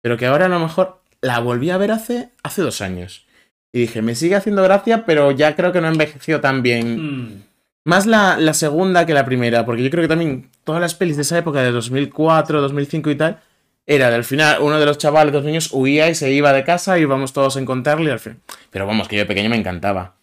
Pero 0.03 0.17
que 0.17 0.27
ahora 0.27 0.47
a 0.47 0.49
lo 0.49 0.59
mejor 0.59 1.03
la 1.21 1.39
volví 1.41 1.71
a 1.71 1.79
ver 1.79 1.93
hace, 1.93 2.31
hace 2.43 2.63
dos 2.63 2.81
años. 2.81 3.27
Y 3.73 3.81
dije, 3.81 4.03
me 4.03 4.15
sigue 4.15 4.37
haciendo 4.37 4.63
gracia, 4.63 5.05
pero 5.05 5.31
ya 5.31 5.55
creo 5.55 5.73
que 5.73 5.81
no 5.81 5.89
ha 5.89 5.93
envejecido 5.93 6.41
tan 6.41 6.63
bien. 6.63 6.97
Mm. 6.97 7.43
Más 7.85 8.07
la, 8.07 8.39
la 8.39 8.55
segunda 8.55 9.07
que 9.07 9.15
la 9.15 9.25
primera, 9.25 9.65
porque 9.65 9.83
yo 9.83 9.91
creo 9.91 10.03
que 10.03 10.09
también 10.09 10.51
todas 10.65 10.81
las 10.81 10.95
pelis 10.95 11.17
de 11.17 11.23
esa 11.23 11.39
época, 11.39 11.63
de 11.63 11.71
2004, 11.71 12.61
2005 12.61 13.11
y 13.11 13.15
tal, 13.15 13.41
era 13.91 14.11
del 14.11 14.23
final 14.23 14.59
uno 14.61 14.79
de 14.79 14.85
los 14.87 14.99
chavales, 14.99 15.33
dos 15.33 15.45
niños, 15.45 15.71
huía 15.73 16.09
y 16.11 16.15
se 16.15 16.31
iba 16.31 16.53
de 16.53 16.63
casa 16.63 16.99
y 16.99 17.03
íbamos 17.03 17.33
todos 17.33 17.57
a 17.57 17.61
encontrarle 17.61 18.13
al 18.13 18.21
fin. 18.21 18.39
Pero 18.71 18.87
vamos, 18.87 19.09
que 19.09 19.17
yo 19.17 19.23
de 19.23 19.27
pequeño 19.27 19.49
me 19.49 19.57
encantaba. 19.57 20.15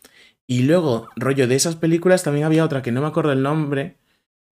Y 0.48 0.62
luego, 0.64 1.10
rollo 1.16 1.48
de 1.48 1.56
esas 1.56 1.76
películas, 1.76 2.22
también 2.24 2.46
había 2.46 2.64
otra 2.64 2.84
que 2.84 2.92
no 2.92 3.02
me 3.02 3.08
acuerdo 3.08 3.32
el 3.32 3.42
nombre, 3.42 3.96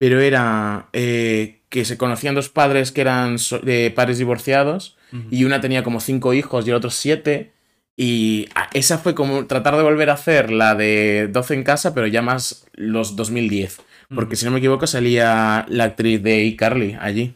pero 0.00 0.20
era 0.20 0.88
eh, 0.92 1.60
que 1.68 1.84
se 1.84 1.96
conocían 1.96 2.34
dos 2.34 2.48
padres 2.48 2.90
que 2.90 3.00
eran 3.02 3.38
so- 3.38 3.60
de 3.60 3.92
padres 3.94 4.18
divorciados 4.18 4.96
y 5.30 5.44
una 5.44 5.60
tenía 5.60 5.84
como 5.84 6.00
cinco 6.00 6.34
hijos 6.34 6.66
y 6.66 6.70
el 6.70 6.76
otro 6.76 6.90
siete. 6.90 7.52
Y 7.96 8.48
esa 8.72 8.98
fue 8.98 9.14
como 9.14 9.46
tratar 9.46 9.76
de 9.76 9.84
volver 9.84 10.10
a 10.10 10.14
hacer 10.14 10.50
la 10.50 10.74
de 10.74 11.28
12 11.30 11.54
en 11.54 11.62
casa, 11.62 11.94
pero 11.94 12.08
ya 12.08 12.20
más 12.22 12.66
los 12.74 13.14
2010. 13.14 13.78
Porque 14.12 14.34
Mm. 14.34 14.36
si 14.36 14.44
no 14.46 14.50
me 14.50 14.58
equivoco 14.58 14.88
salía 14.88 15.64
la 15.68 15.84
actriz 15.84 16.20
de 16.20 16.42
iCarly 16.42 16.96
allí. 17.00 17.34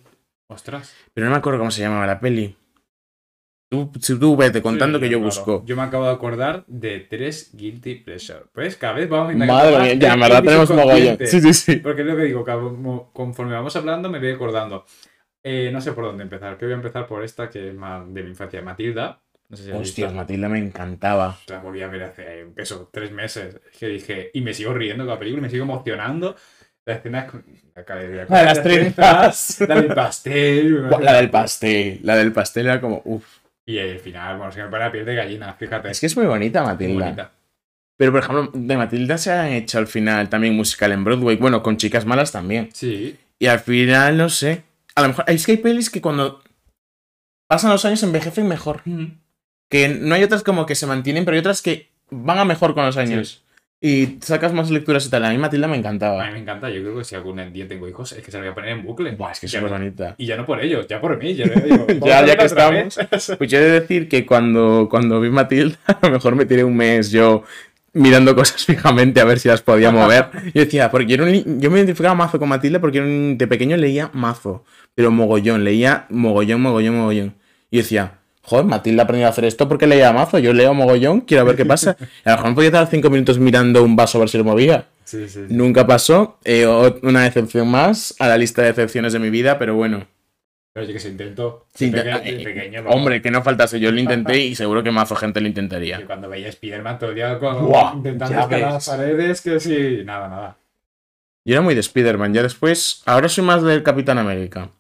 Ostras. 0.49 0.95
Pero 1.15 1.27
no 1.27 1.33
me 1.33 1.39
acuerdo 1.39 1.59
cómo 1.59 1.71
se 1.71 1.83
llamaba 1.83 2.07
la 2.07 2.21
peli. 2.21 2.57
Tú, 3.71 3.93
si 4.01 4.19
tú 4.19 4.35
vete 4.35 4.63
contando 4.63 4.99
Sí, 4.99 5.05
que 5.05 5.11
yo 5.11 5.19
claro. 5.19 5.27
busco. 5.27 5.63
Yo 5.67 5.77
me 5.77 5.83
acabo 5.83 6.07
de 6.07 6.13
acordar 6.13 6.65
de 6.67 7.01
tres 7.01 7.51
Guilty 7.55 7.97
Pleasure. 7.97 8.45
Pues 8.53 8.77
cada 8.77 8.95
vez 8.95 9.11
vamos 9.11 9.35
indagando 9.35 9.63
Madre 9.63 9.85
mía, 9.85 9.95
ya, 9.95 10.15
en 10.15 10.21
verdad 10.21 10.43
tenemos 10.43 10.71
mogollón. 10.71 11.19
Sí, 11.27 11.41
sí, 11.43 11.53
sí. 11.53 11.77
Porque 11.77 12.01
es 12.01 12.07
lo 12.09 12.17
que 12.17 12.23
digo, 12.23 12.45
conforme 13.13 13.53
vamos 13.53 13.77
hablando 13.77 14.09
me 14.09 14.19
voy 14.19 14.31
acordando. 14.31 14.87
Eh, 15.43 15.71
no 15.71 15.83
sé 15.83 15.93
por 15.93 16.05
dónde 16.05 16.23
empezar. 16.23 16.57
Que 16.57 16.65
voy 16.65 16.73
a 16.73 16.77
empezar 16.77 17.07
por 17.07 17.23
esta 17.23 17.51
que 17.51 17.69
es 17.69 17.75
más 17.75 18.03
de 18.13 18.23
mi 18.23 18.31
infancia, 18.31 18.63
Matilda. 18.63 19.21
No 19.51 19.57
sé 19.57 19.65
si 19.65 19.73
Hostias. 19.73 20.15
Matilda 20.15 20.49
me 20.49 20.59
encantaba. 20.59 21.39
La 21.49 21.59
volví 21.61 21.83
a 21.83 21.89
ver 21.89 22.05
hace 22.05 22.47
eso, 22.57 22.89
tres 22.91 23.13
meses. 23.13 23.61
Es 23.71 23.79
que 23.79 23.89
dije, 23.89 24.31
y 24.33 24.41
me 24.41 24.55
sigo 24.55 24.73
riendo 24.73 25.05
con 25.05 25.13
la 25.13 25.19
película, 25.19 25.43
me 25.43 25.51
sigo 25.51 25.65
emocionando. 25.65 26.37
La 26.89 26.95
escena 26.95 27.27
con 27.27 27.45
la, 27.77 27.95
de- 27.97 28.27
La 28.29 28.39
de 28.39 28.45
las 28.47 28.63
trenzas. 28.63 29.61
La 29.69 29.75
del 29.75 29.95
pastel. 29.95 30.89
La 31.01 31.13
del 31.17 31.31
pastel. 31.31 32.01
La 32.03 32.17
del 32.17 32.33
pastel 32.33 32.65
era 32.67 32.81
como, 32.81 33.03
uff. 33.05 33.25
Y 33.67 33.77
el 33.77 33.99
final, 33.99 34.39
bueno, 34.39 34.51
se 34.51 34.63
me 34.63 34.69
pone 34.71 34.85
la 34.85 34.91
piel 34.91 35.05
de 35.05 35.15
gallina, 35.15 35.53
fíjate. 35.53 35.91
Es 35.91 36.01
que 36.01 36.07
es 36.07 36.17
muy 36.17 36.25
bonita 36.25 36.63
muy 36.63 36.71
Matilda. 36.73 37.05
bonita. 37.05 37.31
Pero 37.99 38.13
por 38.13 38.21
ejemplo, 38.23 38.51
de 38.55 38.77
Matilda 38.79 39.19
se 39.19 39.31
han 39.33 39.49
hecho 39.49 39.77
al 39.77 39.87
final 39.87 40.31
también 40.31 40.55
musical 40.55 40.93
en 40.93 41.05
Broadway. 41.05 41.37
Bueno, 41.37 41.63
con 41.63 41.77
chicas 41.77 42.07
malas 42.07 42.33
también. 42.33 42.71
Sí, 42.73 43.19
Y 43.39 43.47
al 43.47 43.61
final, 43.61 44.17
no 44.17 44.31
sé. 44.31 44.63
A 44.95 45.03
lo 45.03 45.09
mejor. 45.09 45.25
Es 45.29 45.45
que 45.45 45.53
hay 45.53 45.59
pelis 45.59 45.91
que 45.91 46.01
cuando 46.01 46.43
pasan 47.47 47.71
los 47.71 47.85
años 47.85 48.03
envejecen 48.03 48.49
mejor. 48.49 48.83
Que 49.71 49.89
no 49.91 50.15
hay 50.15 50.23
otras 50.23 50.43
como 50.43 50.65
que 50.65 50.75
se 50.75 50.87
mantienen, 50.87 51.27
pero 51.27 51.35
hay 51.35 51.41
otras 51.41 51.61
que 51.61 51.91
van 52.11 52.39
a 52.39 52.47
mejor 52.47 52.73
con 52.75 52.87
los 52.87 52.97
años. 52.97 53.45
Y 53.81 54.19
sacas 54.23 54.53
más 54.53 54.71
lecturas 54.71 55.07
y 55.07 55.11
tal. 55.11 55.25
A 55.25 55.31
mí 55.31 55.39
Matilda 55.39 55.69
me 55.69 55.75
A 55.75 55.77
mí 55.77 55.81
encantaba. 55.81 56.31
me 56.33 56.39
encanta, 56.39 56.69
yo 56.69 56.81
creo 56.83 56.99
que 56.99 57.05
si 57.05 57.15
algún 57.15 57.53
día 57.53 57.69
tengo 57.69 57.89
hijos, 57.89 58.11
es 58.11 58.25
que 58.25 58.31
se 58.33 58.37
la 58.39 58.43
voy 58.43 58.51
a 58.51 58.55
poner 58.55 58.71
en 58.71 58.83
bucle. 58.85 59.13
Buah, 59.13 59.31
es 59.31 59.39
que 59.41 59.47
es 59.47 59.53
súper 59.53 59.71
bonita. 59.71 60.15
Y 60.19 60.27
ya 60.27 60.37
no 60.37 60.45
por 60.45 60.61
ellos, 60.61 60.87
ya 60.89 61.01
por 61.01 61.17
mí. 61.17 61.35
Ya, 61.35 61.45
digo, 61.65 61.87
que 61.87 61.95
vez. 62.71 62.99
Pues 63.39 63.51
yo 63.51 63.59
he 63.59 63.63
de 63.63 63.81
decir 63.81 64.09
que 64.09 64.27
cuando, 64.27 64.89
cuando 64.91 65.21
vi 65.21 65.31
Matilda, 65.31 65.77
a 65.87 65.99
lo 66.03 66.11
mejor 66.11 66.35
me 66.35 66.45
tiré 66.45 66.65
un 66.65 66.77
mes 66.77 67.13
yo 67.13 67.45
mirando 67.93 68.35
cosas 68.35 68.65
fijamente 68.67 69.21
a 69.21 69.25
ver 69.25 69.39
si 69.39 69.47
las 69.49 69.63
podía 69.63 69.93
mover. 69.93 70.27
Yo 70.55 70.61
decía, 70.65 70.91
porque 70.91 71.07
yo, 71.07 71.15
era 71.15 71.25
un 71.33 71.61
yo 71.61 71.71
me 71.71 71.79
identificaba 71.79 72.17
mazo 72.17 72.41
con 72.41 72.49
Matilda 72.49 72.81
porque 72.81 73.01
un- 73.01 73.39
de 73.39 73.47
pequeño 73.47 73.77
leía 73.77 74.11
mazo, 74.13 74.65
pero 74.97 75.13
mogollón, 75.13 75.63
leía 75.63 76.07
mogollón, 76.11 76.61
mogollón, 76.63 76.97
mogollón. 76.97 77.35
Y 77.71 77.77
decía, 77.79 78.18
joder, 78.49 78.65
Matilda 78.67 79.03
ha 79.03 79.05
aprendido 79.05 79.27
a 79.29 79.31
hacer 79.31 79.45
esto 79.45 79.69
porque 79.69 79.87
leía 79.87 80.13
mazo, 80.13 80.39
yo 80.39 80.53
leo 80.53 80.75
mogollón, 80.75 81.21
quiero 81.23 81.45
ver 81.45 81.57
qué 81.57 81.65
pasa. 81.67 81.97
A 82.25 82.31
lo 82.31 82.37
mejor 82.37 82.49
me 82.51 82.55
podía 82.57 82.69
estar 82.69 82.87
cinco 82.89 83.11
minutos 83.11 83.39
mirando 83.39 83.83
un 83.85 83.95
vaso 83.95 84.19
a 84.19 84.21
ver 84.21 84.29
si 84.29 84.39
lo 84.39 84.45
movía. 84.45 84.87
Sí, 85.05 85.29
sí. 85.29 85.47
sí. 85.49 85.55
Nunca 85.55 85.87
pasó, 85.87 86.39
eh, 86.45 86.67
una 87.03 87.23
decepción 87.25 87.69
más 87.69 88.15
a 88.19 88.29
la 88.29 88.37
lista 88.39 88.63
de 88.63 88.69
decepciones 88.69 89.13
de 89.13 89.19
mi 89.19 89.31
vida, 89.31 89.59
pero 89.59 89.75
bueno. 89.75 90.07
Pero 90.75 90.85
oye, 90.85 90.93
que 90.93 91.01
se 91.01 91.09
intentó. 91.09 91.67
Sí, 91.75 91.91
De 91.91 92.03
te- 92.03 92.11
peque- 92.13 92.33
de 92.33 92.43
eh, 92.43 92.45
pequeño. 92.45 92.83
Hombre, 92.91 93.23
que 93.23 93.31
no 93.31 93.43
faltase, 93.43 93.81
yo 93.81 93.91
lo 93.91 93.99
intenté 94.01 94.39
y 94.39 94.55
seguro 94.55 94.83
que 94.83 94.91
mazo 94.91 95.17
gente 95.17 95.41
lo 95.41 95.45
Que 95.45 95.49
intentaría. 95.49 96.05
cuando 96.07 96.29
veía 96.29 96.49
Spider-Man 96.49 96.99
todo 96.99 97.11
el 97.11 97.17
día 97.17 97.39
con- 97.39 97.71
intentando 97.97 98.39
escalar 98.41 98.73
las 98.75 98.87
paredes, 98.89 99.41
que 99.41 99.59
sí, 99.61 100.03
nada, 100.05 100.29
nada. 100.29 100.57
Yo 101.45 101.55
era 101.55 101.63
muy 101.63 101.75
de 101.75 101.81
Spider-Man, 101.81 102.35
ya 102.35 102.43
después, 102.43 103.03
ahora 103.07 103.29
soy 103.31 103.43
más 103.45 103.63
del 103.63 103.83
Capitán 103.83 104.19
América. 104.19 104.71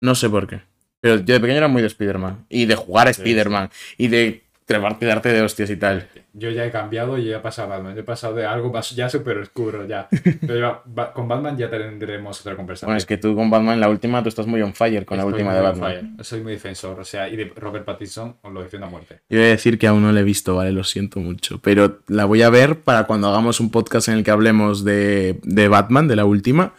No 0.00 0.14
sé 0.14 0.28
por 0.30 0.46
qué. 0.48 0.62
Pero 1.02 1.16
yo 1.16 1.34
de 1.34 1.40
pequeño 1.40 1.58
era 1.58 1.68
muy 1.68 1.82
de 1.82 1.88
Spider-Man. 1.88 2.46
Y 2.48 2.64
de 2.64 2.74
jugar 2.76 3.08
a 3.08 3.12
Sí, 3.12 3.20
Spider-Man. 3.20 3.68
Y 3.98 4.08
de 4.08 4.44
treparte 4.64 5.04
y 5.04 5.08
darte 5.08 5.30
de 5.32 5.42
hostias 5.42 5.68
y 5.68 5.76
tal. 5.76 6.08
Yo 6.32 6.48
ya 6.48 6.64
he 6.64 6.70
cambiado 6.70 7.18
y 7.18 7.24
ya 7.26 7.38
he 7.38 7.40
pasado 7.40 7.70
a 7.72 7.76
Batman. 7.76 7.94
Yo 7.96 8.00
he 8.02 8.04
pasado 8.04 8.34
de 8.36 8.46
algo 8.46 8.72
más 8.72 8.92
ya 8.92 9.08
súper 9.10 9.36
oscuro 9.38 9.84
ya. 9.86 10.08
Pero 10.40 10.58
ya- 10.94 11.12
con 11.12 11.26
Batman 11.28 11.58
ya 11.58 11.68
tendremos 11.68 12.40
otra 12.40 12.54
conversación. 12.56 12.86
Bueno, 12.88 12.98
es 12.98 13.04
que 13.04 13.18
tú 13.18 13.34
con 13.34 13.50
Batman, 13.50 13.80
la 13.80 13.88
última, 13.90 14.22
tú 14.22 14.28
estás 14.28 14.46
muy 14.46 14.62
on 14.62 14.72
fire 14.72 15.04
con 15.04 15.18
la 15.18 15.26
última 15.26 15.50
muy 15.50 15.54
de 15.54 15.66
on 15.66 15.80
Batman. 15.80 15.90
fire. 16.14 16.24
Soy 16.24 16.40
muy 16.40 16.52
defensor, 16.52 16.98
o 17.00 17.04
sea, 17.04 17.28
y 17.28 17.36
de 17.36 17.52
Robert 17.56 17.84
Pattinson 17.84 18.36
os 18.40 18.52
lo 18.52 18.62
defiendo 18.62 18.86
a 18.86 18.90
muerte. 18.90 19.18
Yo 19.28 19.38
voy 19.40 19.48
a 19.48 19.50
decir 19.50 19.78
que 19.78 19.88
aún 19.88 20.02
no 20.02 20.12
la 20.12 20.20
he 20.20 20.24
visto, 20.24 20.54
¿vale? 20.54 20.70
Lo 20.72 20.84
siento 20.84 21.18
mucho. 21.18 21.58
Pero 21.60 21.98
la 22.06 22.24
voy 22.24 22.40
a 22.42 22.48
ver 22.48 22.78
para 22.80 23.04
cuando 23.04 23.28
hagamos 23.28 23.58
un 23.60 23.70
podcast 23.72 24.06
en 24.08 24.14
el 24.14 24.24
que 24.24 24.30
hablemos 24.30 24.84
de, 24.84 25.38
de 25.42 25.66
Batman, 25.68 26.06
de 26.06 26.16
la 26.16 26.24
última. 26.24 26.72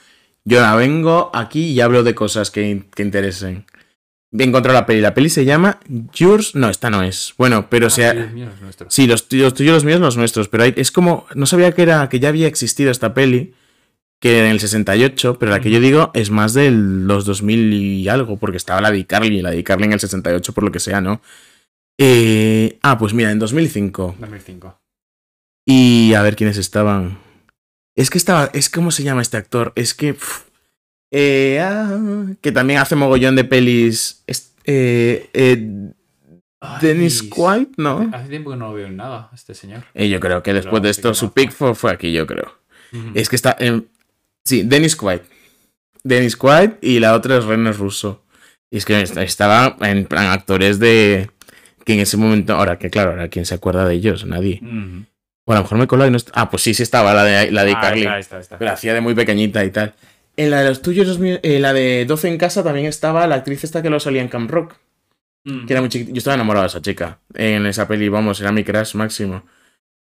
Yo 0.46 0.62
la 0.62 0.76
vengo 0.76 1.30
aquí 1.34 1.66
y 1.72 1.82
hablo 1.82 2.02
de 2.04 2.16
cosas 2.16 2.50
que, 2.50 2.84
que 2.96 3.04
interesen. 3.04 3.66
Encontrado 4.38 4.80
la 4.80 4.86
peli. 4.86 5.00
La 5.02 5.13
peli 5.13 5.30
se 5.30 5.46
llama 5.46 5.80
Yours. 6.13 6.56
No, 6.56 6.69
esta 6.69 6.89
no 6.89 7.04
es. 7.04 7.34
Bueno, 7.38 7.69
pero 7.69 7.88
Ah, 7.88 7.89
sea. 7.91 8.12
sí, 8.13 8.17
es 8.19 8.32
mío, 8.32 8.50
es 8.54 8.62
nuestro. 8.62 8.88
Sí, 8.89 9.06
los 9.08 9.28
tuyos, 9.28 9.43
los 9.46 9.54
tuyos, 9.54 9.74
los 9.76 9.86
míos, 9.86 10.00
los 10.00 10.17
nuestros. 10.17 10.48
Pero 10.48 10.63
hay- 10.63 10.74
es 10.76 10.91
como. 10.91 11.28
No 11.36 11.46
sabía 11.46 11.72
que 11.74 11.84
era. 11.84 12.10
que 12.10 12.19
ya 12.19 12.30
había 12.30 12.48
existido 12.48 12.89
esta 12.91 13.13
peli. 13.13 13.54
Que 14.19 14.39
en 14.39 14.46
el 14.46 14.60
68. 14.60 15.38
Pero 15.38 15.52
la 15.52 15.60
que 15.60 15.69
yo 15.69 15.80
digo 15.80 16.10
es 16.13 16.32
más 16.32 16.54
de 16.54 16.72
los 16.72 17.26
2000 17.26 17.74
y 17.74 18.08
algo. 18.10 18.38
Porque 18.38 18.58
estaba 18.58 18.82
la 18.82 18.89
de 18.91 19.00
iCarly. 19.00 19.41
La 19.41 19.52
de 19.52 19.60
iCarly 19.60 19.86
en 19.86 19.93
el 19.93 20.00
68, 20.00 20.54
por 20.54 20.63
lo 20.63 20.72
que 20.72 20.80
sea, 20.80 21.00
¿no? 21.02 21.22
Eh, 22.00 22.80
ah, 22.82 22.98
pues 22.98 23.13
mira, 23.13 23.32
en 23.32 23.39
2005. 23.39 24.15
2005. 24.19 24.80
Y 25.65 26.13
a 26.15 26.22
ver 26.24 26.36
quiénes 26.36 26.58
estaban. 26.58 27.19
Es 27.96 28.10
que 28.10 28.17
estaba. 28.17 28.50
Es 28.54 28.69
cómo 28.69 28.89
se 28.91 29.04
llama 29.04 29.22
este 29.22 29.38
actor. 29.38 29.74
Es 29.76 29.93
que. 29.93 30.15
Eh, 31.13 31.60
ah, 31.62 31.97
que 32.41 32.52
también 32.52 32.80
hace 32.80 32.95
mogollón 32.97 33.36
de 33.38 33.43
pelis. 33.45 34.23
eh, 34.65 35.30
eh, 35.34 35.67
Dennis 36.82 37.23
Quaid, 37.23 37.67
¿no? 37.78 38.10
Hace 38.13 38.30
tiempo 38.30 38.49
que 38.52 38.56
no 38.58 38.67
lo 38.69 38.73
veo 38.73 38.88
en 38.88 38.95
nada, 38.97 39.30
este 39.34 39.54
señor. 39.54 39.84
Eh, 39.93 40.08
yo 40.10 40.19
creo 40.19 40.41
que 40.41 40.54
después 40.54 40.71
Pero 40.73 40.84
de 40.84 40.89
esto 40.91 41.13
su 41.13 41.34
pick 41.34 41.52
fue, 41.52 41.76
fue 41.76 41.91
aquí, 41.91 42.12
yo 42.13 42.26
creo. 42.26 42.58
Es 43.15 43.28
que 43.28 43.36
está 43.36 43.56
en... 43.60 43.88
Sí, 44.45 44.63
Dennis 44.63 44.95
Quaid. 44.95 45.19
Dennis 46.04 46.36
Quaid 46.38 46.71
y 46.82 46.99
la 46.99 47.15
otra 47.15 47.38
es 47.38 47.43
René 47.45 47.71
Russo. 47.73 48.23
Y 48.71 48.78
es 48.78 48.86
que 48.86 49.02
est- 49.02 49.17
estaba 49.17 49.76
en 49.82 50.06
plan 50.06 50.28
actores 50.28 50.80
de... 50.80 51.30
Que 51.86 51.93
en 51.95 51.99
ese 52.02 52.17
momento... 52.17 52.54
Ahora, 52.56 52.78
que 52.78 52.89
claro, 52.89 53.12
ahora 53.12 53.28
quién 53.30 53.45
se 53.45 53.56
acuerda 53.56 53.86
de 53.88 53.95
ellos, 53.95 54.26
nadie. 54.26 54.60
Ujú. 54.63 55.06
O 55.45 55.52
a 55.52 55.56
lo 55.58 55.62
mejor 55.63 55.78
me 55.80 55.88
coló 55.88 56.06
y 56.08 56.12
no... 56.12 56.17
est- 56.17 56.30
Ah, 56.34 56.49
pues 56.49 56.63
sí, 56.63 56.73
sí 56.73 56.84
estaba 56.84 57.13
la 57.13 57.23
de, 57.23 57.52
la 57.52 57.65
de 57.65 57.71
Ah, 57.73 57.82
Carly. 57.82 58.02
está, 58.04 58.19
está, 58.19 58.39
está. 58.39 58.58
Pero 58.58 58.71
hacía 58.71 58.93
de 58.93 59.02
muy 59.02 59.15
pequeñita 59.15 59.65
y 59.65 59.71
tal. 59.71 59.93
En 60.36 60.50
la 60.50 60.62
de 60.63 60.69
los 60.69 60.82
tuyos, 60.82 61.19
míos- 61.19 61.39
eh, 61.43 61.60
la 61.60 61.74
de 61.74 62.06
12 62.06 62.28
en 62.28 62.38
casa 62.38 62.63
también 62.63 62.88
estaba 62.88 63.28
la 63.28 63.36
actriz 63.36 63.63
esta 63.63 63.82
que 63.84 63.89
lo 63.89 64.00
salía 64.00 64.22
en 64.22 64.28
Camp 64.30 64.50
Rock. 64.50 64.76
Mm. 65.46 65.65
Que 65.65 65.74
era 65.74 65.82
muy 65.82 65.89
chiquita. 65.89 66.12
Yo 66.12 66.17
estaba 66.17 66.36
enamorado 66.36 66.63
de 66.63 66.67
esa 66.69 66.82
chica. 66.82 67.19
En 67.34 67.65
esa 67.65 67.88
peli, 67.88 68.10
vamos, 68.10 68.39
era 68.41 68.52
mi 68.52 68.63
crush 68.63 68.96
máximo. 68.96 69.43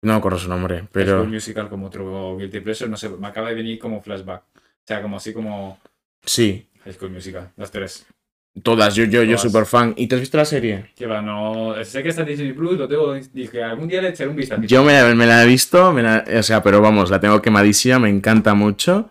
No 0.03 0.13
me 0.15 0.19
acuerdo 0.19 0.39
su 0.39 0.49
nombre, 0.49 0.85
Pero... 0.91 1.19
pero... 1.21 1.25
musical 1.27 1.69
como 1.69 1.87
otro 1.87 2.37
Guilty 2.37 2.61
Pleasure, 2.61 2.91
no 2.91 2.97
sé, 2.97 3.09
me 3.09 3.27
acaba 3.29 3.49
de 3.51 3.55
venir 3.55 3.79
como 3.79 4.01
flashback. 4.03 4.43
O 4.57 4.61
sea, 4.87 5.01
como 5.03 5.17
así 5.19 5.33
como 5.33 5.79
Sí, 6.25 6.67
High 6.85 6.95
School 6.95 7.11
Musical, 7.13 7.51
las 7.57 7.71
tres. 7.71 8.05
todas. 8.63 8.95
Yo, 8.97 9.05
yo, 9.05 9.23
yo 9.23 9.37
Todas. 9.37 9.43
super 9.43 9.67
fan. 9.67 9.95
¿Y 9.97 10.07
te 10.09 10.15
has 10.17 10.21
visto 10.21 10.37
la 10.39 10.45
serie? 10.45 10.87
Que 10.97 11.07
va, 11.07 11.23
no. 11.23 11.75
Sé 11.85 12.03
que 12.03 12.09
está 12.09 12.23
en 12.23 12.29
Disney 12.29 12.53
Plus, 12.53 12.79
lo 12.79 12.89
tengo. 12.89 13.15
Dije, 13.33 13.63
algún 13.63 13.87
día 13.89 14.03
le 14.03 14.09
echaré 14.09 14.29
un 14.31 14.37
vistazo. 14.37 14.63
Yo 14.63 14.83
me, 14.83 15.15
me 15.15 15.27
la 15.27 15.45
he 15.45 15.47
visto, 15.47 15.93
me 15.93 16.03
la- 16.03 16.25
o 16.39 16.43
sea, 16.43 16.63
pero 16.63 16.81
vamos, 16.81 17.09
la 17.11 17.21
tengo 17.21 17.41
quemadísima, 17.43 17.99
me 18.01 18.09
encanta 18.09 18.55
mucho. 18.55 19.09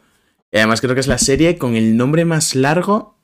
Y 0.52 0.58
además 0.58 0.82
creo 0.82 0.94
que 0.94 1.00
es 1.02 1.08
la 1.08 1.18
serie 1.18 1.58
con 1.58 1.76
el 1.76 1.96
nombre 1.98 2.26
más 2.26 2.56
largo 2.56 3.18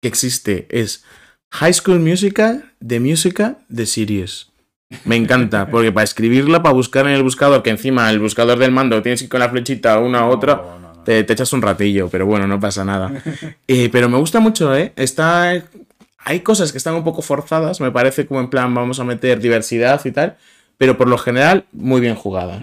que 0.00 0.08
existe. 0.08 0.66
Es 0.70 1.04
High 1.52 1.74
School 1.74 2.00
Musical, 2.00 2.72
The 2.86 3.00
Musical, 3.00 3.58
The 3.74 3.86
Series. 3.86 4.48
Me 5.04 5.16
encanta, 5.16 5.66
porque 5.70 5.92
para 5.92 6.04
escribirla, 6.04 6.62
para 6.62 6.74
buscar 6.74 7.06
en 7.06 7.12
el 7.12 7.22
buscador, 7.22 7.62
que 7.62 7.70
encima 7.70 8.10
el 8.10 8.18
buscador 8.18 8.58
del 8.58 8.70
mando 8.72 9.02
tienes 9.02 9.20
que 9.20 9.24
ir 9.24 9.30
con 9.30 9.40
la 9.40 9.50
flechita 9.50 9.98
una 9.98 10.20
a 10.20 10.26
otra, 10.28 10.56
No, 10.56 10.78
no, 10.78 10.94
no. 10.94 11.02
te, 11.04 11.22
te 11.24 11.32
echas 11.32 11.52
un 11.52 11.62
ratillo, 11.62 12.08
pero 12.08 12.26
bueno, 12.26 12.46
no 12.46 12.58
pasa 12.58 12.84
nada. 12.84 13.12
Eh, 13.68 13.88
pero 13.92 14.08
me 14.08 14.18
gusta 14.18 14.40
mucho, 14.40 14.74
¿eh? 14.74 14.92
Está... 14.96 15.62
Hay 16.22 16.40
cosas 16.40 16.70
que 16.72 16.78
están 16.78 16.94
un 16.94 17.04
poco 17.04 17.22
forzadas, 17.22 17.80
me 17.80 17.90
parece 17.90 18.26
como 18.26 18.40
en 18.40 18.50
plan 18.50 18.74
vamos 18.74 19.00
a 19.00 19.04
meter 19.04 19.40
diversidad 19.40 20.04
y 20.04 20.10
tal, 20.12 20.36
pero 20.76 20.98
por 20.98 21.08
lo 21.08 21.16
general 21.16 21.64
muy 21.72 22.00
bien 22.02 22.14
jugadas. 22.14 22.62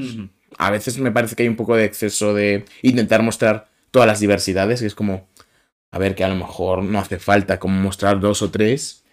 A 0.59 0.69
veces 0.69 0.99
me 0.99 1.11
parece 1.11 1.35
que 1.35 1.41
hay 1.43 1.49
un 1.49 1.55
poco 1.55 1.75
de 1.75 1.85
exceso 1.85 2.35
de 2.35 2.65
intentar 2.83 3.23
mostrar 3.23 3.67
todas 3.91 4.07
las 4.07 4.19
diversidades, 4.19 4.81
y 4.81 4.85
es 4.85 4.95
como, 4.95 5.27
a 5.91 5.99
ver, 5.99 6.15
que 6.15 6.23
a 6.23 6.29
lo 6.29 6.35
mejor 6.35 6.83
no 6.83 6.99
hace 6.99 7.19
falta 7.19 7.59
como 7.59 7.79
mostrar 7.79 8.19
dos 8.19 8.41
o 8.41 8.51
tres, 8.51 9.03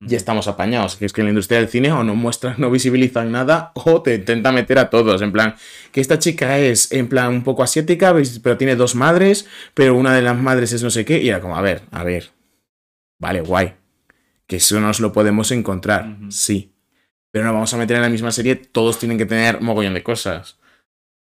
ya 0.00 0.16
estamos 0.16 0.48
apañados. 0.48 0.96
Que 0.96 1.06
es 1.06 1.12
que 1.12 1.20
en 1.20 1.26
la 1.26 1.30
industria 1.30 1.58
del 1.58 1.68
cine 1.68 1.92
o 1.92 2.04
no 2.04 2.14
muestran, 2.14 2.56
no 2.58 2.70
visibilizan 2.70 3.32
nada, 3.32 3.72
o 3.74 4.02
te 4.02 4.14
intenta 4.14 4.52
meter 4.52 4.78
a 4.78 4.90
todos. 4.90 5.22
En 5.22 5.32
plan, 5.32 5.54
que 5.92 6.00
esta 6.00 6.18
chica 6.18 6.58
es 6.58 6.92
en 6.92 7.08
plan 7.08 7.28
un 7.28 7.44
poco 7.44 7.62
asiática, 7.62 8.14
pero 8.42 8.56
tiene 8.56 8.76
dos 8.76 8.94
madres, 8.94 9.46
pero 9.74 9.94
una 9.96 10.14
de 10.14 10.22
las 10.22 10.36
madres 10.36 10.72
es 10.72 10.82
no 10.82 10.90
sé 10.90 11.04
qué, 11.04 11.22
y 11.22 11.28
era 11.28 11.40
como, 11.40 11.56
a 11.56 11.62
ver, 11.62 11.82
a 11.90 12.04
ver. 12.04 12.30
Vale, 13.18 13.40
guay. 13.40 13.74
Que 14.46 14.56
eso 14.56 14.78
nos 14.80 15.00
lo 15.00 15.12
podemos 15.12 15.50
encontrar, 15.52 16.18
sí. 16.28 16.74
Pero 17.30 17.46
no 17.46 17.54
vamos 17.54 17.72
a 17.72 17.78
meter 17.78 17.96
en 17.96 18.02
la 18.02 18.10
misma 18.10 18.30
serie, 18.30 18.56
todos 18.56 18.98
tienen 18.98 19.18
que 19.18 19.26
tener 19.26 19.60
mogollón 19.60 19.94
de 19.94 20.02
cosas. 20.02 20.58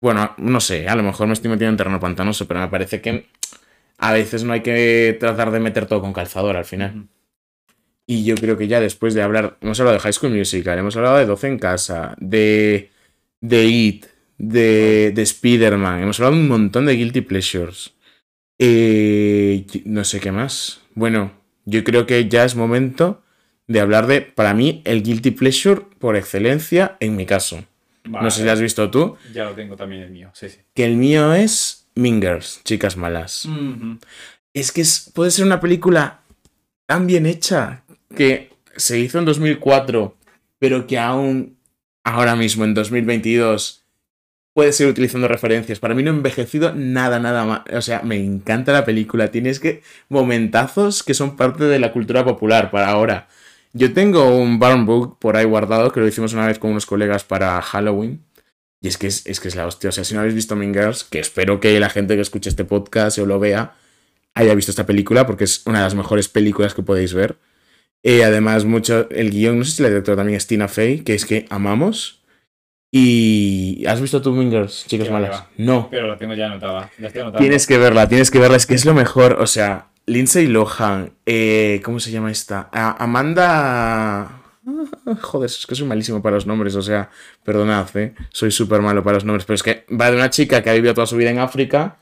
Bueno, 0.01 0.33
no 0.37 0.61
sé, 0.61 0.87
a 0.87 0.95
lo 0.95 1.03
mejor 1.03 1.27
me 1.27 1.33
estoy 1.33 1.49
metiendo 1.49 1.71
en 1.71 1.77
terreno 1.77 1.99
pantanoso, 1.99 2.47
pero 2.47 2.61
me 2.61 2.69
parece 2.69 3.01
que 3.01 3.27
a 3.97 4.13
veces 4.13 4.43
no 4.43 4.53
hay 4.53 4.61
que 4.61 5.17
tratar 5.19 5.51
de 5.51 5.59
meter 5.59 5.85
todo 5.85 6.01
con 6.01 6.13
calzador 6.13 6.55
al 6.55 6.65
final. 6.65 7.07
Y 8.07 8.23
yo 8.23 8.35
creo 8.35 8.57
que 8.57 8.67
ya 8.67 8.79
después 8.79 9.13
de 9.13 9.21
hablar, 9.21 9.57
hemos 9.61 9.79
hablado 9.79 9.97
de 9.97 10.01
High 10.01 10.13
School 10.13 10.31
Musical, 10.31 10.79
hemos 10.79 10.95
hablado 10.95 11.17
de 11.17 11.25
12 11.25 11.47
en 11.47 11.59
casa, 11.59 12.15
de, 12.19 12.89
de 13.41 13.65
It, 13.65 14.05
de, 14.37 15.11
de 15.13 15.21
Spider-Man, 15.21 16.01
hemos 16.01 16.19
hablado 16.19 16.35
un 16.41 16.47
montón 16.47 16.85
de 16.85 16.95
Guilty 16.95 17.21
Pleasures. 17.21 17.93
Eh, 18.57 19.65
no 19.85 20.03
sé 20.05 20.19
qué 20.19 20.31
más. 20.31 20.81
Bueno, 20.95 21.33
yo 21.65 21.83
creo 21.83 22.05
que 22.07 22.27
ya 22.27 22.45
es 22.45 22.55
momento 22.55 23.21
de 23.67 23.79
hablar 23.79 24.07
de, 24.07 24.21
para 24.21 24.53
mí, 24.53 24.81
el 24.85 25.03
Guilty 25.03 25.31
Pleasure 25.31 25.81
por 25.99 26.15
excelencia 26.15 26.97
en 26.99 27.15
mi 27.15 27.25
caso. 27.25 27.63
No 28.03 28.29
sé 28.31 28.39
si 28.39 28.45
lo 28.45 28.51
has 28.51 28.61
visto 28.61 28.89
tú, 28.89 29.17
Ya 29.33 29.45
lo 29.45 29.51
tengo 29.51 29.75
también 29.75 30.01
el 30.03 30.09
mío, 30.11 30.31
sí, 30.33 30.49
sí. 30.49 30.57
que 30.73 30.85
el 30.85 30.95
mío 30.95 31.33
es 31.33 31.87
Mingers, 31.95 32.61
Chicas 32.63 32.95
Malas. 32.97 33.47
Es 34.53 34.71
que 34.71 34.81
es- 34.81 35.11
puede 35.13 35.31
ser 35.31 35.45
una 35.45 35.59
película 35.59 36.21
tan 36.87 37.05
bien 37.07 37.25
hecha 37.25 37.83
que 38.15 38.51
se 38.75 38.97
hizo 38.99 39.19
en 39.19 39.25
2004, 39.25 40.15
pero 40.57 40.87
que 40.87 40.97
aún 40.97 41.57
ahora 42.03 42.35
mismo, 42.35 42.63
en 42.63 42.73
2022, 42.73 43.83
puede 44.53 44.73
seguir 44.73 44.91
utilizando 44.91 45.27
referencias. 45.27 45.79
Para 45.79 45.93
mí 45.93 46.01
no 46.03 46.09
ha 46.11 46.13
envejecido 46.15 46.73
nada, 46.73 47.19
nada 47.19 47.45
más. 47.45 47.61
O 47.71 47.81
sea, 47.81 48.01
me 48.01 48.17
encanta 48.17 48.73
la 48.73 48.83
película. 48.85 49.29
Tienes 49.31 49.59
que 49.59 49.83
momentazos 50.09 51.03
que 51.03 51.13
son 51.13 51.37
parte 51.37 51.65
de 51.65 51.79
la 51.79 51.91
cultura 51.93 52.25
popular 52.25 52.71
para 52.71 52.89
ahora. 52.89 53.27
Yo 53.73 53.93
tengo 53.93 54.35
un 54.35 54.59
Barn 54.59 54.85
Book 54.85 55.19
por 55.19 55.37
ahí 55.37 55.45
guardado 55.45 55.91
que 55.91 55.99
lo 55.99 56.07
hicimos 56.07 56.33
una 56.33 56.47
vez 56.47 56.59
con 56.59 56.71
unos 56.71 56.85
colegas 56.85 57.23
para 57.23 57.61
Halloween. 57.61 58.23
Y 58.81 58.87
es 58.87 58.97
que 58.97 59.07
es, 59.07 59.25
es 59.25 59.39
que 59.39 59.49
es 59.49 59.55
la 59.55 59.67
hostia. 59.67 59.89
O 59.89 59.91
sea, 59.91 60.03
si 60.03 60.13
no 60.13 60.21
habéis 60.21 60.35
visto 60.35 60.55
Mean 60.55 60.73
Girls, 60.73 61.03
que 61.03 61.19
espero 61.19 61.59
que 61.59 61.79
la 61.79 61.89
gente 61.89 62.15
que 62.15 62.21
escuche 62.21 62.49
este 62.49 62.65
podcast 62.65 63.17
o 63.19 63.25
lo 63.25 63.39
vea 63.39 63.75
haya 64.33 64.55
visto 64.55 64.71
esta 64.71 64.85
película, 64.85 65.25
porque 65.25 65.43
es 65.43 65.63
una 65.65 65.79
de 65.79 65.83
las 65.83 65.95
mejores 65.95 66.29
películas 66.29 66.73
que 66.73 66.83
podéis 66.83 67.13
ver. 67.13 67.37
Eh, 68.03 68.23
además, 68.23 68.65
mucho. 68.65 69.09
El 69.09 69.31
guion, 69.31 69.59
no 69.59 69.65
sé 69.65 69.71
si 69.71 69.83
la 69.83 69.89
directora 69.89 70.17
también 70.17 70.37
es 70.37 70.47
Tina 70.47 70.67
Fey, 70.67 70.99
que 70.99 71.13
es 71.13 71.25
que 71.25 71.45
amamos. 71.49 72.23
Y. 72.91 73.85
¿Has 73.87 74.01
visto 74.01 74.21
tú 74.21 74.31
Mean 74.31 74.49
Girls, 74.49 74.85
chicas 74.87 75.11
malas? 75.11 75.43
No. 75.57 75.89
Pero 75.91 76.07
la 76.07 76.17
tengo 76.17 76.33
ya 76.33 76.47
anotada. 76.47 76.89
La 76.97 77.07
estoy 77.07 77.21
anotando. 77.21 77.39
Tienes 77.39 77.67
que 77.67 77.77
verla, 77.77 78.07
tienes 78.07 78.31
que 78.31 78.39
verla, 78.39 78.57
es 78.57 78.65
que 78.65 78.75
es 78.75 78.85
lo 78.85 78.93
mejor. 78.93 79.33
O 79.41 79.47
sea, 79.47 79.88
Lindsay 80.09 80.47
Lohan, 80.47 81.11
eh, 81.25 81.81
¿cómo 81.83 81.99
se 81.99 82.11
llama 82.11 82.31
esta? 82.31 82.69
A- 82.71 83.03
Amanda. 83.03 84.21
Ah, 84.25 85.15
joder, 85.21 85.47
es 85.49 85.65
que 85.65 85.75
soy 85.75 85.87
malísimo 85.87 86.21
para 86.21 86.35
los 86.35 86.45
nombres, 86.45 86.75
o 86.75 86.81
sea, 86.81 87.09
perdonad, 87.43 87.87
¿eh? 87.95 88.13
soy 88.31 88.51
súper 88.51 88.81
malo 88.81 89.03
para 89.03 89.15
los 89.15 89.25
nombres, 89.25 89.45
pero 89.45 89.55
es 89.55 89.63
que 89.63 89.85
va 89.99 90.09
de 90.11 90.17
una 90.17 90.29
chica 90.29 90.61
que 90.61 90.69
ha 90.69 90.73
vivido 90.73 90.93
toda 90.93 91.07
su 91.07 91.15
vida 91.15 91.29
en 91.31 91.39
África, 91.39 91.97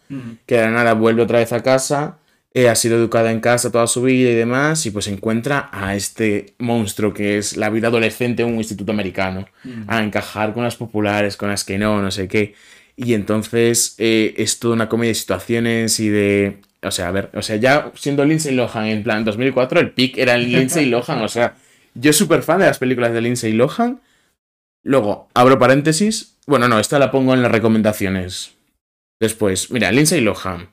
que 0.46 0.56
de 0.56 0.62
la 0.62 0.72
nada 0.72 0.94
vuelve 0.94 1.22
otra 1.22 1.40
vez 1.40 1.54
a 1.54 1.62
casa, 1.64 2.18
eh, 2.54 2.68
ha 2.70 2.76
sido 2.76 2.98
educada 2.98 3.32
en 3.32 3.40
casa 3.40 3.72
toda 3.72 3.88
su 3.88 4.02
vida 4.02 4.32
y 4.32 4.36
demás, 4.36 4.86
y 4.86 4.92
pues 4.92 5.08
encuentra 5.08 5.70
a 5.72 5.96
este 5.96 6.56
monstruo 6.60 7.14
que 7.14 7.38
es 7.38 7.56
la 7.58 7.70
vida 7.70 7.88
adolescente 7.88 8.44
en 8.44 8.50
un 8.50 8.56
instituto 8.56 8.92
americano, 8.92 9.48
a 9.88 10.02
encajar 10.04 10.54
con 10.54 10.64
las 10.64 10.76
populares, 10.76 11.38
con 11.38 11.50
las 11.50 11.64
que 11.64 11.78
no, 11.78 12.02
no 12.02 12.12
sé 12.12 12.28
qué. 12.28 12.56
Y 12.96 13.14
entonces 13.14 13.96
eh, 14.00 14.34
es 14.38 14.60
toda 14.60 14.74
una 14.74 14.90
comedia 14.90 15.12
de 15.12 15.16
situaciones 15.16 16.00
y 16.00 16.10
de... 16.10 16.62
O 16.84 16.92
sea, 16.92 17.08
a 17.08 17.12
ver, 17.12 17.30
o 17.34 17.42
sea, 17.42 17.56
ya 17.56 17.92
siendo 17.96 18.24
Lindsay 18.24 18.54
Lohan 18.54 18.86
en 18.86 19.04
plan 19.04 19.24
2004, 19.26 19.80
el 19.80 19.92
pick 19.92 20.18
era 20.18 20.38
Lindsay 20.38 20.86
Lohan, 20.90 21.22
o 21.24 21.28
sea, 21.28 21.56
yo 21.96 22.14
súper 22.14 22.44
fan 22.44 22.60
de 22.60 22.66
las 22.68 22.78
películas 22.80 23.14
de 23.14 23.22
Lindsay 23.22 23.52
Lohan. 23.54 24.00
Luego, 24.84 25.28
abro 25.34 25.58
paréntesis. 25.60 26.36
Bueno, 26.46 26.68
no, 26.68 26.80
esta 26.80 27.00
la 27.00 27.12
pongo 27.12 27.34
en 27.34 27.42
las 27.42 27.52
recomendaciones. 27.52 28.54
Después, 29.20 29.72
mira, 29.72 29.92
Lindsay 29.92 30.22
Lohan. 30.22 30.70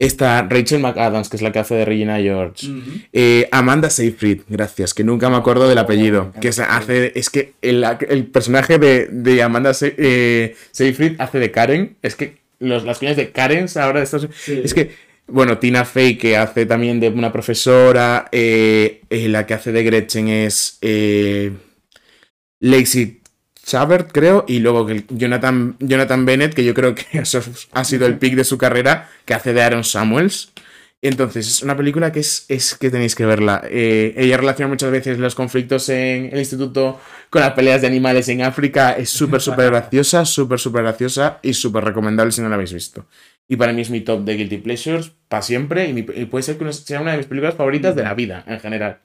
Está 0.00 0.42
Rachel 0.42 0.80
McAdams, 0.80 1.28
que 1.28 1.36
es 1.36 1.42
la 1.42 1.52
que 1.52 1.60
hace 1.60 1.76
de 1.76 1.84
Regina 1.84 2.16
George. 2.18 2.66
Eh, 3.12 3.48
Amanda 3.52 3.88
Seyfried, 3.88 4.40
gracias, 4.48 4.94
que 4.94 5.04
nunca 5.04 5.30
me 5.30 5.36
acuerdo 5.36 5.68
del 5.68 5.78
apellido. 5.78 6.32
Que 6.40 6.50
se 6.50 6.62
hace, 6.64 7.12
es 7.14 7.30
que 7.30 7.52
el, 7.62 7.84
el 8.08 8.26
personaje 8.26 8.78
de, 8.78 9.06
de 9.12 9.42
Amanda 9.44 9.74
Se- 9.74 9.94
eh, 9.96 10.56
Seyfried 10.72 11.20
hace 11.20 11.38
de 11.38 11.52
Karen. 11.52 11.96
Es 12.02 12.16
que 12.16 12.38
los, 12.58 12.82
las 12.84 12.98
coñas 12.98 13.16
de 13.16 13.30
Karen 13.30 13.66
ahora 13.76 14.00
de 14.00 14.04
Estados 14.04 14.28
Sí. 14.34 14.60
Es 14.64 14.74
que, 14.74 14.92
bueno, 15.26 15.58
Tina 15.58 15.84
Fey, 15.84 16.18
que 16.18 16.36
hace 16.36 16.66
también 16.66 17.00
de 17.00 17.08
una 17.08 17.32
profesora. 17.32 18.28
eh, 18.32 19.02
eh, 19.10 19.28
la 19.28 19.46
que 19.46 19.54
hace 19.54 19.72
de 19.72 19.82
Gretchen 19.84 20.28
es 20.28 20.78
eh, 20.82 21.52
Lacey 22.60 23.20
Chabert, 23.64 24.12
creo. 24.12 24.44
Y 24.48 24.58
luego 24.60 24.86
que 24.86 25.04
Jonathan, 25.08 25.76
Jonathan 25.80 26.26
Bennett, 26.26 26.54
que 26.54 26.64
yo 26.64 26.74
creo 26.74 26.94
que 26.94 27.04
eso 27.18 27.40
ha 27.72 27.84
sido 27.84 28.06
el 28.06 28.18
pick 28.18 28.34
de 28.34 28.44
su 28.44 28.58
carrera, 28.58 29.10
que 29.24 29.34
hace 29.34 29.52
de 29.52 29.62
Aaron 29.62 29.84
Samuels. 29.84 30.52
Entonces, 31.04 31.48
es 31.48 31.62
una 31.64 31.76
película 31.76 32.12
que 32.12 32.20
es, 32.20 32.44
es 32.48 32.76
que 32.76 32.88
tenéis 32.88 33.16
que 33.16 33.26
verla. 33.26 33.60
Eh, 33.68 34.14
ella 34.16 34.36
relaciona 34.36 34.68
muchas 34.68 34.92
veces 34.92 35.18
los 35.18 35.34
conflictos 35.34 35.88
en 35.88 36.26
el 36.32 36.38
instituto 36.38 37.00
con 37.28 37.42
las 37.42 37.54
peleas 37.54 37.80
de 37.80 37.88
animales 37.88 38.28
en 38.28 38.42
África. 38.42 38.92
Es 38.92 39.10
súper, 39.10 39.40
súper 39.40 39.70
graciosa, 39.70 40.24
súper, 40.24 40.60
súper 40.60 40.82
graciosa 40.84 41.40
y 41.42 41.54
súper 41.54 41.84
recomendable 41.84 42.30
si 42.30 42.40
no 42.40 42.48
la 42.48 42.54
habéis 42.54 42.72
visto. 42.72 43.04
Y 43.48 43.56
para 43.56 43.72
mí 43.72 43.82
es 43.82 43.90
mi 43.90 44.00
top 44.00 44.20
de 44.24 44.34
Guilty 44.34 44.58
Pleasures 44.58 45.12
para 45.28 45.42
siempre 45.42 45.86
y, 45.88 45.92
mi- 45.92 46.06
y 46.14 46.24
puede 46.26 46.42
ser 46.42 46.56
que 46.58 46.72
sea 46.72 47.00
una 47.00 47.12
de 47.12 47.18
mis 47.18 47.26
películas 47.26 47.54
favoritas 47.54 47.94
de 47.94 48.02
la 48.02 48.14
vida 48.14 48.44
en 48.46 48.60
general. 48.60 49.00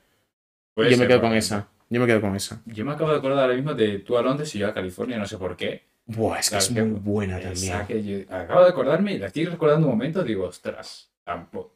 Puede 0.74 0.92
yo 0.92 0.98
me 0.98 1.02
ser, 1.04 1.08
quedo 1.10 1.22
con 1.22 1.34
esa. 1.34 1.68
Yo 1.90 2.00
me 2.02 2.08
quedo 2.08 2.22
con 2.22 2.36
esa. 2.36 2.62
Yo 2.66 2.86
me 2.86 2.92
acabo 2.94 3.12
de 3.12 3.18
acordar 3.18 3.40
ahora 3.44 3.56
mismo 3.56 3.74
de 3.74 4.00
tú 4.00 4.18
a 4.18 4.22
Londres 4.22 4.54
y 4.56 4.60
yo 4.60 4.68
a 4.68 4.74
California, 4.74 5.18
no 5.18 5.26
sé 5.26 5.38
por 5.38 5.56
qué. 5.58 5.84
Buah, 6.06 6.40
es 6.40 6.50
que 6.50 6.58
es 6.58 6.70
que- 6.70 6.84
muy 6.84 7.00
buena 7.00 7.40
Esa 7.40 7.80
también. 7.84 7.88
que 7.88 8.04
yo- 8.28 8.34
acabo 8.36 8.64
de 8.64 8.70
acordarme 8.70 9.14
y 9.14 9.18
la 9.18 9.28
estoy 9.28 9.46
recordando 9.46 9.88
un 9.88 9.94
momento, 9.94 10.24
digo, 10.24 10.46
ostras. 10.46 11.12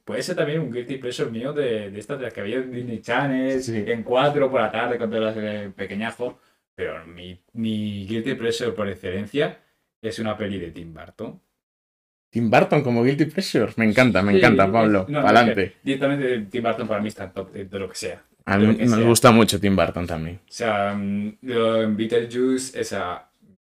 Puede 0.05 0.23
ser 0.23 0.37
también 0.37 0.61
un 0.61 0.71
guilty 0.71 0.95
pleasure 0.97 1.29
mío 1.29 1.51
de, 1.51 1.91
de 1.91 1.99
estas 1.99 2.17
de 2.19 2.23
las 2.25 2.33
que 2.33 2.39
había 2.39 2.57
en 2.57 2.71
Disney 2.71 3.01
Channel, 3.01 3.61
Sí. 3.61 3.83
en 3.85 4.03
4 4.03 4.49
por 4.49 4.61
la 4.61 4.71
tarde 4.71 4.97
cuando 4.97 5.17
eras 5.17 5.35
eh, 5.37 5.71
pequeñajo. 5.75 6.39
Pero 6.73 7.05
mi, 7.05 7.37
mi 7.53 8.07
guilty 8.07 8.35
pleasure 8.35 8.71
por 8.71 8.87
excelencia 8.87 9.59
es 10.01 10.19
una 10.19 10.37
peli 10.37 10.57
de 10.57 10.71
Tim 10.71 10.93
Burton. 10.93 11.41
Tim 12.31 12.49
Burton 12.49 12.81
como 12.81 13.03
Guilty 13.03 13.25
Pleasure. 13.25 13.73
Me 13.75 13.85
encanta, 13.85 14.23
me 14.23 14.31
Sí, 14.31 14.39
encanta, 14.39 14.71
Pablo. 14.71 15.05
no, 15.07 15.19
Adelante. 15.19 15.75
Directamente 15.83 16.47
Tim 16.49 16.63
Burton 16.63 16.87
para 16.87 17.01
mí 17.01 17.09
está 17.09 17.25
en 17.25 17.31
top 17.33 17.51
de, 17.51 17.65
de 17.65 17.79
lo 17.79 17.87
que 17.89 17.95
sea. 17.95 18.23
A 18.45 18.57
mí 18.57 18.87
sea. 18.87 18.97
gusta 18.99 19.31
mucho 19.31 19.59
Tim 19.59 19.75
Burton 19.75 20.07
también. 20.07 20.37
O 20.37 20.51
sea, 20.51 20.93
en 20.93 21.37
Beetlejuice, 21.95 22.79
esa 22.79 23.29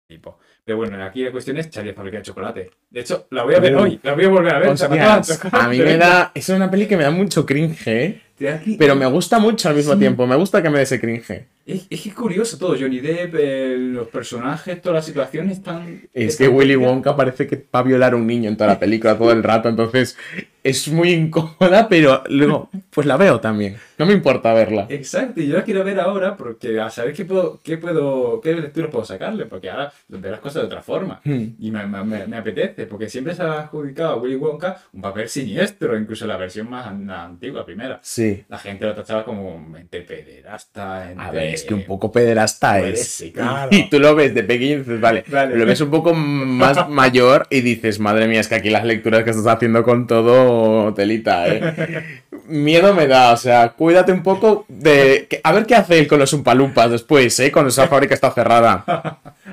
tipo. 0.07 0.39
Pero 0.65 0.77
bueno, 0.77 1.03
aquí 1.03 1.25
la 1.25 1.33
cuestión 1.33 1.57
es 1.57 1.71
Charlie 1.71 1.93
fábrica 1.93 2.19
de 2.19 2.23
chocolate. 2.23 2.71
De 2.89 3.01
hecho, 3.01 3.27
la 3.31 3.43
voy 3.43 3.55
a 3.57 3.59
ver 3.61 3.75
Uh. 3.75 3.81
hoy, 3.81 4.01
la 4.03 4.13
voy 4.15 4.25
a 4.27 4.29
volver 4.29 4.55
a 4.55 4.59
ver. 4.61 4.67
me 4.69 4.73
Hostias, 4.75 5.45
a 5.53 5.69
mí 5.69 5.79
me 5.79 5.97
da. 5.97 6.31
Es 6.35 6.49
una 6.51 6.71
peli 6.71 6.87
que 6.87 6.97
me 6.97 7.03
da 7.03 7.11
mucho 7.11 7.45
cringe, 7.45 7.89
¿eh? 7.89 8.21
Aquí- 8.53 8.77
Pero 8.79 8.97
me 8.97 9.07
gusta 9.07 9.39
mucho 9.39 9.69
al 9.69 9.77
mismo 9.77 9.93
Sí. 9.95 9.99
tiempo. 10.01 10.27
Me 10.27 10.37
gusta 10.37 10.63
que 10.63 10.71
me 10.71 10.79
dé 10.79 10.85
ese 10.85 11.01
cringe. 11.01 11.47
Es, 11.65 11.87
es 11.91 12.01
que 12.03 12.09
es 12.09 12.15
curioso 12.15 12.59
todo. 12.59 12.75
Johnny 12.79 12.99
Depp, 12.99 13.37
eh, 13.39 13.77
los 13.79 14.09
personajes, 14.09 14.83
todas 14.83 14.97
las 14.97 15.07
situaciones 15.07 15.59
están. 15.59 16.03
Es 16.13 16.37
que 16.37 16.49
Willy 16.49 16.75
Wonka 16.75 17.15
parece 17.15 17.47
que 17.47 17.57
va 17.73 17.79
a 17.81 17.83
violar 17.85 18.15
a 18.15 18.17
un 18.17 18.27
niño 18.27 18.49
en 18.49 18.57
toda 18.57 18.71
la 18.71 18.81
película 18.81 19.17
todo 19.17 19.31
el 19.31 19.45
rato. 19.45 19.69
Entonces 19.69 20.17
es 20.65 20.89
muy 20.89 21.11
incómoda, 21.13 21.89
pero 21.89 22.25
luego, 22.29 22.69
pues 22.91 23.07
la 23.07 23.17
veo 23.17 23.39
también. 23.39 23.77
No 23.97 24.07
me 24.07 24.13
importa 24.13 24.53
verla. 24.55 24.87
Exacto, 24.89 25.41
y 25.41 25.47
yo 25.47 25.57
la 25.57 25.63
quiero 25.63 25.85
ver 25.85 26.01
ahora 26.01 26.37
porque 26.37 26.81
a 26.81 26.91
saber 26.91 27.13
qué 27.15 27.25
puedo, 27.25 27.61
qué 27.63 27.79
puedo, 27.79 28.41
qué 28.41 28.55
lecturas 28.55 28.91
puedo 28.91 29.05
sacarle, 29.05 29.47
porque 29.47 29.71
ahora 29.71 29.93
veo 30.09 30.33
las 30.33 30.41
cosas 30.41 30.63
de 30.63 30.67
otra 30.67 30.83
forma. 30.83 31.21
Hmm. 31.25 31.45
Y 31.61 31.71
me, 31.71 31.87
me- 31.87 32.27
me- 32.27 32.37
apetece, 32.37 32.87
porque 32.87 33.09
siempre 33.09 33.37
se 33.37 33.43
ha 33.43 33.61
adjudicado 33.61 34.15
a 34.15 34.17
Willy 34.17 34.35
Wonka 34.35 34.83
un 34.93 35.01
papel 35.01 35.29
siniestro, 35.29 35.97
incluso 35.97 36.27
la 36.27 36.37
versión 36.37 36.69
más 36.69 36.89
an- 36.89 37.09
antigua, 37.09 37.65
primera. 37.65 38.01
Sí. 38.03 38.22
La 38.49 38.59
gente 38.59 38.85
lo 38.85 38.95
tachaba 38.95 39.25
como 39.25 39.59
mente 39.59 40.01
pederasta, 40.03 41.11
ente- 41.13 41.23
A 41.23 41.31
ver, 41.31 41.55
es 41.55 41.65
que 41.65 41.75
un 41.75 41.85
poco 41.85 42.11
pederasta 42.13 42.79
Pues 42.79 43.01
es. 43.01 43.09
sí, 43.09 43.33
claro. 43.33 43.69
Y 43.73 43.89
tú 43.89 43.99
lo 43.99 44.15
ves 44.15 44.35
de 44.35 44.43
pequeño 44.45 44.75
y 44.75 44.79
dices, 44.79 45.01
vale, 45.01 45.25
Vale. 45.29 45.57
lo 45.57 45.67
ves 45.67 45.81
un 45.81 45.91
poco 45.91 46.15
más 46.15 46.89
mayor 46.91 47.47
y 47.51 47.61
dices, 47.61 47.99
madre 48.01 48.27
mía, 48.29 48.41
es 48.41 48.49
que 48.49 48.55
aquí 48.57 48.71
las 48.71 48.85
lecturas 48.85 49.25
que 49.25 49.31
estás 49.31 49.47
haciendo 49.47 49.83
con 49.83 50.07
todo, 50.07 50.93
telita, 50.95 51.47
¿eh? 51.49 52.23
Miedo 52.49 52.93
me 52.95 53.07
da, 53.07 53.33
o 53.33 53.37
sea, 53.37 53.71
cuídate 53.71 54.13
un 54.13 54.23
poco 54.23 54.65
de... 54.69 55.29
A 55.45 55.53
ver 55.53 55.65
qué 55.67 55.75
hace 55.77 55.99
él 55.99 56.07
con 56.09 56.19
los 56.19 56.33
umpalumpas 56.33 56.91
después, 56.91 57.39
¿eh? 57.41 57.53
Cuando 57.53 57.69
esa 57.69 57.87
fábrica 57.89 58.15
está 58.15 58.31
cerrada. 58.33 58.85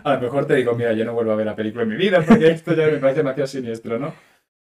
A 0.03 0.13
lo 0.15 0.21
mejor 0.21 0.45
te 0.45 0.55
digo, 0.55 0.73
mira, 0.75 0.93
yo 0.93 1.05
no 1.05 1.13
vuelvo 1.13 1.31
a 1.31 1.35
ver 1.35 1.45
la 1.45 1.55
película 1.55 1.83
en 1.83 1.89
mi 1.89 1.95
vida 1.95 2.21
porque 2.27 2.49
esto 2.51 2.73
ya 2.73 2.85
me 2.87 2.97
parece 2.97 3.19
demasiado 3.19 3.47
siniestro, 3.47 3.99
¿no? 3.99 4.13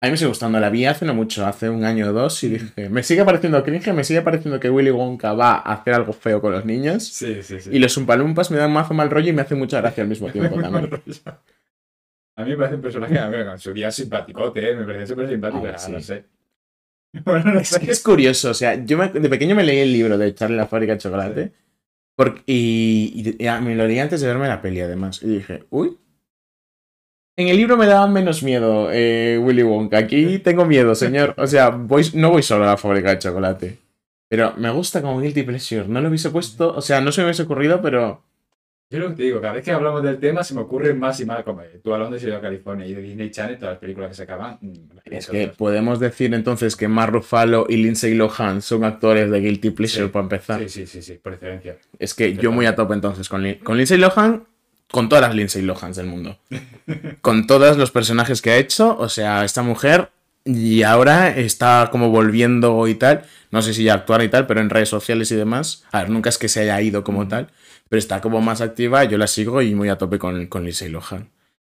A 0.04 0.08
mí 0.08 0.12
me 0.12 0.18
sigue 0.18 0.30
gustando, 0.30 0.60
la 0.60 0.72
vi 0.72 0.86
hace 0.86 1.06
no 1.06 1.14
mucho, 1.14 1.46
hace 1.46 1.70
un 1.70 1.84
año 1.86 2.10
o 2.10 2.12
dos, 2.14 2.44
y 2.44 2.50
dije, 2.50 2.90
me 2.90 3.04
sigue 3.04 3.24
pareciendo 3.24 3.64
cringe, 3.64 3.94
me 3.94 4.04
sigue 4.04 4.24
pareciendo 4.24 4.60
que 4.60 4.68
Willy 4.70 4.90
Wonka 4.90 5.34
va 5.34 5.54
a 5.54 5.74
hacer 5.74 5.94
algo 5.94 6.12
feo 6.12 6.42
con 6.42 6.52
los 6.54 6.66
niños, 6.66 7.04
Sí, 7.08 7.44
sí, 7.44 7.60
sí. 7.60 7.70
y 7.72 7.78
los 7.78 7.96
umpalumpas 7.98 8.50
me 8.50 8.58
dan 8.58 8.74
mazo 8.74 8.96
mal 8.96 9.12
rollo 9.12 9.30
y 9.30 9.34
me 9.34 9.44
hacen 9.44 9.60
mucha 9.60 9.80
gracia 9.80 10.02
al 10.02 10.10
mismo 10.10 10.28
tiempo 10.32 10.60
también. 10.60 10.90
A 12.36 12.44
mí 12.44 12.50
me 12.52 12.58
parece 12.58 12.76
un 12.78 12.82
personaje, 12.82 13.16
en 13.16 13.60
su 13.60 13.74
día 13.74 13.92
simpaticote, 13.92 14.72
¿eh? 14.72 14.76
me 14.76 14.86
parece 14.86 15.06
súper 15.08 15.30
simpático, 15.30 15.66
Ah, 15.68 15.74
ah, 15.76 15.78
sí. 15.78 15.92
no 15.92 16.02
sé. 16.02 16.26
Bueno, 17.26 17.54
no 17.54 17.60
Es, 17.60 17.68
sé. 17.68 17.80
que 17.82 17.92
es 17.92 18.02
curioso, 18.02 18.50
o 18.52 18.54
sea, 18.56 18.84
yo 18.84 18.98
me- 18.98 19.10
de 19.10 19.30
pequeño 19.30 19.54
me 19.54 19.64
leí 19.64 19.80
el 19.80 19.92
libro 19.94 20.18
de 20.18 20.34
Charlie 20.34 20.56
la 20.58 20.66
fábrica 20.66 20.94
de 20.94 20.98
chocolate, 21.00 21.52
porque, 22.16 22.42
y, 22.48 23.36
y 23.38 23.44
ya 23.44 23.60
me 23.62 23.76
lo 23.76 23.86
leí 23.86 24.00
antes 24.00 24.22
de 24.22 24.28
verme 24.28 24.48
la 24.48 24.62
peli 24.62 24.80
además, 24.82 25.22
y 25.22 25.28
dije, 25.28 25.66
uy. 25.70 25.98
En 27.38 27.48
el 27.48 27.58
libro 27.58 27.78
me 27.78 27.86
daba 27.88 28.08
menos 28.08 28.44
miedo 28.44 28.90
eh, 28.92 29.40
Willy 29.42 29.64
Wonka, 29.64 29.98
aquí 30.00 30.40
tengo 30.40 30.66
miedo, 30.66 30.94
señor. 30.96 31.34
O 31.38 31.48
sea, 31.48 31.70
voy, 31.70 32.04
no 32.14 32.30
voy 32.30 32.44
solo 32.44 32.64
a 32.66 32.68
la 32.68 32.78
fábrica 32.78 33.12
de 33.12 33.20
chocolate. 33.20 33.78
Pero 34.30 34.54
me 34.58 34.70
gusta 34.70 35.02
como 35.02 35.20
Guilty 35.20 35.44
Pleasure, 35.44 35.88
no 35.88 36.00
lo 36.02 36.08
hubiese 36.10 36.30
puesto, 36.30 36.74
o 36.76 36.82
sea, 36.82 37.02
no 37.02 37.12
se 37.12 37.22
me 37.22 37.26
hubiese 37.28 37.44
ocurrido, 37.44 37.82
pero... 37.82 38.22
Yo 38.90 39.00
lo 39.00 39.10
que 39.10 39.16
te 39.16 39.24
digo, 39.24 39.40
cada 39.40 39.54
vez 39.54 39.64
que 39.64 39.72
hablamos 39.72 40.04
del 40.04 40.20
tema 40.20 40.44
se 40.44 40.54
me 40.54 40.62
ocurren 40.62 41.00
más 41.00 41.18
y 41.22 41.26
más, 41.26 41.44
como 41.46 41.62
tú 41.82 41.94
a 41.94 41.98
Londres 41.98 42.22
y 42.24 42.28
yo 42.28 42.36
a 42.36 42.42
California, 42.42 42.86
y 42.86 42.94
de 42.94 43.02
Disney 43.02 43.32
Channel, 43.32 43.58
todas 43.58 43.74
las 43.76 43.80
películas 43.80 44.10
que 44.10 44.16
se 44.16 44.24
acaban. 44.24 44.58
mm, 44.60 44.74
Es 45.06 45.30
otras. 45.30 45.30
que 45.30 45.48
podemos 45.48 46.00
decir 46.02 46.34
entonces 46.34 46.76
que 46.76 46.90
Mark 46.90 47.14
Ruffalo 47.14 47.66
y 47.70 47.78
Lindsay 47.78 48.14
Lohan 48.14 48.62
son 48.62 48.84
actores 48.84 49.32
de 49.32 49.40
Guilty 49.40 49.70
Pleasure 49.72 50.06
Sí. 50.08 50.12
para 50.12 50.24
empezar. 50.24 50.60
Sí, 50.60 50.68
sí, 50.70 50.86
sí, 50.86 51.02
sí, 51.02 51.14
por 51.24 51.34
excelencia. 51.34 51.78
Es 52.00 52.14
que 52.14 52.34
yo 52.36 52.52
muy 52.52 52.66
a 52.66 52.76
tope 52.76 52.94
entonces 52.94 53.30
con, 53.30 53.44
Lin- 53.44 53.60
con 53.64 53.78
Lindsay 53.78 53.98
Lohan, 53.98 54.44
con 54.92 55.10
todas 55.10 55.24
las 55.24 55.36
Lindsay 55.36 55.62
Lohans 55.62 55.98
del 55.98 56.08
mundo. 56.08 56.38
con 57.22 57.48
todos 57.48 57.78
los 57.78 57.92
personajes 57.92 58.42
que 58.42 58.52
ha 58.52 58.58
hecho, 58.58 58.98
o 58.98 59.10
sea, 59.10 59.44
esta 59.46 59.62
mujer 59.64 60.10
y 60.44 60.84
ahora 60.84 61.30
está 61.30 61.90
como 61.92 62.10
volviendo 62.10 62.88
y 62.88 62.96
tal, 62.96 63.24
no 63.52 63.62
sé 63.62 63.74
si 63.74 63.84
ya 63.84 63.94
actuar 63.94 64.24
y 64.24 64.30
tal, 64.30 64.48
pero 64.48 64.60
en 64.60 64.70
redes 64.70 64.90
sociales 64.90 65.32
y 65.32 65.36
demás, 65.36 65.84
a 65.92 66.00
ver, 66.00 66.10
nunca 66.10 66.30
es 66.30 66.38
que 66.38 66.48
se 66.50 66.62
haya 66.62 66.82
ido 66.82 67.04
como 67.04 67.28
tal, 67.28 67.50
pero 67.90 68.00
está 68.00 68.22
como 68.22 68.42
más 68.42 68.62
activa, 68.62 69.04
yo 69.04 69.18
la 69.18 69.28
sigo 69.28 69.62
y 69.62 69.76
muy 69.76 69.90
a 69.90 69.98
tope 69.98 70.18
con, 70.18 70.48
con 70.48 70.64
Lindsay 70.64 70.90
Lohan. 70.90 71.30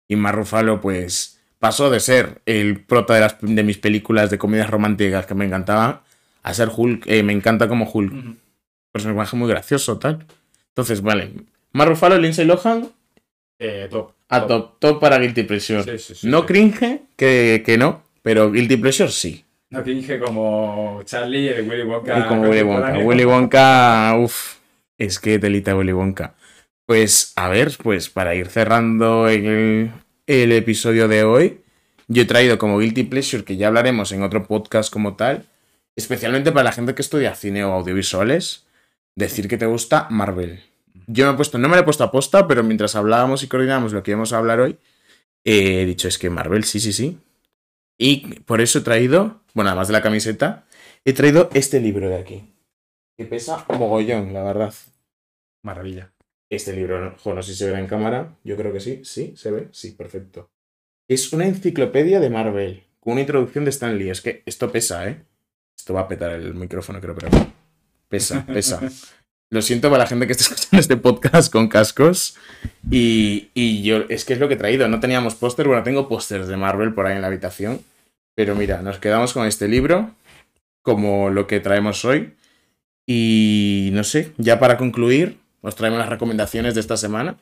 Y 0.08 0.16
Mark 0.16 0.36
Ruffalo, 0.38 0.80
pues, 0.80 1.40
pasó 1.58 1.90
de 1.90 2.00
ser 2.00 2.40
el 2.46 2.80
prota 2.84 3.14
de, 3.14 3.20
las, 3.20 3.36
de 3.40 3.62
mis 3.62 3.78
películas 3.78 4.30
de 4.30 4.38
comedias 4.38 4.70
románticas 4.70 5.26
que 5.26 5.34
me 5.34 5.44
encantaban, 5.44 6.00
a 6.42 6.54
ser 6.54 6.70
Hulk, 6.74 7.04
eh, 7.06 7.22
me 7.22 7.32
encanta 7.32 7.68
como 7.68 7.88
Hulk 7.90 8.12
Ujú. 8.12 8.36
personaje 8.92 9.36
muy 9.36 9.48
gracioso, 9.48 9.98
tal. 9.98 10.26
Entonces, 10.68 11.02
vale. 11.02 11.32
Mark 11.72 11.90
Ruffalo, 11.90 12.18
Lindsay 12.18 12.46
Lohan, 12.46 12.88
Eh, 13.58 13.88
top. 13.90 14.12
a 14.28 14.46
top, 14.46 14.78
top 14.78 15.00
para 15.00 15.18
Guilty 15.18 15.44
Pleasure. 15.44 15.82
Sí, 15.82 15.98
sí, 15.98 16.14
sí, 16.14 16.28
no 16.28 16.44
cringe, 16.44 17.02
que, 17.16 17.62
que 17.64 17.78
no, 17.78 18.02
pero 18.22 18.50
Guilty 18.50 18.76
Pleasure 18.76 19.10
sí. 19.10 19.44
No 19.70 19.82
finge 19.82 20.18
como 20.20 21.00
Charlie, 21.04 21.48
el 21.48 21.68
Willy 21.68 21.82
Wonka. 21.82 22.18
y 22.18 22.22
como 22.28 22.42
Willy 22.42 22.62
Wonka. 22.62 22.98
Willy 22.98 23.24
Wonka, 23.24 24.16
uff, 24.18 24.58
es 24.98 25.18
que 25.18 25.38
telita 25.38 25.74
Willy 25.76 25.92
Wonka. 25.92 26.34
Pues, 26.86 27.32
a 27.34 27.48
ver, 27.48 27.72
pues 27.82 28.08
para 28.08 28.34
ir 28.36 28.46
cerrando 28.46 29.26
el, 29.28 29.90
el 30.26 30.52
episodio 30.52 31.08
de 31.08 31.24
hoy, 31.24 31.60
yo 32.06 32.22
he 32.22 32.26
traído 32.26 32.58
como 32.58 32.78
Guilty 32.78 33.02
Pleasure, 33.04 33.42
que 33.44 33.56
ya 33.56 33.66
hablaremos 33.66 34.12
en 34.12 34.22
otro 34.22 34.46
podcast 34.46 34.92
como 34.92 35.16
tal, 35.16 35.46
especialmente 35.96 36.52
para 36.52 36.64
la 36.64 36.72
gente 36.72 36.94
que 36.94 37.02
estudia 37.02 37.34
cine 37.34 37.64
o 37.64 37.72
audiovisuales, 37.72 38.66
decir 39.16 39.48
que 39.48 39.56
te 39.58 39.66
gusta 39.66 40.06
Marvel. 40.10 40.60
Yo 41.06 41.26
me 41.26 41.32
he 41.32 41.36
puesto, 41.36 41.58
no 41.58 41.68
me 41.68 41.76
lo 41.76 41.82
he 41.82 41.84
puesto 41.84 42.04
a 42.04 42.10
posta, 42.10 42.48
pero 42.48 42.62
mientras 42.62 42.96
hablábamos 42.96 43.42
y 43.42 43.48
coordinábamos 43.48 43.92
lo 43.92 44.02
que 44.02 44.10
íbamos 44.12 44.32
a 44.32 44.38
hablar 44.38 44.60
hoy, 44.60 44.78
eh, 45.44 45.82
he 45.82 45.86
dicho, 45.86 46.08
es 46.08 46.18
que 46.18 46.30
Marvel, 46.30 46.64
sí, 46.64 46.80
sí, 46.80 46.92
sí. 46.92 47.18
Y 47.98 48.40
por 48.40 48.60
eso 48.60 48.80
he 48.80 48.82
traído, 48.82 49.42
bueno, 49.54 49.70
además 49.70 49.88
de 49.88 49.92
la 49.92 50.02
camiseta, 50.02 50.66
he 51.04 51.12
traído 51.12 51.48
este 51.54 51.80
libro 51.80 52.08
de 52.08 52.16
aquí. 52.16 52.52
Que 53.16 53.24
pesa 53.24 53.64
mogollón, 53.68 54.34
la 54.34 54.42
verdad. 54.42 54.74
Maravilla. 55.62 56.12
Este 56.50 56.72
libro, 56.72 57.00
no, 57.00 57.16
jo, 57.16 57.34
no 57.34 57.42
sé 57.42 57.52
si 57.52 57.58
se 57.58 57.66
verá 57.66 57.80
en 57.80 57.86
cámara. 57.86 58.36
Yo 58.44 58.56
creo 58.56 58.72
que 58.72 58.80
sí. 58.80 59.00
¿Sí? 59.04 59.34
¿Se 59.36 59.50
ve? 59.50 59.68
Sí, 59.72 59.92
perfecto. 59.92 60.50
Es 61.08 61.32
una 61.32 61.46
enciclopedia 61.46 62.20
de 62.20 62.30
Marvel. 62.30 62.84
Con 63.00 63.14
una 63.14 63.22
introducción 63.22 63.64
de 63.64 63.70
Stan 63.70 63.96
Lee. 63.96 64.10
Es 64.10 64.20
que 64.20 64.42
esto 64.44 64.70
pesa, 64.70 65.08
¿eh? 65.08 65.24
Esto 65.76 65.94
va 65.94 66.02
a 66.02 66.08
petar 66.08 66.32
el 66.32 66.54
micrófono, 66.54 67.00
creo, 67.00 67.14
pero. 67.14 67.30
Pesa, 68.08 68.44
pesa. 68.46 68.80
Lo 69.50 69.62
siento 69.62 69.90
para 69.90 70.04
la 70.04 70.08
gente 70.08 70.26
que 70.26 70.32
está 70.32 70.44
escuchando 70.54 70.80
este 70.80 70.96
podcast 70.96 71.52
con 71.52 71.68
cascos. 71.68 72.36
Y, 72.90 73.50
y 73.54 73.82
yo, 73.82 74.04
es 74.08 74.24
que 74.24 74.32
es 74.32 74.40
lo 74.40 74.48
que 74.48 74.54
he 74.54 74.58
traído. 74.58 74.88
No 74.88 75.00
teníamos 75.00 75.34
póster. 75.34 75.66
Bueno, 75.68 75.82
tengo 75.82 76.08
pósters 76.08 76.48
de 76.48 76.56
Marvel 76.56 76.94
por 76.94 77.06
ahí 77.06 77.14
en 77.14 77.22
la 77.22 77.28
habitación. 77.28 77.80
Pero 78.34 78.54
mira, 78.54 78.82
nos 78.82 78.98
quedamos 78.98 79.32
con 79.32 79.46
este 79.46 79.68
libro. 79.68 80.10
Como 80.82 81.30
lo 81.30 81.46
que 81.46 81.60
traemos 81.60 82.04
hoy. 82.04 82.34
Y 83.06 83.90
no 83.92 84.02
sé, 84.02 84.32
ya 84.36 84.58
para 84.58 84.76
concluir, 84.76 85.38
os 85.60 85.76
traemos 85.76 86.00
las 86.00 86.08
recomendaciones 86.08 86.74
de 86.74 86.80
esta 86.80 86.96
semana. 86.96 87.38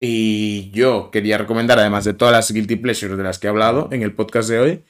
Y 0.00 0.70
yo 0.70 1.10
quería 1.10 1.38
recomendar, 1.38 1.78
además 1.78 2.04
de 2.04 2.14
todas 2.14 2.32
las 2.32 2.50
Guilty 2.50 2.76
Pleasures 2.76 3.16
de 3.16 3.22
las 3.22 3.38
que 3.38 3.46
he 3.46 3.50
hablado 3.50 3.88
en 3.92 4.02
el 4.02 4.12
podcast 4.12 4.48
de 4.48 4.58
hoy, 4.58 4.82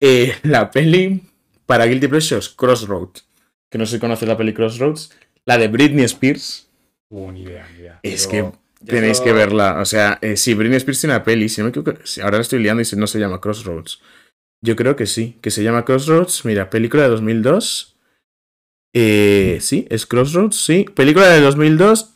eh, 0.00 0.34
la 0.42 0.70
peli 0.70 1.22
para 1.66 1.86
Guilty 1.86 2.08
Pleasures, 2.08 2.48
Crossroads. 2.48 3.27
Que 3.70 3.78
no 3.78 3.86
sé 3.86 3.96
si 3.96 4.00
conoce 4.00 4.26
la 4.26 4.36
peli 4.36 4.54
Crossroads. 4.54 5.10
La 5.44 5.58
de 5.58 5.68
Britney 5.68 6.04
Spears. 6.04 6.68
Uh, 7.10 7.30
ni 7.32 7.42
idea, 7.42 7.66
ni 7.72 7.80
idea. 7.80 8.00
Es 8.02 8.26
Pero 8.26 8.52
que 8.80 8.84
tenéis 8.86 9.20
que 9.20 9.32
verla. 9.32 9.80
O 9.80 9.84
sea, 9.84 10.18
eh, 10.22 10.36
sí, 10.36 10.54
Britney 10.54 10.76
Spears 10.76 11.00
tiene 11.00 11.14
una 11.16 11.24
peli. 11.24 11.48
Si 11.48 11.60
no 11.60 11.64
me 11.66 11.70
equivoco, 11.70 11.92
ahora 12.22 12.36
la 12.38 12.42
estoy 12.42 12.60
liando 12.62 12.80
y 12.82 12.84
se- 12.84 12.96
no 12.96 13.06
se 13.06 13.18
llama 13.18 13.40
Crossroads. 13.40 14.00
Yo 14.64 14.74
creo 14.76 14.96
que 14.96 15.06
sí, 15.06 15.36
que 15.40 15.50
se 15.50 15.62
llama 15.62 15.84
Crossroads. 15.84 16.44
Mira, 16.44 16.68
película 16.70 17.04
de 17.04 17.08
2002. 17.10 17.96
Eh, 18.94 19.58
sí, 19.60 19.86
es 19.90 20.06
Crossroads, 20.06 20.56
sí. 20.56 20.86
Película 20.94 21.28
de 21.28 21.40
2002 21.40 22.14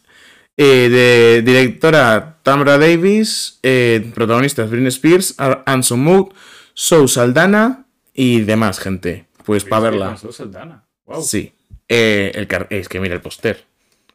eh, 0.57 0.89
de 0.89 1.43
directora 1.43 2.39
Tamra 2.43 2.79
Davis, 2.79 3.59
eh, 3.63 4.11
protagonistas 4.15 4.71
Britney 4.71 4.89
Spears, 4.89 5.35
Ar- 5.39 5.63
Anson 5.67 6.01
Moog, 6.01 6.35
Zoe 6.77 7.09
Saldana 7.09 7.87
y 8.15 8.41
demás 8.41 8.79
gente. 8.81 9.27
Pues 9.45 9.65
para 9.65 9.83
verla. 9.91 10.17
Saldana. 10.17 10.85
Wow. 11.07 11.23
Sí. 11.23 11.53
Eh, 11.89 12.33
el 12.35 12.49
es 12.71 12.89
que 12.89 13.01
mira 13.01 13.15
el 13.15 13.21
póster. 13.21 13.65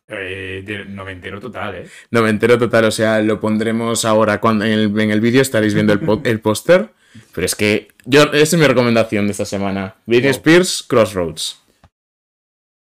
Eh, 0.09 0.63
de 0.65 0.85
noventero 0.85 1.39
total, 1.39 1.75
¿eh? 1.75 1.87
Noventero 2.11 2.57
total, 2.57 2.85
o 2.85 2.91
sea, 2.91 3.21
lo 3.21 3.41
pondremos 3.41 4.05
ahora 4.05 4.39
cuando 4.39 4.63
en 4.63 4.71
el, 4.71 4.99
en 4.99 5.11
el 5.11 5.19
vídeo 5.19 5.41
estaréis 5.41 5.73
viendo 5.73 5.93
el, 5.93 6.39
póster. 6.39 6.89
Pero 7.33 7.45
es 7.45 7.55
que 7.55 7.89
yo, 8.05 8.23
esa 8.23 8.55
es 8.55 8.57
mi 8.57 8.65
recomendación 8.65 9.25
de 9.25 9.31
esta 9.31 9.45
semana. 9.45 9.95
Britney 10.05 10.31
Wow. 10.31 10.37
Spears, 10.37 10.83
Crossroads. 10.87 11.61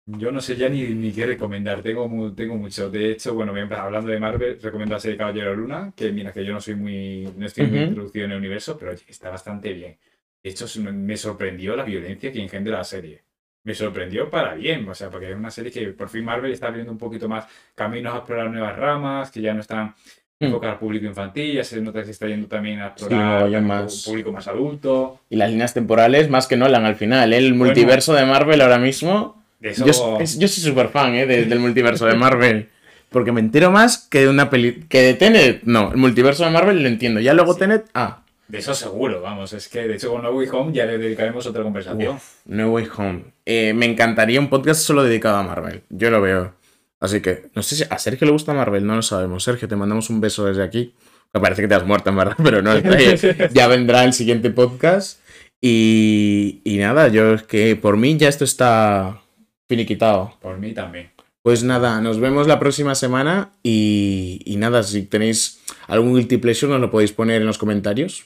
Yo 0.05 0.31
no 0.31 0.41
sé 0.41 0.55
ya 0.55 0.69
ni, 0.69 0.81
ni 0.87 1.11
qué 1.11 1.25
recomendar, 1.25 1.83
tengo, 1.83 2.33
tengo 2.33 2.55
mucho. 2.55 2.89
De 2.89 3.11
hecho, 3.11 3.35
bueno, 3.35 3.53
hablando 3.77 4.09
de 4.09 4.19
Marvel, 4.19 4.59
recomiendo 4.59 4.95
la 4.95 4.99
serie 4.99 5.17
Caballero 5.17 5.55
Luna, 5.55 5.93
que 5.95 6.11
mira 6.11 6.31
que 6.31 6.43
yo 6.43 6.53
no 6.53 6.61
soy 6.61 6.75
muy, 6.75 7.31
no 7.37 7.45
estoy 7.45 7.67
muy 7.67 7.79
introducido 7.79 8.25
en 8.25 8.31
el 8.31 8.37
universo, 8.37 8.77
pero 8.77 8.93
está 8.93 9.29
bastante 9.29 9.71
bien. 9.73 9.99
De 10.41 10.49
hecho, 10.49 10.65
me 10.91 11.17
sorprendió 11.17 11.75
la 11.75 11.83
violencia 11.83 12.31
que 12.31 12.41
engendra 12.41 12.77
la 12.77 12.83
serie. 12.83 13.23
Me 13.63 13.75
sorprendió 13.75 14.29
para 14.29 14.53
bien, 14.55 14.87
o 14.87 14.95
sea, 14.95 15.09
porque 15.09 15.29
es 15.31 15.35
una 15.35 15.51
serie 15.51 15.71
que 15.71 15.87
por 15.87 16.09
fin 16.09 16.23
Marvel 16.25 16.51
está 16.51 16.67
abriendo 16.67 16.91
un 16.91 16.97
poquito 16.97 17.27
más 17.27 17.45
caminos 17.75 18.13
a 18.13 18.17
explorar 18.17 18.49
nuevas 18.49 18.75
ramas, 18.77 19.31
que 19.31 19.41
ya 19.41 19.53
no 19.53 19.59
están 19.61 19.93
Mm. 20.41 20.45
enfocadas 20.45 20.75
al 20.75 20.79
público 20.79 21.05
infantil, 21.05 21.53
ya 21.55 21.63
se 21.65 21.81
nota 21.81 21.99
que 21.99 22.05
se 22.05 22.11
está 22.11 22.25
yendo 22.27 22.47
también 22.47 22.79
a 22.79 22.93
Sí, 22.95 23.03
explorar 23.03 23.43
un 23.49 23.87
público 24.05 24.31
más 24.31 24.47
adulto. 24.47 25.19
Y 25.29 25.35
las 25.35 25.49
líneas 25.51 25.73
temporales, 25.73 26.29
más 26.29 26.47
que 26.47 26.55
Nolan 26.55 26.85
al 26.85 26.95
final. 26.95 27.33
¿eh? 27.33 27.37
El 27.37 27.53
multiverso 27.55 28.13
de 28.13 28.25
Marvel 28.25 28.61
ahora 28.61 28.77
mismo. 28.79 29.43
De 29.59 29.71
eso, 29.71 29.85
Yo, 29.85 30.17
es- 30.21 30.39
yo 30.39 30.47
soy 30.47 30.63
súper 30.63 30.87
fan 30.87 31.13
¿eh? 31.15 31.25
de- 31.25 31.43
del 31.45 31.59
multiverso 31.59 32.05
de 32.05 32.15
Marvel. 32.15 32.69
Porque 33.09 33.33
me 33.33 33.41
entero 33.41 33.69
más 33.71 33.97
que 33.97 34.21
de 34.21 34.29
una 34.29 34.49
peli. 34.49 34.85
Que 34.87 35.01
de 35.01 35.13
Tenet. 35.15 35.63
No, 35.63 35.91
el 35.91 35.97
multiverso 35.97 36.45
de 36.45 36.51
Marvel 36.51 36.81
lo 36.83 36.87
entiendo. 36.87 37.19
Ya 37.19 37.33
luego 37.33 37.53
Sí. 37.53 37.59
Tenet. 37.59 37.85
Ah. 37.93 38.21
De 38.49 38.57
eso 38.57 38.73
seguro, 38.73 39.21
vamos, 39.21 39.53
es 39.53 39.67
que 39.69 39.87
de 39.87 39.93
hecho 39.93 40.11
con 40.11 40.23
No 40.23 40.31
Way 40.31 40.49
Home 40.51 40.73
ya 40.73 40.85
le 40.85 40.97
dedicaremos 40.97 41.45
otra 41.45 41.61
conversación. 41.61 42.15
Uf, 42.15 42.37
No 42.45 42.71
Way 42.71 42.87
Home. 42.97 43.23
Eh, 43.45 43.73
me 43.75 43.85
encantaría 43.85 44.39
un 44.39 44.49
podcast 44.49 44.81
solo 44.81 45.03
dedicado 45.03 45.37
a 45.37 45.43
Marvel. 45.43 45.83
Yo 45.89 46.09
lo 46.09 46.19
veo. 46.19 46.55
Así 46.99 47.21
que, 47.21 47.51
no 47.53 47.61
sé 47.61 47.75
si 47.75 47.83
a 47.87 47.99
Sergio 47.99 48.25
le 48.25 48.31
gusta 48.31 48.55
Marvel, 48.55 48.87
no 48.87 48.95
lo 48.95 49.03
sabemos. 49.03 49.43
Sergio, 49.43 49.67
te 49.67 49.75
mandamos 49.75 50.09
un 50.09 50.19
beso 50.19 50.45
desde 50.45 50.63
aquí. 50.63 50.95
Me 51.31 51.39
parece 51.39 51.61
que 51.61 51.67
te 51.67 51.75
has 51.75 51.85
muerto, 51.85 52.09
en 52.09 52.17
verdad, 52.17 52.37
pero 52.43 52.63
no. 52.63 52.71
ya 53.53 53.67
vendrá 53.67 54.03
el 54.03 54.13
siguiente 54.13 54.49
podcast. 54.49 55.19
Y, 55.61 56.61
y 56.63 56.77
nada, 56.77 57.07
yo 57.09 57.35
es 57.35 57.43
que 57.43 57.75
por 57.75 57.97
mí 57.97 58.17
ya 58.17 58.29
esto 58.29 58.45
está 58.45 59.21
finiquitado. 59.67 60.33
Por 60.41 60.57
mí 60.57 60.73
también. 60.73 61.11
Pues 61.43 61.63
nada, 61.63 62.01
nos 62.01 62.19
vemos 62.19 62.47
la 62.47 62.57
próxima 62.59 62.95
semana. 62.95 63.51
Y, 63.61 64.41
y 64.43 64.55
nada, 64.55 64.81
si 64.81 65.03
tenéis 65.03 65.61
algún 65.87 66.15
guilty 66.15 66.37
pleasure, 66.37 66.71
nos 66.71 66.81
lo 66.81 66.89
podéis 66.89 67.11
poner 67.11 67.41
en 67.41 67.47
los 67.47 67.59
comentarios. 67.59 68.25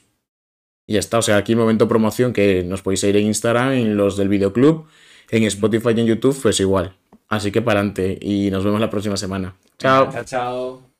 Y 0.86 0.94
ya 0.94 1.00
está, 1.00 1.18
o 1.18 1.22
sea, 1.22 1.38
aquí 1.38 1.56
momento 1.56 1.88
promoción 1.88 2.34
que 2.34 2.64
nos 2.64 2.82
podéis 2.82 3.00
seguir 3.02 3.18
en 3.18 3.28
Instagram, 3.28 3.72
en 3.72 3.98
los 3.98 4.18
del 4.18 4.30
videoclub, 4.30 4.86
en 5.30 5.44
Spotify 5.44 5.90
y 5.96 6.02
en 6.02 6.08
YouTube, 6.08 6.38
pues 6.42 6.60
igual. 6.60 6.96
Así 7.30 7.52
que 7.52 7.62
para 7.62 7.80
adelante 7.80 8.18
y 8.22 8.52
nos 8.52 8.64
vemos 8.64 8.80
la 8.80 8.90
próxima 8.90 9.18
semana. 9.18 9.56
Chao. 9.80 10.12
Chao, 10.12 10.24
chao. 10.24 10.93